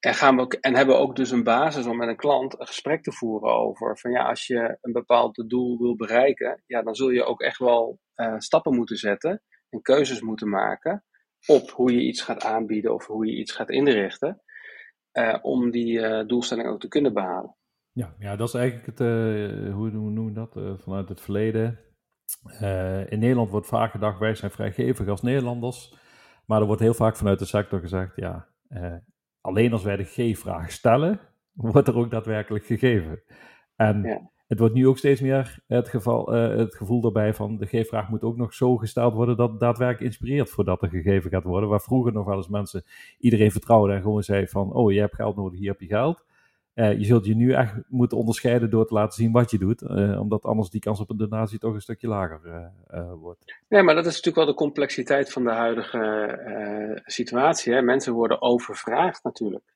en, 0.00 0.14
gaan 0.14 0.36
we 0.36 0.42
ook, 0.42 0.52
en 0.52 0.74
hebben 0.74 0.94
we 0.94 1.00
ook 1.00 1.16
dus 1.16 1.30
een 1.30 1.44
basis 1.44 1.86
om 1.86 1.96
met 1.96 2.08
een 2.08 2.16
klant 2.16 2.60
een 2.60 2.66
gesprek 2.66 3.02
te 3.02 3.12
voeren 3.12 3.54
over 3.54 3.98
van 3.98 4.10
ja, 4.10 4.28
als 4.28 4.46
je 4.46 4.78
een 4.80 4.92
bepaald 4.92 5.44
doel 5.48 5.78
wil 5.78 5.96
bereiken, 5.96 6.62
ja, 6.66 6.82
dan 6.82 6.94
zul 6.94 7.10
je 7.10 7.24
ook 7.24 7.40
echt 7.40 7.58
wel 7.58 7.98
uh, 8.16 8.34
stappen 8.38 8.74
moeten 8.74 8.96
zetten 8.96 9.42
en 9.70 9.82
keuzes 9.82 10.20
moeten 10.20 10.48
maken 10.48 11.04
op 11.46 11.70
hoe 11.70 11.92
je 11.92 12.00
iets 12.00 12.22
gaat 12.22 12.44
aanbieden 12.44 12.94
of 12.94 13.06
hoe 13.06 13.26
je 13.26 13.36
iets 13.36 13.52
gaat 13.52 13.70
inrichten. 13.70 14.42
Uh, 15.12 15.38
om 15.42 15.70
die 15.70 15.98
uh, 15.98 16.26
doelstelling 16.26 16.68
ook 16.68 16.80
te 16.80 16.88
kunnen 16.88 17.14
behalen. 17.14 17.56
Ja, 17.92 18.14
ja 18.18 18.36
dat 18.36 18.48
is 18.48 18.54
eigenlijk 18.54 18.86
het, 18.86 18.98
hoe, 19.74 19.90
hoe 19.90 20.10
noemen 20.10 20.24
we 20.24 20.32
dat, 20.32 20.80
vanuit 20.82 21.08
het 21.08 21.20
verleden. 21.20 21.87
In 23.08 23.18
Nederland 23.18 23.50
wordt 23.50 23.66
vaak 23.66 23.90
gedacht, 23.90 24.18
wij 24.18 24.34
zijn 24.34 24.50
vrijgevig 24.50 25.08
als 25.08 25.22
Nederlanders. 25.22 25.94
Maar 26.44 26.60
er 26.60 26.66
wordt 26.66 26.80
heel 26.80 26.94
vaak 26.94 27.16
vanuit 27.16 27.38
de 27.38 27.44
sector 27.44 27.80
gezegd, 27.80 28.16
ja, 28.16 28.48
alleen 29.40 29.72
als 29.72 29.82
wij 29.82 29.96
de 29.96 30.04
G-vraag 30.04 30.72
stellen, 30.72 31.20
wordt 31.52 31.88
er 31.88 31.96
ook 31.96 32.10
daadwerkelijk 32.10 32.64
gegeven. 32.64 33.22
En 33.76 34.02
ja. 34.02 34.30
het 34.46 34.58
wordt 34.58 34.74
nu 34.74 34.86
ook 34.88 34.98
steeds 34.98 35.20
meer 35.20 35.58
het, 35.66 35.88
geval, 35.88 36.26
het 36.32 36.74
gevoel 36.74 37.00
daarbij 37.00 37.34
van 37.34 37.56
de 37.56 37.66
G-vraag 37.66 38.08
moet 38.08 38.22
ook 38.22 38.36
nog 38.36 38.54
zo 38.54 38.76
gesteld 38.76 39.14
worden 39.14 39.36
dat 39.36 39.50
het 39.50 39.60
daadwerkelijk 39.60 40.04
inspireert 40.04 40.50
voordat 40.50 40.82
er 40.82 40.88
gegeven 40.88 41.30
gaat 41.30 41.44
worden. 41.44 41.68
Waar 41.68 41.80
vroeger 41.80 42.12
nog 42.12 42.26
wel 42.26 42.36
eens 42.36 42.48
mensen 42.48 42.84
iedereen 43.18 43.50
vertrouwden 43.50 43.96
en 43.96 44.02
gewoon 44.02 44.22
zei 44.22 44.48
van, 44.48 44.72
oh 44.72 44.92
je 44.92 45.00
hebt 45.00 45.14
geld 45.14 45.36
nodig, 45.36 45.58
hier 45.58 45.70
heb 45.70 45.80
je 45.80 45.86
geld. 45.86 46.24
Uh, 46.78 46.98
je 46.98 47.04
zult 47.04 47.26
je 47.26 47.34
nu 47.34 47.52
echt 47.52 47.74
moeten 47.88 48.18
onderscheiden 48.18 48.70
door 48.70 48.86
te 48.86 48.94
laten 48.94 49.22
zien 49.22 49.32
wat 49.32 49.50
je 49.50 49.58
doet, 49.58 49.82
uh, 49.82 50.20
omdat 50.20 50.44
anders 50.44 50.70
die 50.70 50.80
kans 50.80 51.00
op 51.00 51.10
een 51.10 51.16
donatie 51.16 51.58
toch 51.58 51.74
een 51.74 51.80
stukje 51.80 52.08
lager 52.08 52.40
uh, 52.90 53.12
wordt. 53.12 53.56
Nee, 53.68 53.82
maar 53.82 53.94
dat 53.94 54.06
is 54.06 54.10
natuurlijk 54.10 54.36
wel 54.36 54.46
de 54.46 54.54
complexiteit 54.54 55.32
van 55.32 55.44
de 55.44 55.50
huidige 55.50 57.02
situatie. 57.04 57.72
Hè? 57.72 57.82
Mensen 57.82 58.12
worden 58.12 58.42
overvraagd 58.42 59.24
natuurlijk. 59.24 59.74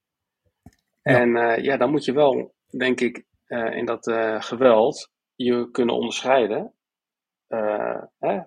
Ja. 1.03 1.21
En 1.21 1.63
ja, 1.63 1.77
dan 1.77 1.91
moet 1.91 2.05
je 2.05 2.13
wel, 2.13 2.55
denk 2.71 3.01
ik, 3.01 3.25
in 3.49 3.85
dat 3.85 4.13
geweld 4.39 5.11
je 5.35 5.71
kunnen 5.71 5.95
onderscheiden. 5.95 6.73
Hè? 8.19 8.41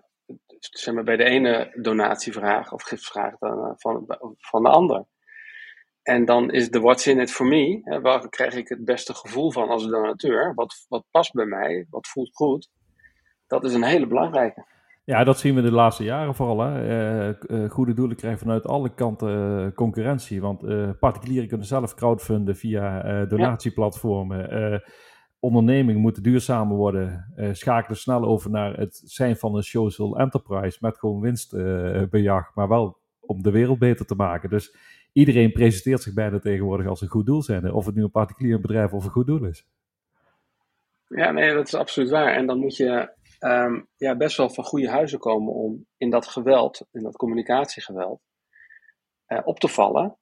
Zeg 0.60 0.93
maar 0.93 1.03
bij 1.03 1.18
de 1.18 1.24
ene 1.24 1.72
donatievraag 1.82 2.74
of 2.74 2.84
giftvraag 2.84 3.38
dan, 3.38 3.74
van, 3.78 4.06
van 4.38 4.64
de 4.64 4.70
ander. 4.70 5.06
En 6.06 6.26
dan 6.26 6.51
is 6.51 6.70
de 6.70 6.80
what's 6.80 7.08
in 7.08 7.20
it 7.20 7.32
for 7.32 7.45
me, 7.45 7.80
hè, 7.84 8.01
waar 8.01 8.30
krijg 8.30 8.56
ik 8.56 8.68
het 8.68 8.86
beste 8.86 9.14
gevoel 9.14 9.51
van 9.51 9.70
als 9.70 9.88
donateur, 9.88 10.53
wat, 10.53 10.86
wat 10.88 11.06
past 11.12 11.34
bij 11.34 11.45
mij, 11.45 11.88
wat 11.89 12.08
voelt 12.08 12.34
goed, 12.34 12.70
dat 13.47 13.64
is 13.64 13.74
een 13.74 13.84
hele 13.84 14.08
belangrijke. 14.08 14.66
Ja, 15.03 15.24
dat 15.24 15.39
zien 15.39 15.56
we 15.56 15.62
de 15.62 15.72
laatste 15.72 16.03
jaren 16.03 16.36
vooral. 16.36 16.60
Hè. 16.60 17.30
Uh, 17.49 17.70
goede 17.70 17.93
doelen 17.93 18.18
krijgen 18.18 18.39
vanuit 18.39 18.68
alle 18.68 18.93
kanten 18.93 19.60
uh, 19.66 19.72
concurrentie. 19.72 20.41
Want 20.41 20.64
uh, 20.64 20.89
particulieren 20.99 21.47
kunnen 21.47 21.68
zelf 21.68 21.95
crowdfunden 21.95 22.56
via 22.56 23.26
donatieplatformen. 23.26 24.82
ondernemingen 25.39 26.01
moeten 26.01 26.24
duurzamer 26.24 26.78
worden. 26.78 27.34
schakelen 27.51 27.97
snel 27.97 28.24
over 28.24 28.49
naar 28.49 28.74
het 28.74 29.01
zijn 29.06 29.36
van 29.38 29.56
een 29.56 29.64
social 29.64 30.20
enterprise 30.20 30.78
met 30.82 30.97
gewoon 30.97 31.22
winstbejag, 31.22 32.56
maar 32.56 32.68
wel 32.68 32.97
om 33.20 33.43
de 33.43 33.51
wereld 33.51 33.80
beter 33.80 34.06
te 34.06 34.16
maken. 34.16 34.49
Dus 34.49 34.76
iedereen 35.16 35.51
presenteert 35.51 36.01
zich 36.01 36.13
bijna 36.13 36.39
tegenwoordig 36.39 36.88
als 36.88 37.01
een 37.01 37.07
goed 37.07 37.26
doel 37.26 37.41
zijn. 37.41 37.74
Of 37.74 37.86
het 37.86 37.95
nu 37.95 38.03
een 38.03 38.11
particulier 38.11 38.59
bedrijf 38.61 38.93
of 38.93 39.03
een 39.03 39.11
goed 39.11 39.28
doel 39.28 39.45
is. 39.45 39.68
Ja, 41.07 41.32
nee, 41.32 41.53
dat 41.53 41.68
is 41.68 41.74
absoluut 41.74 42.09
waar. 42.09 42.34
En 42.34 42.45
dan 42.45 42.59
moet 42.59 42.76
je 42.76 43.13
um, 43.39 43.88
ja, 43.97 44.16
best 44.16 44.38
wel 44.38 44.49
van 44.49 44.63
goede 44.63 44.89
huizen 44.89 45.20
komen 45.20 45.53
om 45.53 45.86
in 45.97 46.09
dat 46.09 46.28
geweld, 46.28 46.88
in 46.91 47.03
dat 47.03 47.16
communicatiegeweld, 47.16 48.22
uh, 49.28 49.39
op 49.43 49.59
te 49.59 49.68
vallen. 49.68 50.18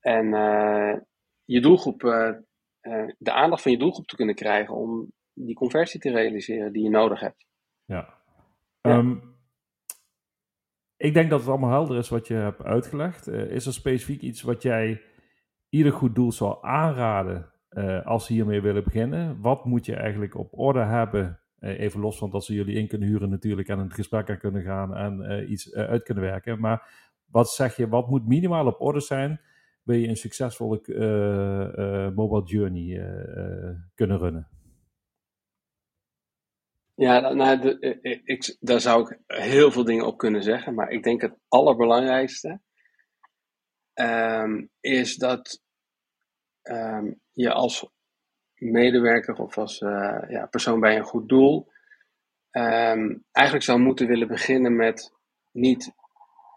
En 0.00 0.26
uh, 0.26 0.96
je 1.44 1.60
doelgroep, 1.60 2.02
uh, 2.02 2.32
de 3.18 3.32
aandacht 3.32 3.62
van 3.62 3.72
je 3.72 3.78
doelgroep 3.78 4.06
te 4.06 4.16
kunnen 4.16 4.34
krijgen 4.34 4.74
om 4.74 5.12
die 5.32 5.54
conversie 5.54 6.00
te 6.00 6.10
realiseren 6.10 6.72
die 6.72 6.82
je 6.82 6.90
nodig 6.90 7.20
hebt. 7.20 7.46
Ja. 7.84 8.14
ja. 8.80 8.96
Um, 8.96 9.36
ik 10.98 11.14
denk 11.14 11.30
dat 11.30 11.40
het 11.40 11.48
allemaal 11.48 11.70
helder 11.70 11.98
is 11.98 12.08
wat 12.08 12.26
je 12.26 12.34
hebt 12.34 12.62
uitgelegd. 12.62 13.28
Uh, 13.28 13.50
is 13.50 13.66
er 13.66 13.72
specifiek 13.72 14.20
iets 14.20 14.42
wat 14.42 14.62
jij 14.62 15.02
ieder 15.68 15.92
goed 15.92 16.14
doel 16.14 16.32
zou 16.32 16.58
aanraden 16.60 17.46
uh, 17.70 18.06
als 18.06 18.26
ze 18.26 18.32
hiermee 18.32 18.60
willen 18.60 18.84
beginnen? 18.84 19.40
Wat 19.40 19.64
moet 19.64 19.86
je 19.86 19.94
eigenlijk 19.94 20.34
op 20.34 20.58
orde 20.58 20.84
hebben? 20.84 21.40
Uh, 21.60 21.80
even 21.80 22.00
los 22.00 22.18
van 22.18 22.30
dat 22.30 22.44
ze 22.44 22.54
jullie 22.54 22.76
in 22.76 22.88
kunnen 22.88 23.08
huren 23.08 23.30
natuurlijk 23.30 23.68
en 23.68 23.78
een 23.78 23.92
gesprek 23.92 24.30
aan 24.30 24.38
kunnen 24.38 24.62
gaan 24.62 24.94
en 24.94 25.44
iets 25.52 25.74
uit 25.74 26.02
kunnen 26.02 26.24
werken. 26.24 26.60
Maar 26.60 27.06
wat 27.30 27.50
zeg 27.50 27.76
je, 27.76 27.88
wat 27.88 28.08
moet 28.08 28.26
minimaal 28.26 28.66
op 28.66 28.80
orde 28.80 29.00
zijn? 29.00 29.40
Wil 29.82 29.96
je 29.96 30.08
een 30.08 30.16
succesvolle 30.16 30.80
mobile 32.14 32.44
journey 32.44 33.02
kunnen 33.94 34.18
runnen? 34.18 34.57
Ja, 36.98 37.32
nou, 37.32 37.60
de, 37.60 37.78
eh, 37.78 38.12
eh, 38.12 38.20
ik, 38.24 38.56
daar 38.60 38.80
zou 38.80 39.02
ik 39.02 39.18
heel 39.26 39.70
veel 39.70 39.84
dingen 39.84 40.06
op 40.06 40.18
kunnen 40.18 40.42
zeggen. 40.42 40.74
Maar 40.74 40.90
ik 40.90 41.02
denk 41.02 41.20
het 41.20 41.38
allerbelangrijkste 41.48 42.60
um, 43.94 44.70
is 44.80 45.16
dat 45.16 45.62
um, 46.62 47.20
je 47.32 47.52
als 47.52 47.90
medewerker 48.54 49.34
of 49.34 49.58
als 49.58 49.80
uh, 49.80 50.22
ja, 50.28 50.46
persoon 50.46 50.80
bij 50.80 50.96
een 50.96 51.04
goed 51.04 51.28
doel 51.28 51.68
um, 52.50 53.24
eigenlijk 53.32 53.64
zou 53.64 53.78
moeten 53.78 54.06
willen 54.06 54.28
beginnen 54.28 54.76
met 54.76 55.12
niet 55.52 55.92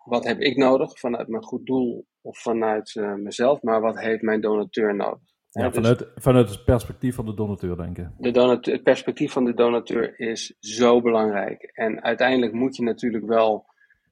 wat 0.04 0.24
heb 0.24 0.40
ik 0.40 0.58
nodig 0.58 1.00
vanuit 1.00 1.28
mijn 1.28 1.44
goed 1.44 1.66
doel 1.66 2.08
of 2.22 2.40
vanuit 2.40 2.96
mezelf, 2.96 3.62
maar 3.62 3.82
wat 3.82 4.00
heeft 4.00 4.22
mijn 4.22 4.42
donateur 4.42 4.96
nodig. 4.96 5.31
Ja, 5.54 5.70
dus 5.70 5.76
vanuit, 5.76 6.08
vanuit 6.16 6.50
het 6.50 6.66
perspectief 6.66 7.16
van 7.16 7.26
de 7.26 7.34
donateur 7.34 7.78
denken. 7.78 8.16
De 8.18 8.32
donateur, 8.32 8.74
het 8.74 8.84
perspectief 8.84 9.32
van 9.32 9.46
de 9.46 9.54
donateur 9.54 10.20
is 10.20 10.56
zo 10.60 11.02
belangrijk. 11.02 11.62
En 11.64 12.04
uiteindelijk 12.04 12.54
moet 12.54 12.76
je 12.76 12.84
natuurlijk 12.84 13.26
wel 13.26 13.66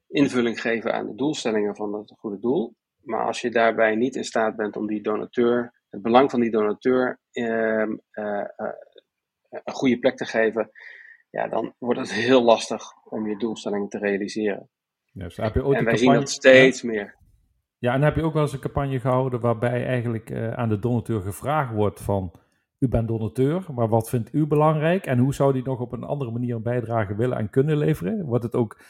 invulling 0.08 0.60
geven 0.60 0.94
aan 0.94 1.06
de 1.06 1.14
doelstellingen 1.14 1.76
van 1.76 1.94
het 1.94 2.14
goede 2.18 2.38
doel. 2.38 2.74
Maar 3.02 3.26
als 3.26 3.40
je 3.40 3.50
daarbij 3.50 3.94
niet 3.94 4.16
in 4.16 4.24
staat 4.24 4.56
bent 4.56 4.76
om 4.76 4.86
die 4.86 5.02
donateur, 5.02 5.74
het 5.90 6.02
belang 6.02 6.30
van 6.30 6.40
die 6.40 6.50
donateur 6.50 7.20
uh, 7.32 7.46
uh, 7.46 7.86
uh, 8.12 8.72
een 9.48 9.72
goede 9.72 9.98
plek 9.98 10.16
te 10.16 10.24
geven, 10.24 10.70
ja, 11.30 11.48
dan 11.48 11.74
wordt 11.78 12.00
het 12.00 12.12
heel 12.12 12.42
lastig 12.42 12.82
om 13.04 13.28
je 13.28 13.36
doelstellingen 13.36 13.88
te 13.88 13.98
realiseren. 13.98 14.68
Ja, 15.12 15.24
dus 15.24 15.36
heb 15.36 15.54
je 15.54 15.64
ooit 15.64 15.78
en 15.78 15.84
wij 15.84 15.96
zien 15.96 16.12
dat 16.12 16.30
steeds 16.30 16.82
meer. 16.82 17.18
Ja, 17.80 17.94
en 17.94 18.02
heb 18.02 18.16
je 18.16 18.22
ook 18.22 18.32
wel 18.32 18.42
eens 18.42 18.52
een 18.52 18.60
campagne 18.60 19.00
gehouden 19.00 19.40
waarbij 19.40 19.86
eigenlijk 19.86 20.30
uh, 20.30 20.52
aan 20.52 20.68
de 20.68 20.78
donateur 20.78 21.20
gevraagd 21.20 21.72
wordt 21.72 22.00
van... 22.00 22.32
U 22.78 22.88
bent 22.88 23.08
donateur, 23.08 23.66
maar 23.74 23.88
wat 23.88 24.08
vindt 24.08 24.34
u 24.34 24.46
belangrijk? 24.46 25.06
En 25.06 25.18
hoe 25.18 25.34
zou 25.34 25.52
die 25.52 25.62
nog 25.62 25.80
op 25.80 25.92
een 25.92 26.04
andere 26.04 26.30
manier 26.30 26.54
een 26.54 26.62
bijdrage 26.62 27.14
willen 27.14 27.38
en 27.38 27.50
kunnen 27.50 27.76
leveren? 27.76 28.24
Wordt 28.24 28.44
het 28.44 28.54
ook... 28.54 28.80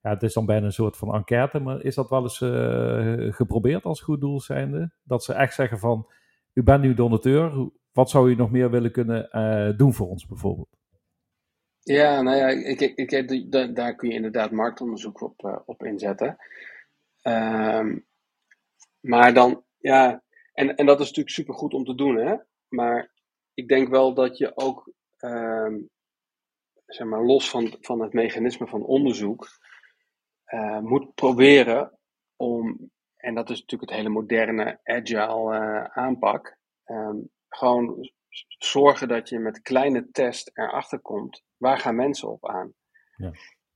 Ja, 0.00 0.10
het 0.10 0.22
is 0.22 0.32
dan 0.32 0.46
bijna 0.46 0.66
een 0.66 0.72
soort 0.72 0.96
van 0.96 1.14
enquête, 1.14 1.58
maar 1.58 1.82
is 1.82 1.94
dat 1.94 2.10
wel 2.10 2.22
eens 2.22 2.40
uh, 2.40 3.32
geprobeerd 3.32 3.84
als 3.84 4.00
goed 4.00 4.20
doel 4.20 4.40
zijnde? 4.40 4.90
Dat 5.02 5.24
ze 5.24 5.32
echt 5.32 5.54
zeggen 5.54 5.78
van, 5.78 6.06
u 6.52 6.62
bent 6.62 6.82
nu 6.82 6.94
donateur, 6.94 7.70
wat 7.92 8.10
zou 8.10 8.30
u 8.30 8.34
nog 8.34 8.50
meer 8.50 8.70
willen 8.70 8.92
kunnen 8.92 9.28
uh, 9.32 9.78
doen 9.78 9.92
voor 9.92 10.08
ons 10.08 10.26
bijvoorbeeld? 10.26 10.76
Ja, 11.78 12.22
nou 12.22 12.36
ja, 12.36 12.48
ik, 12.48 12.80
ik, 12.80 13.10
ik, 13.10 13.74
daar 13.74 13.94
kun 13.94 14.08
je 14.08 14.14
inderdaad 14.14 14.50
marktonderzoek 14.50 15.20
op, 15.22 15.62
op 15.66 15.84
inzetten. 15.84 16.36
Um, 17.22 18.04
maar 19.02 19.34
dan, 19.34 19.64
ja, 19.78 20.22
en, 20.52 20.76
en 20.76 20.86
dat 20.86 21.00
is 21.00 21.06
natuurlijk 21.06 21.34
super 21.34 21.54
goed 21.54 21.74
om 21.74 21.84
te 21.84 21.94
doen, 21.94 22.16
hè. 22.16 22.36
Maar 22.68 23.10
ik 23.54 23.68
denk 23.68 23.88
wel 23.88 24.14
dat 24.14 24.38
je 24.38 24.56
ook, 24.56 24.92
uh, 25.18 25.74
zeg 26.86 27.06
maar, 27.06 27.24
los 27.24 27.50
van, 27.50 27.76
van 27.80 28.00
het 28.00 28.12
mechanisme 28.12 28.66
van 28.66 28.84
onderzoek, 28.84 29.48
uh, 30.46 30.78
moet 30.78 31.14
proberen 31.14 31.98
om, 32.36 32.90
en 33.16 33.34
dat 33.34 33.50
is 33.50 33.60
natuurlijk 33.60 33.90
het 33.90 33.98
hele 33.98 34.14
moderne 34.14 34.80
agile 34.82 35.58
uh, 35.58 35.84
aanpak, 35.84 36.56
um, 36.84 37.30
gewoon 37.48 38.10
zorgen 38.58 39.08
dat 39.08 39.28
je 39.28 39.38
met 39.38 39.62
kleine 39.62 40.10
test 40.10 40.50
erachter 40.52 41.00
komt, 41.00 41.42
waar 41.56 41.78
gaan 41.78 41.96
mensen 41.96 42.28
op 42.28 42.48
aan? 42.48 42.74
Ja. 43.16 43.32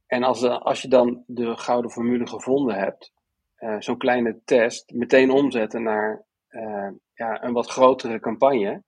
En 0.06 0.22
als, 0.22 0.42
als 0.42 0.82
je 0.82 0.88
dan 0.88 1.24
de 1.26 1.56
gouden 1.56 1.90
formule 1.90 2.26
gevonden 2.26 2.74
hebt, 2.74 3.12
uh, 3.58 3.76
zo'n 3.78 3.98
kleine 3.98 4.40
test 4.44 4.92
meteen 4.92 5.30
omzetten 5.30 5.82
naar 5.82 6.26
uh, 6.48 6.90
ja, 7.14 7.44
een 7.44 7.52
wat 7.52 7.70
grotere 7.70 8.20
campagne. 8.20 8.82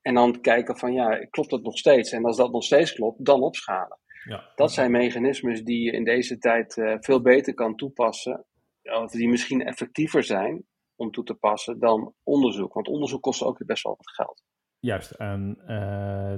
En 0.00 0.14
dan 0.14 0.40
kijken 0.40 0.78
van 0.78 0.92
ja, 0.92 1.26
klopt 1.30 1.50
dat 1.50 1.62
nog 1.62 1.78
steeds? 1.78 2.12
En 2.12 2.24
als 2.24 2.36
dat 2.36 2.52
nog 2.52 2.64
steeds 2.64 2.92
klopt, 2.92 3.24
dan 3.24 3.42
opschalen. 3.42 3.98
Ja. 4.24 4.52
Dat 4.54 4.72
zijn 4.72 4.90
mechanismes 4.90 5.62
die 5.62 5.82
je 5.82 5.92
in 5.92 6.04
deze 6.04 6.38
tijd 6.38 6.76
uh, 6.76 6.96
veel 7.00 7.22
beter 7.22 7.54
kan 7.54 7.76
toepassen. 7.76 8.44
Of 8.82 9.10
die 9.10 9.28
misschien 9.28 9.64
effectiever 9.64 10.24
zijn 10.24 10.64
om 10.96 11.10
toe 11.10 11.24
te 11.24 11.34
passen 11.34 11.78
dan 11.78 12.14
onderzoek. 12.22 12.72
Want 12.72 12.88
onderzoek 12.88 13.22
kost 13.22 13.42
ook 13.42 13.66
best 13.66 13.82
wel 13.82 13.94
wat 13.96 14.10
geld. 14.10 14.42
Juist, 14.78 15.10
en 15.10 15.58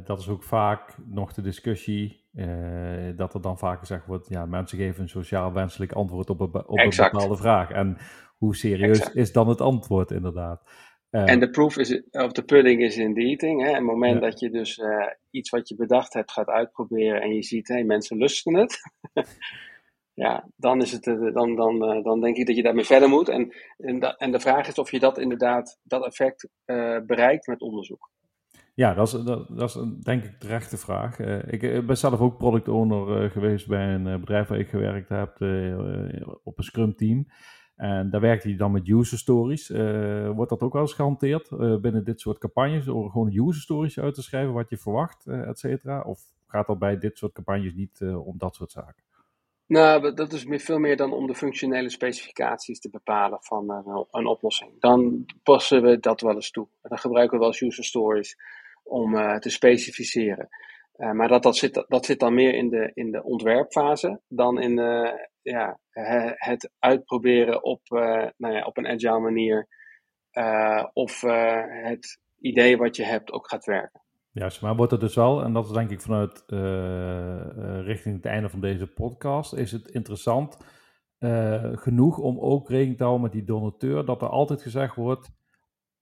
dat 0.04 0.18
is 0.18 0.28
ook 0.28 0.42
vaak 0.42 0.96
nog 1.06 1.32
de 1.32 1.42
discussie 1.42 2.21
dat 3.16 3.34
er 3.34 3.40
dan 3.40 3.58
vaak 3.58 3.78
gezegd 3.78 4.06
wordt, 4.06 4.28
ja, 4.28 4.46
mensen 4.46 4.78
geven 4.78 5.02
een 5.02 5.08
sociaal 5.08 5.52
wenselijk 5.52 5.92
antwoord 5.92 6.30
op 6.30 6.40
een, 6.40 6.66
op 6.66 6.78
een 6.78 6.92
bepaalde 6.96 7.36
vraag. 7.36 7.70
En 7.70 7.96
hoe 8.36 8.56
serieus 8.56 9.12
is 9.12 9.32
dan 9.32 9.48
het 9.48 9.60
antwoord 9.60 10.10
inderdaad? 10.10 10.62
en 11.10 11.40
de 11.40 11.50
proof 11.50 11.76
is, 11.76 12.02
of 12.10 12.32
the 12.32 12.42
pudding 12.42 12.82
is 12.82 12.96
in 12.96 13.14
the 13.14 13.20
eating. 13.20 13.62
Hè? 13.62 13.72
Het 13.72 13.82
moment 13.82 14.20
dat 14.20 14.40
je 14.40 14.50
dus 14.50 14.80
iets 15.30 15.50
wat 15.50 15.68
je 15.68 15.74
bedacht 15.74 16.12
hebt 16.12 16.32
gaat 16.32 16.48
uitproberen 16.48 17.22
en 17.22 17.34
je 17.34 17.42
ziet, 17.42 17.68
hé, 17.68 17.82
mensen 17.82 18.16
lusten 18.16 18.54
het. 18.54 18.80
ja, 20.24 20.48
dan, 20.56 20.82
is 20.82 20.92
het, 20.92 21.06
eh, 21.06 21.32
dan, 21.32 21.56
dan, 21.56 21.84
eh, 21.84 22.04
dan 22.04 22.20
denk 22.20 22.36
ik 22.36 22.46
dat 22.46 22.56
je 22.56 22.62
daarmee 22.62 22.84
verder 22.84 23.08
moet. 23.08 23.28
En, 23.28 23.54
en, 23.76 24.00
en 24.00 24.32
de 24.32 24.40
vraag 24.40 24.68
is 24.68 24.78
of 24.78 24.90
je 24.90 24.98
dat 24.98 25.18
inderdaad, 25.18 25.78
dat 25.82 26.04
effect 26.04 26.48
bereikt 27.06 27.46
met 27.46 27.60
onderzoek. 27.60 28.10
Ja, 28.74 28.94
dat 28.94 29.06
is, 29.06 29.24
dat, 29.48 29.62
is 29.62 29.74
een, 29.74 30.00
denk 30.00 30.24
ik 30.24 30.38
terechte 30.38 30.76
vraag. 30.76 31.18
Uh, 31.18 31.52
ik 31.52 31.86
ben 31.86 31.96
zelf 31.96 32.20
ook 32.20 32.38
product 32.38 32.68
owner 32.68 33.30
geweest 33.30 33.68
bij 33.68 33.94
een 33.94 34.20
bedrijf 34.20 34.48
waar 34.48 34.58
ik 34.58 34.68
gewerkt 34.68 35.08
heb 35.08 35.34
op 36.42 36.58
een 36.58 36.64
Scrum 36.64 36.96
team. 36.96 37.26
En 37.76 38.10
daar 38.10 38.20
werkte 38.20 38.48
hij 38.48 38.56
dan 38.56 38.72
met 38.72 38.88
user 38.88 39.18
stories. 39.18 39.68
wordt 40.34 40.50
dat 40.50 40.60
ook 40.60 40.72
wel 40.72 40.82
eens 40.82 40.92
gehanteerd 40.92 41.48
binnen 41.80 42.04
dit 42.04 42.20
soort 42.20 42.38
campagnes? 42.38 42.88
Om 42.88 43.10
gewoon 43.10 43.46
user 43.48 43.62
stories 43.62 43.98
uit 43.98 44.14
te 44.14 44.22
schrijven, 44.22 44.52
wat 44.52 44.70
je 44.70 44.76
verwacht, 44.76 45.26
et 45.26 45.58
cetera? 45.58 46.00
Of 46.00 46.20
gaat 46.46 46.66
dat 46.66 46.78
bij 46.78 46.98
dit 46.98 47.18
soort 47.18 47.32
campagnes 47.32 47.74
niet 47.74 48.00
om 48.24 48.38
dat 48.38 48.54
soort 48.54 48.70
zaken? 48.70 49.02
Nou, 49.66 50.14
dat 50.14 50.32
is 50.32 50.44
veel 50.48 50.78
meer 50.78 50.96
dan 50.96 51.12
om 51.12 51.26
de 51.26 51.34
functionele 51.34 51.90
specificaties 51.90 52.80
te 52.80 52.90
bepalen 52.90 53.38
van 53.40 53.70
een 54.10 54.26
oplossing. 54.26 54.80
Dan 54.80 55.26
passen 55.42 55.82
we 55.82 55.98
dat 56.00 56.20
wel 56.20 56.34
eens 56.34 56.50
toe. 56.50 56.66
Dan 56.82 56.98
gebruiken 56.98 57.32
we 57.32 57.38
wel 57.38 57.52
eens 57.52 57.62
user 57.62 57.84
stories 57.84 58.36
om 58.82 59.14
uh, 59.14 59.36
te 59.36 59.50
specificeren. 59.50 60.48
Uh, 60.96 61.12
maar 61.12 61.28
dat, 61.28 61.42
dat, 61.42 61.56
zit, 61.56 61.84
dat 61.88 62.06
zit 62.06 62.20
dan 62.20 62.34
meer 62.34 62.54
in 62.54 62.68
de, 62.68 62.90
in 62.94 63.10
de 63.10 63.22
ontwerpfase 63.22 64.20
dan 64.28 64.60
in 64.60 64.76
de, 64.76 65.28
ja, 65.42 65.78
het 66.34 66.70
uitproberen 66.78 67.64
op, 67.64 67.80
nou 68.36 68.54
ja, 68.54 68.64
op 68.64 68.76
een 68.76 68.86
agile 68.86 69.20
manier. 69.20 69.68
of 70.92 71.20
het 71.82 72.20
idee 72.38 72.76
wat 72.76 72.96
je 72.96 73.04
hebt 73.04 73.32
ook 73.32 73.48
gaat 73.48 73.64
werken. 73.64 74.00
Juist, 74.30 74.62
maar 74.62 74.76
wordt 74.76 74.92
het 74.92 75.00
dus 75.00 75.14
wel, 75.14 75.42
en 75.42 75.52
dat 75.52 75.64
is 75.64 75.72
denk 75.72 75.90
ik 75.90 76.00
vanuit 76.00 76.44
richting 77.84 78.16
het 78.16 78.26
einde 78.26 78.48
van 78.48 78.60
deze 78.60 78.86
podcast, 78.86 79.54
is 79.54 79.72
het 79.72 79.88
interessant 79.88 80.56
genoeg 81.72 82.18
om 82.18 82.40
ook 82.40 82.68
rekening 82.68 82.96
te 82.96 83.02
houden 83.02 83.22
met 83.22 83.32
die 83.32 83.44
donateur, 83.44 84.04
dat 84.04 84.22
er 84.22 84.28
altijd 84.28 84.62
gezegd 84.62 84.94
wordt, 84.94 85.30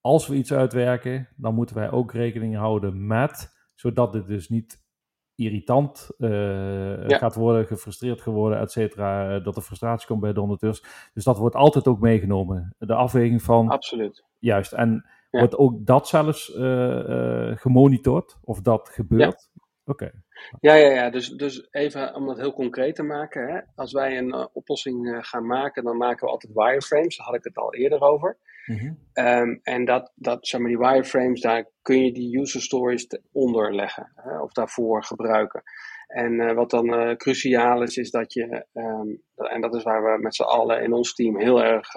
als 0.00 0.26
we 0.26 0.34
iets 0.36 0.52
uitwerken, 0.52 1.28
dan 1.36 1.54
moeten 1.54 1.76
wij 1.76 1.90
ook 1.90 2.12
rekening 2.12 2.56
houden 2.56 3.06
met, 3.06 3.56
zodat 3.74 4.12
dit 4.12 4.26
dus 4.26 4.48
niet 4.48 4.88
irritant 5.34 6.10
uh, 6.18 6.94
gaat 7.06 7.34
worden, 7.34 7.66
gefrustreerd 7.66 8.20
geworden, 8.20 8.58
et 8.58 8.70
cetera, 8.70 9.38
dat 9.38 9.56
er 9.56 9.62
frustratie 9.62 10.06
komt 10.06 10.20
bij 10.20 10.32
donateurs. 10.32 10.84
Dus 11.12 11.24
dat 11.24 11.38
wordt 11.38 11.56
altijd 11.56 11.86
ook 11.86 12.00
meegenomen. 12.00 12.74
De 12.78 12.94
afweging 12.94 13.42
van... 13.42 13.68
Absoluut. 13.68 14.24
Juist, 14.38 14.72
en 14.72 15.04
Wordt 15.30 15.56
ook 15.56 15.86
dat 15.86 16.08
zelfs 16.08 16.54
uh, 16.54 17.56
gemonitord 17.56 18.38
of 18.42 18.60
dat 18.60 18.88
gebeurt? 18.88 19.50
Oké. 19.84 20.22
Ja, 20.60 20.74
ja, 20.74 20.92
ja. 20.92 21.10
Dus, 21.10 21.28
dus 21.28 21.68
even 21.70 22.14
om 22.14 22.26
dat 22.26 22.36
heel 22.36 22.52
concreet 22.52 22.94
te 22.94 23.02
maken. 23.02 23.48
Hè. 23.48 23.60
Als 23.74 23.92
wij 23.92 24.18
een 24.18 24.28
uh, 24.28 24.46
oplossing 24.52 25.18
gaan 25.20 25.46
maken, 25.46 25.84
dan 25.84 25.96
maken 25.96 26.26
we 26.26 26.32
altijd 26.32 26.52
wireframes. 26.52 27.16
Daar 27.16 27.26
had 27.26 27.34
ik 27.34 27.44
het 27.44 27.56
al 27.56 27.74
eerder 27.74 28.00
over. 28.00 28.36
Mm 28.66 28.98
um, 29.14 29.60
en 29.62 29.84
dat, 29.84 30.12
dat, 30.14 30.46
zeg 30.46 30.60
maar, 30.60 30.68
die 30.68 30.78
wireframes, 30.78 31.40
daar 31.40 31.70
kun 31.82 32.04
je 32.04 32.12
die 32.12 32.38
user 32.38 32.62
stories 32.62 33.06
onder 33.32 33.74
leggen. 33.74 34.12
Hè, 34.14 34.40
of 34.40 34.52
daarvoor 34.52 35.04
gebruiken. 35.04 35.62
En 36.06 36.54
wat 36.54 36.70
dan 36.70 37.16
cruciaal 37.16 37.82
is, 37.82 37.96
is 37.96 38.10
dat 38.10 38.32
je, 38.32 38.66
um, 38.72 39.22
en 39.36 39.60
dat 39.60 39.74
is 39.74 39.82
waar 39.82 40.02
we 40.02 40.22
met 40.22 40.34
z'n 40.34 40.42
allen 40.42 40.82
in 40.82 40.92
ons 40.92 41.14
team 41.14 41.38
heel 41.38 41.62
erg 41.62 41.94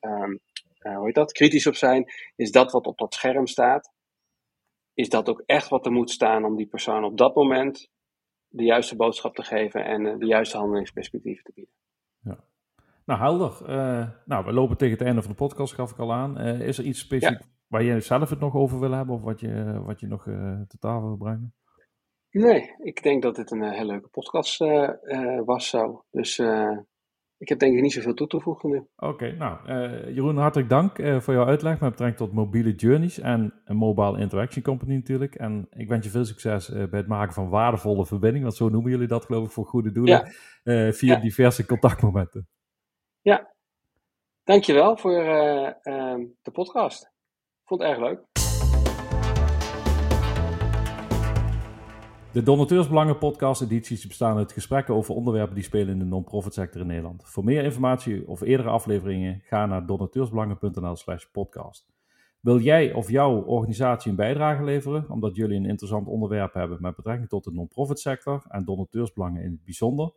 um, 0.00 0.40
uh, 0.86 0.96
hoe 0.96 1.06
heet 1.06 1.14
dat, 1.14 1.32
kritisch 1.32 1.66
op 1.66 1.74
zijn, 1.74 2.12
is 2.36 2.50
dat 2.50 2.72
wat 2.72 2.86
op 2.86 2.98
dat 2.98 3.14
scherm 3.14 3.46
staat, 3.46 3.90
is 4.94 5.08
dat 5.08 5.28
ook 5.28 5.42
echt 5.46 5.68
wat 5.68 5.86
er 5.86 5.92
moet 5.92 6.10
staan 6.10 6.44
om 6.44 6.56
die 6.56 6.66
persoon 6.66 7.04
op 7.04 7.18
dat 7.18 7.34
moment 7.34 7.90
de 8.48 8.64
juiste 8.64 8.96
boodschap 8.96 9.34
te 9.34 9.42
geven 9.42 9.84
en 9.84 10.04
uh, 10.04 10.18
de 10.18 10.26
juiste 10.26 10.56
handelingsperspectieven 10.56 11.44
te 11.44 11.52
bieden. 11.54 11.74
Ja. 12.20 12.44
Nou, 13.04 13.20
helder. 13.20 13.58
Uh, 13.62 14.08
nou, 14.24 14.44
we 14.44 14.52
lopen 14.52 14.76
tegen 14.76 14.98
het 14.98 15.06
einde 15.06 15.22
van 15.22 15.30
de 15.30 15.36
podcast, 15.36 15.74
gaf 15.74 15.90
ik 15.90 15.98
al 15.98 16.12
aan. 16.12 16.38
is 16.40 16.78
er 16.78 16.84
iets 16.84 17.00
specifiek 17.00 17.46
waar 17.66 17.82
je 17.82 18.00
zelf 18.00 18.30
het 18.30 18.40
nog 18.40 18.54
over 18.54 18.80
wil 18.80 18.90
hebben 18.90 19.14
of 19.14 19.22
wat 19.22 19.40
je, 19.40 19.82
wat 19.84 20.00
je 20.00 20.06
nog 20.06 20.22
te 20.68 20.76
tafel 20.78 21.06
wil 21.06 21.16
brengen? 21.16 21.54
Nee, 22.30 22.74
ik 22.78 23.02
denk 23.02 23.22
dat 23.22 23.36
dit 23.36 23.50
een 23.50 23.62
hele 23.62 23.92
leuke 23.92 24.08
podcast 24.08 24.58
was 25.44 25.68
zo. 25.68 26.04
Dus 26.10 26.36
ik 27.42 27.48
heb 27.48 27.58
denk 27.58 27.74
ik 27.76 27.82
niet 27.82 27.92
zoveel 27.92 28.14
toe 28.14 28.26
te 28.26 28.40
voegen 28.40 28.70
nu. 28.70 28.86
Oké, 28.96 29.32
nou 29.32 29.68
uh, 29.68 30.14
Jeroen, 30.14 30.36
hartelijk 30.36 30.68
dank 30.68 30.98
uh, 30.98 31.20
voor 31.20 31.34
jouw 31.34 31.46
uitleg 31.46 31.80
met 31.80 31.90
betrekking 31.90 32.18
tot 32.18 32.32
mobiele 32.32 32.74
journeys 32.74 33.18
en 33.18 33.60
een 33.64 33.76
mobile 33.76 34.18
interaction 34.18 34.62
company 34.62 34.94
natuurlijk. 34.94 35.34
En 35.34 35.66
ik 35.70 35.88
wens 35.88 36.04
je 36.04 36.10
veel 36.10 36.24
succes 36.24 36.70
uh, 36.70 36.88
bij 36.88 36.98
het 36.98 37.08
maken 37.08 37.34
van 37.34 37.48
waardevolle 37.48 38.06
verbindingen, 38.06 38.42
want 38.46 38.56
zo 38.56 38.68
noemen 38.68 38.90
jullie 38.90 39.06
dat 39.06 39.24
geloof 39.24 39.44
ik 39.44 39.50
voor 39.50 39.66
goede 39.66 39.92
doelen, 39.92 40.32
ja. 40.62 40.92
via 40.92 41.16
diverse 41.16 41.66
contactmomenten. 41.66 42.48
Ja, 43.20 43.52
dankjewel 44.44 44.96
voor 44.96 45.12
de 46.42 46.50
podcast. 46.52 47.02
Ik 47.02 47.68
vond 47.68 47.82
het 47.82 47.90
erg 47.90 48.00
leuk. 48.00 48.41
De 52.32 52.42
Donateursbelangen 52.42 53.18
podcast 53.18 53.62
edities 53.62 54.06
bestaan 54.06 54.36
uit 54.36 54.52
gesprekken 54.52 54.94
over 54.94 55.14
onderwerpen 55.14 55.54
die 55.54 55.64
spelen 55.64 55.88
in 55.88 55.98
de 55.98 56.04
non-profit 56.04 56.54
sector 56.54 56.80
in 56.80 56.86
Nederland. 56.86 57.22
Voor 57.24 57.44
meer 57.44 57.64
informatie 57.64 58.28
of 58.28 58.40
eerdere 58.40 58.68
afleveringen 58.68 59.40
ga 59.44 59.66
naar 59.66 59.86
donateursbelangen.nl 59.86 60.96
slash 60.96 61.24
podcast. 61.24 61.86
Wil 62.40 62.58
jij 62.58 62.92
of 62.92 63.10
jouw 63.10 63.42
organisatie 63.42 64.10
een 64.10 64.16
bijdrage 64.16 64.64
leveren 64.64 65.10
omdat 65.10 65.36
jullie 65.36 65.56
een 65.56 65.66
interessant 65.66 66.06
onderwerp 66.06 66.54
hebben 66.54 66.78
met 66.80 66.96
betrekking 66.96 67.28
tot 67.28 67.44
de 67.44 67.52
non-profit 67.52 67.98
sector 67.98 68.44
en 68.48 68.64
donateursbelangen 68.64 69.42
in 69.42 69.50
het 69.50 69.64
bijzonder? 69.64 70.12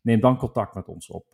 Neem 0.00 0.20
dan 0.20 0.36
contact 0.36 0.74
met 0.74 0.88
ons 0.88 1.10
op. 1.10 1.26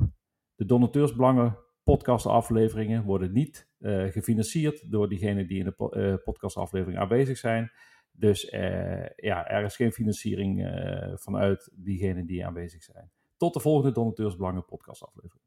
De 0.55 0.65
Donateursbelangen 0.65 1.59
podcastafleveringen 1.85 3.05
worden 3.05 3.33
niet 3.33 3.69
uh, 3.79 4.05
gefinancierd 4.05 4.91
door 4.91 5.09
diegenen 5.09 5.47
die 5.47 5.59
in 5.59 5.65
de 5.65 5.91
uh, 5.97 6.15
podcastaflevering 6.25 6.99
aanwezig 6.99 7.39
zijn. 7.39 7.71
Dus 8.13 8.53
uh, 8.53 9.07
ja, 9.17 9.49
er 9.49 9.65
is 9.65 9.77
geen 9.77 9.93
financiering 9.93 10.65
uh, 10.65 11.17
vanuit 11.17 11.71
diegenen 11.73 12.27
die 12.27 12.47
aanwezig 12.47 12.83
zijn. 12.83 13.11
Tot 13.37 13.55
de 13.55 13.61
volgende 13.61 13.93
Donateursbelangen 13.93 14.65
podcast 14.65 15.03
aflevering. 15.03 15.42